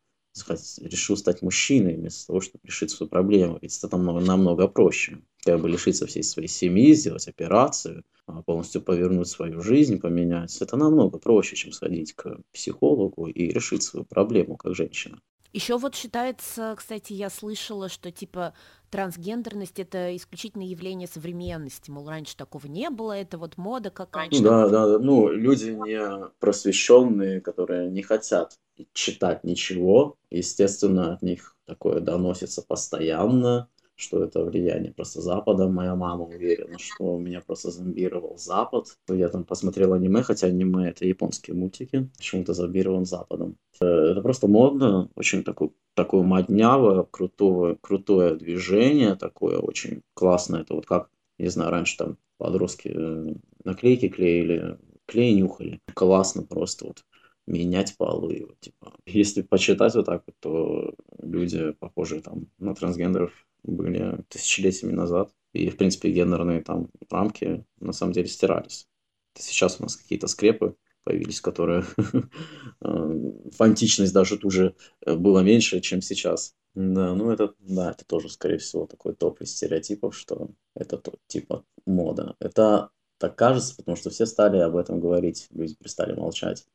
решил 0.82 1.18
стать 1.18 1.42
мужчиной 1.42 1.96
вместо 1.96 2.28
того, 2.28 2.40
чтобы 2.40 2.62
решить 2.66 2.90
свою 2.90 3.10
проблему. 3.10 3.60
Ведь 3.62 3.78
это 3.78 3.98
намного, 3.98 4.22
намного 4.22 4.68
проще. 4.68 5.20
Как 5.44 5.60
бы 5.60 5.70
лишиться 5.70 6.08
всей 6.08 6.24
своей 6.24 6.48
семьи, 6.48 6.94
сделать 6.94 7.28
операцию, 7.28 8.04
а, 8.28 8.42
полностью 8.42 8.82
повернуть 8.82 9.28
свою 9.28 9.62
жизнь, 9.62 10.00
поменять. 10.00 10.62
Это 10.62 10.78
намного 10.78 11.18
проще, 11.18 11.56
чем 11.56 11.72
сходить 11.74 12.14
к 12.14 12.40
психологу 12.54 13.28
и 13.28 13.48
решить 13.48 13.84
свою 13.84 14.06
проблему 14.06 14.56
как 14.56 14.74
женщина. 14.74 15.22
Еще 15.54 15.78
вот 15.78 15.96
считается, 15.96 16.76
кстати, 16.78 17.12
я 17.14 17.30
слышала, 17.30 17.90
что 17.90 18.10
типа 18.12 18.54
трансгендерность 18.90 19.80
это 19.80 20.16
исключительное 20.16 20.68
явление 20.68 21.08
современности, 21.08 21.92
мол, 21.92 22.08
раньше 22.08 22.38
такого 22.38 22.68
не 22.68 22.90
было, 22.90 23.14
это 23.14 23.38
вот 23.38 23.58
мода 23.58 23.90
какая-то. 23.90 24.42
Да, 24.42 24.70
да, 24.70 24.88
да, 24.88 25.00
ну, 25.00 25.30
люди 25.30 25.72
не 25.72 26.30
просвещенные, 26.40 27.42
которые 27.42 27.90
не 27.90 28.02
хотят 28.02 28.58
читать 28.94 29.44
ничего, 29.44 30.18
естественно, 30.30 31.14
от 31.14 31.22
них 31.22 31.56
такое 31.66 32.00
доносится 32.00 32.62
постоянно, 32.62 33.68
что 34.02 34.24
это 34.24 34.44
влияние 34.44 34.92
просто 34.94 35.22
Запада. 35.22 35.68
Моя 35.68 35.96
мама 35.96 36.26
уверена, 36.26 36.78
что 36.80 37.18
меня 37.18 37.42
просто 37.42 37.72
зомбировал 37.72 38.38
Запад. 38.38 38.98
Я 39.08 39.30
там 39.30 39.44
посмотрел 39.44 39.94
аниме, 39.94 40.24
хотя 40.24 40.48
аниме 40.48 40.90
это 40.90 41.06
японские 41.06 41.56
мультики, 41.56 42.10
почему-то 42.18 42.54
зомбирован 42.54 43.06
Западом. 43.06 43.58
Э, 43.80 43.86
это 43.86 44.22
просто 44.22 44.48
модно, 44.48 45.10
очень 45.16 45.44
такое, 45.44 45.70
такое 45.94 46.24
моднявое, 46.24 47.04
крутое, 47.04 47.78
крутое 47.80 48.36
движение, 48.36 49.16
такое 49.16 49.60
очень 49.60 50.02
классное. 50.14 50.62
Это 50.62 50.74
вот 50.74 50.86
как, 50.86 51.10
не 51.38 51.50
знаю, 51.50 51.72
раньше 51.72 51.98
там 51.98 52.18
подростки 52.38 52.92
э, 52.94 53.34
наклейки 53.64 54.10
клеили, 54.10 54.78
клей 55.06 55.34
нюхали. 55.34 55.80
Классно 55.94 56.44
просто 56.44 56.88
вот 56.88 57.04
менять 57.48 57.96
полы. 57.98 58.46
Вот, 58.48 58.60
типа. 58.60 58.94
Если 59.06 59.42
почитать 59.42 59.96
вот 59.96 60.06
так 60.06 60.24
вот, 60.26 60.36
то 60.40 60.94
люди, 61.22 61.72
похожие 61.74 62.22
там 62.22 62.48
на 62.60 62.74
трансгендеров, 62.74 63.32
были 63.64 64.24
тысячелетиями 64.30 64.94
назад. 64.94 65.32
И, 65.54 65.70
в 65.70 65.78
принципе, 65.78 66.12
гендерные 66.12 66.62
там 66.62 66.90
рамки 67.10 67.66
на 67.80 67.92
самом 67.94 68.14
деле 68.14 68.28
стирались. 68.28 68.88
Сейчас 69.36 69.80
у 69.80 69.84
нас 69.84 69.96
какие-то 69.96 70.28
скрепы 70.28 70.76
появились, 71.04 71.42
которые 71.42 71.84
э, 72.82 73.32
фантичность 73.52 74.14
даже 74.14 74.38
тут 74.38 74.52
же 74.52 74.76
э, 75.06 75.16
было 75.16 75.40
меньше, 75.40 75.80
чем 75.82 76.02
сейчас. 76.02 76.56
Да, 76.74 77.14
ну 77.16 77.32
это, 77.32 77.54
да, 77.60 77.92
это 77.92 78.06
тоже, 78.06 78.30
скорее 78.30 78.58
всего, 78.58 78.86
такой 78.86 79.14
топ 79.14 79.42
из 79.42 79.52
стереотипов, 79.52 80.16
что 80.16 80.52
это 80.76 80.98
то, 80.98 81.16
типа 81.28 81.66
мода. 81.86 82.36
Это 82.40 82.92
так 83.18 83.36
кажется, 83.36 83.76
потому 83.76 83.98
что 83.98 84.10
все 84.10 84.26
стали 84.26 84.58
об 84.58 84.76
этом 84.78 85.00
говорить, 85.00 85.48
люди 85.52 85.76
перестали 85.76 86.14
молчать. 86.14 86.66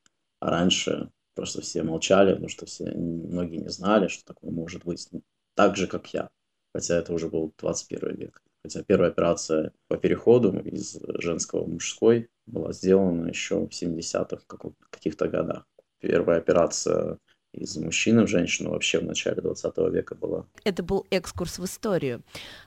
А 0.40 0.50
раньше 0.50 1.10
просто 1.34 1.62
все 1.62 1.82
молчали, 1.82 2.32
потому 2.32 2.48
что 2.48 2.66
все, 2.66 2.90
многие 2.90 3.56
не 3.56 3.70
знали, 3.70 4.08
что 4.08 4.24
такое 4.24 4.50
может 4.50 4.84
быть 4.84 5.08
так 5.54 5.76
же, 5.76 5.86
как 5.86 6.12
я 6.12 6.28
хотя 6.76 6.98
это 6.98 7.14
уже 7.14 7.30
был 7.30 7.54
21 7.58 8.16
век. 8.16 8.42
Хотя 8.62 8.82
первая 8.82 9.10
операция 9.10 9.72
по 9.88 9.96
переходу 9.96 10.58
из 10.58 10.98
женского 11.20 11.64
в 11.64 11.68
мужской 11.68 12.28
была 12.46 12.72
сделана 12.74 13.28
еще 13.28 13.60
в 13.60 13.70
70-х 13.70 14.42
каких-то 14.90 15.26
годах. 15.26 15.66
Первая 16.00 16.38
операция 16.38 17.16
из 17.54 17.78
мужчины 17.78 18.24
в 18.24 18.28
женщину 18.28 18.72
вообще 18.72 18.98
в 18.98 19.04
начале 19.04 19.40
20 19.40 19.78
века 19.90 20.16
была. 20.16 20.44
Это 20.64 20.82
был 20.82 21.06
экскурс 21.08 21.58
в 21.58 21.64
историю. 21.64 22.22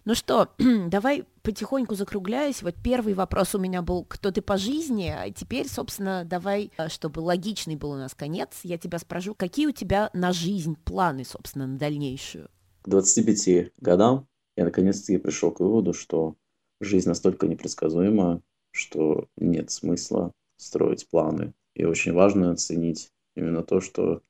Ну 0.05 0.16
что, 0.16 0.49
давай 0.88 1.26
потихоньку 1.43 1.93
закругляясь. 1.93 2.64
Вот 2.64 2.74
первый 2.84 3.14
вопрос 3.14 3.53
у 3.53 3.60
меня 3.60 3.84
был, 3.84 4.05
кто 4.05 4.32
ты 4.32 4.41
по 4.41 4.57
жизни, 4.57 5.14
а 5.16 5.30
теперь, 5.30 5.68
собственно, 5.68 6.26
давай, 6.26 6.72
э, 6.80 6.89
чтобы 6.89 7.20
логичный 7.20 7.76
был 7.76 7.91
у 7.91 7.97
нас 7.97 8.16
конец, 8.16 8.62
я 8.64 8.80
тебя 8.80 8.97
спрошу, 8.97 9.36
какие 9.36 9.68
у 9.68 9.72
тебя 9.72 10.10
на 10.14 10.34
жизнь 10.34 10.76
планы, 10.84 11.24
собственно, 11.26 11.68
на 11.68 11.78
дальнейшую? 11.78 12.49
К 12.89 12.91
25 12.91 13.73
годам 13.77 14.27
я 14.55 14.65
наконец-таки 14.65 15.19
пришел 15.19 15.51
к 15.51 15.59
выводу, 15.59 15.93
что 15.93 16.35
жизнь 16.81 17.07
настолько 17.07 17.47
непредсказуема, 17.47 18.41
что 18.71 19.27
нет 19.37 19.69
смысла 19.69 20.33
строить 20.57 21.07
планы. 21.07 21.53
И 21.75 21.85
очень 21.85 22.13
важно 22.13 22.49
оценить 22.49 23.11
именно 23.35 23.61
то, 23.61 23.79
что 23.79 24.23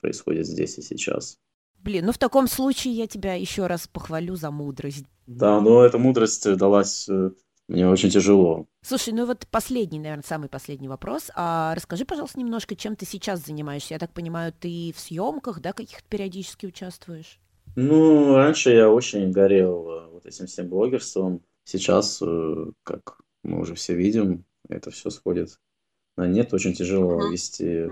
происходит 0.00 0.48
здесь 0.48 0.76
и 0.78 0.82
сейчас. 0.82 1.38
Блин, 1.78 2.06
ну 2.06 2.10
в 2.10 2.18
таком 2.18 2.48
случае 2.48 2.94
я 2.94 3.06
тебя 3.06 3.34
еще 3.34 3.68
раз 3.68 3.86
похвалю 3.86 4.34
за 4.34 4.50
мудрость. 4.50 5.04
Да, 5.28 5.60
но 5.60 5.84
эта 5.84 5.98
мудрость 5.98 6.56
далась 6.56 7.08
э, 7.08 7.30
мне 7.68 7.88
очень 7.88 8.10
тяжело. 8.10 8.66
Слушай, 8.82 9.14
ну 9.14 9.24
вот 9.24 9.46
последний, 9.52 10.00
наверное, 10.00 10.24
самый 10.26 10.48
последний 10.48 10.88
вопрос. 10.88 11.30
А 11.36 11.76
расскажи, 11.76 12.04
пожалуйста, 12.04 12.40
немножко, 12.40 12.74
чем 12.74 12.96
ты 12.96 13.06
сейчас 13.06 13.46
занимаешься. 13.46 13.94
Я 13.94 14.00
так 14.00 14.12
понимаю, 14.12 14.52
ты 14.52 14.92
в 14.96 14.98
съемках, 14.98 15.60
да, 15.60 15.72
каких-то 15.72 16.08
периодически 16.08 16.66
участвуешь? 16.66 17.38
Ну, 17.82 18.36
раньше 18.36 18.70
я 18.70 18.90
очень 18.90 19.32
горел 19.32 19.90
э, 19.90 20.08
вот 20.10 20.26
этим 20.26 20.46
всем 20.46 20.68
блогерством. 20.68 21.42
Сейчас, 21.64 22.20
э, 22.20 22.66
как 22.82 23.20
мы 23.42 23.58
уже 23.58 23.74
все 23.74 23.94
видим, 23.94 24.44
это 24.68 24.90
все 24.90 25.08
сходит 25.08 25.58
на 26.14 26.26
нет. 26.26 26.52
Очень 26.52 26.74
тяжело 26.74 27.30
вести 27.30 27.88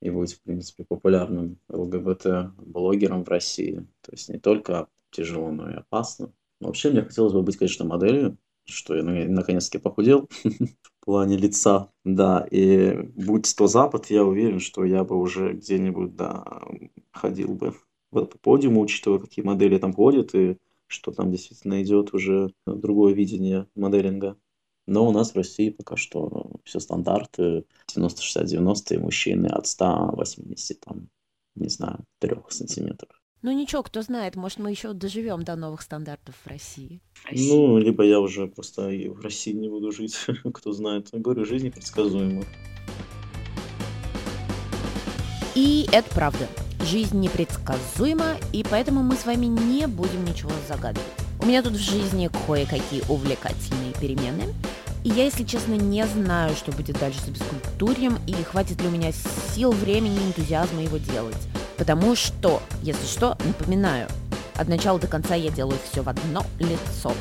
и 0.00 0.08
быть, 0.08 0.32
в 0.32 0.40
принципе, 0.40 0.84
популярным 0.84 1.58
ЛГБТ-блогером 1.68 3.24
в 3.24 3.28
России. 3.28 3.86
То 4.00 4.12
есть 4.12 4.30
не 4.30 4.38
только 4.38 4.88
тяжело, 5.10 5.50
но 5.50 5.70
и 5.70 5.74
опасно. 5.74 6.32
вообще, 6.60 6.90
мне 6.90 7.02
хотелось 7.02 7.34
бы 7.34 7.42
быть, 7.42 7.58
конечно, 7.58 7.84
моделью, 7.84 8.38
что 8.64 8.94
я 8.94 9.02
наконец-таки 9.02 9.76
похудел 9.76 10.30
в 10.42 11.04
плане 11.04 11.36
лица. 11.36 11.90
Да, 12.02 12.46
и 12.50 12.94
будь 13.14 13.54
то 13.54 13.66
Запад, 13.66 14.06
я 14.06 14.24
уверен, 14.24 14.58
что 14.58 14.84
я 14.86 15.04
бы 15.04 15.16
уже 15.16 15.52
где-нибудь, 15.52 16.16
да, 16.16 16.62
ходил 17.12 17.54
бы 17.54 17.74
по 18.10 18.24
подиуму, 18.24 18.80
учитывая, 18.80 19.18
какие 19.18 19.44
модели 19.44 19.78
там 19.78 19.92
ходят 19.92 20.34
и 20.34 20.56
что 20.86 21.12
там 21.12 21.30
действительно 21.30 21.82
идет 21.82 22.14
уже 22.14 22.52
другое 22.66 23.12
видение 23.12 23.66
моделинга. 23.74 24.36
Но 24.86 25.06
у 25.06 25.12
нас 25.12 25.32
в 25.32 25.36
России 25.36 25.68
пока 25.68 25.96
что 25.96 26.52
все 26.64 26.80
стандарты 26.80 27.64
90-60-90 27.94 28.94
и 28.94 28.98
мужчины 28.98 29.46
от 29.48 29.66
180 29.66 30.80
там 30.80 31.08
не 31.58 31.68
знаю, 31.68 32.04
трех 32.18 32.50
сантиметров. 32.50 33.10
Ну 33.42 33.52
ничего, 33.52 33.82
кто 33.82 34.02
знает, 34.02 34.34
может 34.34 34.58
мы 34.58 34.70
еще 34.70 34.92
доживем 34.92 35.44
до 35.44 35.54
новых 35.54 35.82
стандартов 35.82 36.34
в 36.44 36.46
России. 36.48 37.00
Ну, 37.30 37.78
либо 37.78 38.04
я 38.04 38.18
уже 38.20 38.48
просто 38.48 38.90
и 38.90 39.08
в 39.08 39.20
России 39.20 39.52
не 39.52 39.68
буду 39.68 39.92
жить, 39.92 40.18
кто 40.54 40.72
знает. 40.72 41.08
Я 41.12 41.20
говорю, 41.20 41.44
жизнь 41.44 41.66
непредсказуема. 41.66 42.42
И 45.54 45.88
это 45.92 46.12
правда. 46.14 46.48
Жизнь 46.90 47.20
непредсказуема, 47.20 48.36
и 48.50 48.64
поэтому 48.64 49.02
мы 49.02 49.14
с 49.14 49.26
вами 49.26 49.44
не 49.44 49.86
будем 49.86 50.24
ничего 50.24 50.52
загадывать. 50.66 51.06
У 51.38 51.44
меня 51.44 51.62
тут 51.62 51.74
в 51.74 51.78
жизни 51.78 52.30
кое-какие 52.46 53.02
увлекательные 53.10 53.92
перемены, 54.00 54.54
и 55.04 55.10
я, 55.10 55.24
если 55.24 55.44
честно, 55.44 55.74
не 55.74 56.06
знаю, 56.06 56.56
что 56.56 56.72
будет 56.72 56.98
дальше 56.98 57.20
с 57.20 57.28
бескультурием, 57.28 58.18
и 58.26 58.32
хватит 58.42 58.80
ли 58.80 58.88
у 58.88 58.90
меня 58.90 59.12
сил, 59.54 59.72
времени, 59.72 60.16
энтузиазма 60.16 60.82
его 60.82 60.96
делать. 60.96 61.36
Потому 61.76 62.16
что, 62.16 62.62
если 62.82 63.06
что, 63.06 63.36
напоминаю, 63.44 64.08
от 64.56 64.68
начала 64.68 64.98
до 64.98 65.08
конца 65.08 65.34
я 65.34 65.50
делаю 65.50 65.78
все 65.90 66.02
в 66.02 66.08
одно 66.08 66.42
лицо. 66.58 67.12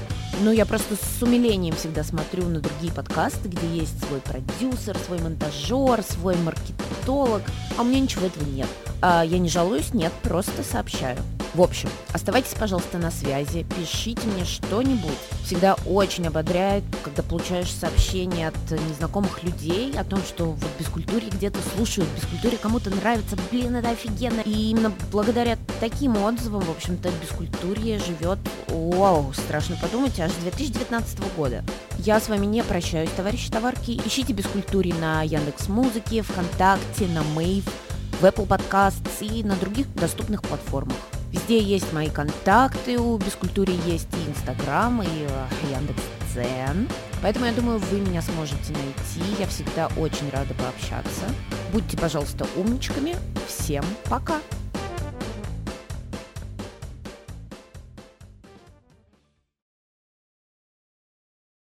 Ну, 0.43 0.51
я 0.53 0.65
просто 0.65 0.95
с 0.95 1.21
умилением 1.21 1.75
всегда 1.75 2.05
смотрю 2.05 2.47
на 2.47 2.61
другие 2.61 2.93
подкасты, 2.93 3.49
где 3.49 3.67
есть 3.67 4.01
свой 4.05 4.21
продюсер, 4.21 4.97
свой 5.05 5.19
монтажер, 5.19 6.01
свой 6.03 6.37
маркетолог, 6.37 7.41
а 7.77 7.81
у 7.81 7.83
меня 7.83 7.99
ничего 7.99 8.27
этого 8.27 8.45
нет. 8.45 8.67
А 9.01 9.23
я 9.23 9.37
не 9.37 9.49
жалуюсь, 9.49 9.93
нет, 9.93 10.11
просто 10.23 10.63
сообщаю. 10.63 11.17
В 11.53 11.61
общем, 11.61 11.89
оставайтесь, 12.13 12.53
пожалуйста, 12.53 12.97
на 12.97 13.09
связи, 13.09 13.65
пишите 13.79 14.27
мне 14.27 14.45
что-нибудь. 14.45 15.17
Всегда 15.43 15.75
очень 15.85 16.27
ободряет, 16.27 16.83
когда 17.03 17.23
получаешь 17.23 17.71
сообщения 17.71 18.49
от 18.49 18.71
незнакомых 18.71 19.43
людей 19.43 19.91
о 19.97 20.03
том, 20.03 20.19
что 20.19 20.45
вот 20.45 20.69
бескультуре 20.77 21.29
где-то 21.29 21.57
слушают, 21.75 22.09
бескультуре 22.15 22.57
кому-то 22.57 22.89
нравится, 22.89 23.37
блин, 23.49 23.75
это 23.75 23.89
офигенно. 23.89 24.41
И 24.41 24.69
именно 24.69 24.91
благодаря 25.11 25.57
таким 25.79 26.17
отзывам, 26.17 26.61
в 26.61 26.69
общем-то, 26.69 27.09
бескультурье 27.21 27.97
живет, 27.99 28.39
вау, 28.67 29.33
страшно 29.33 29.77
подумать, 29.77 30.19
аж 30.19 30.31
с 30.31 30.35
2019 30.35 31.35
года. 31.35 31.63
Я 31.99 32.19
с 32.19 32.29
вами 32.29 32.45
не 32.45 32.63
прощаюсь, 32.63 33.09
товарищи 33.15 33.49
товарки. 33.49 33.99
Ищите 34.05 34.33
бескультуре 34.33 34.93
на 34.93 35.23
Яндекс 35.23 35.69
Музыке, 35.69 36.21
ВКонтакте, 36.21 37.07
на 37.07 37.23
Мейв, 37.23 37.63
в 38.19 38.25
Apple 38.25 38.47
Podcasts 38.47 39.21
и 39.21 39.43
на 39.43 39.55
других 39.55 39.93
доступных 39.93 40.41
платформах. 40.41 40.97
Везде 41.31 41.59
есть 41.59 41.91
мои 41.93 42.09
контакты, 42.09 42.97
у 42.97 43.17
Бескультуре 43.17 43.75
есть 43.85 44.07
и 44.13 44.29
Инстаграм, 44.29 45.01
и 45.01 45.05
э, 45.05 45.47
Яндекс.Дзен. 45.71 46.87
Поэтому 47.21 47.45
я 47.45 47.51
думаю, 47.51 47.79
вы 47.79 47.99
меня 47.99 48.21
сможете 48.21 48.73
найти. 48.73 49.35
Я 49.39 49.47
всегда 49.47 49.87
очень 49.97 50.29
рада 50.31 50.53
пообщаться. 50.53 51.25
Будьте, 51.71 51.97
пожалуйста, 51.97 52.47
умничками. 52.55 53.15
Всем 53.47 53.83
пока! 54.09 54.39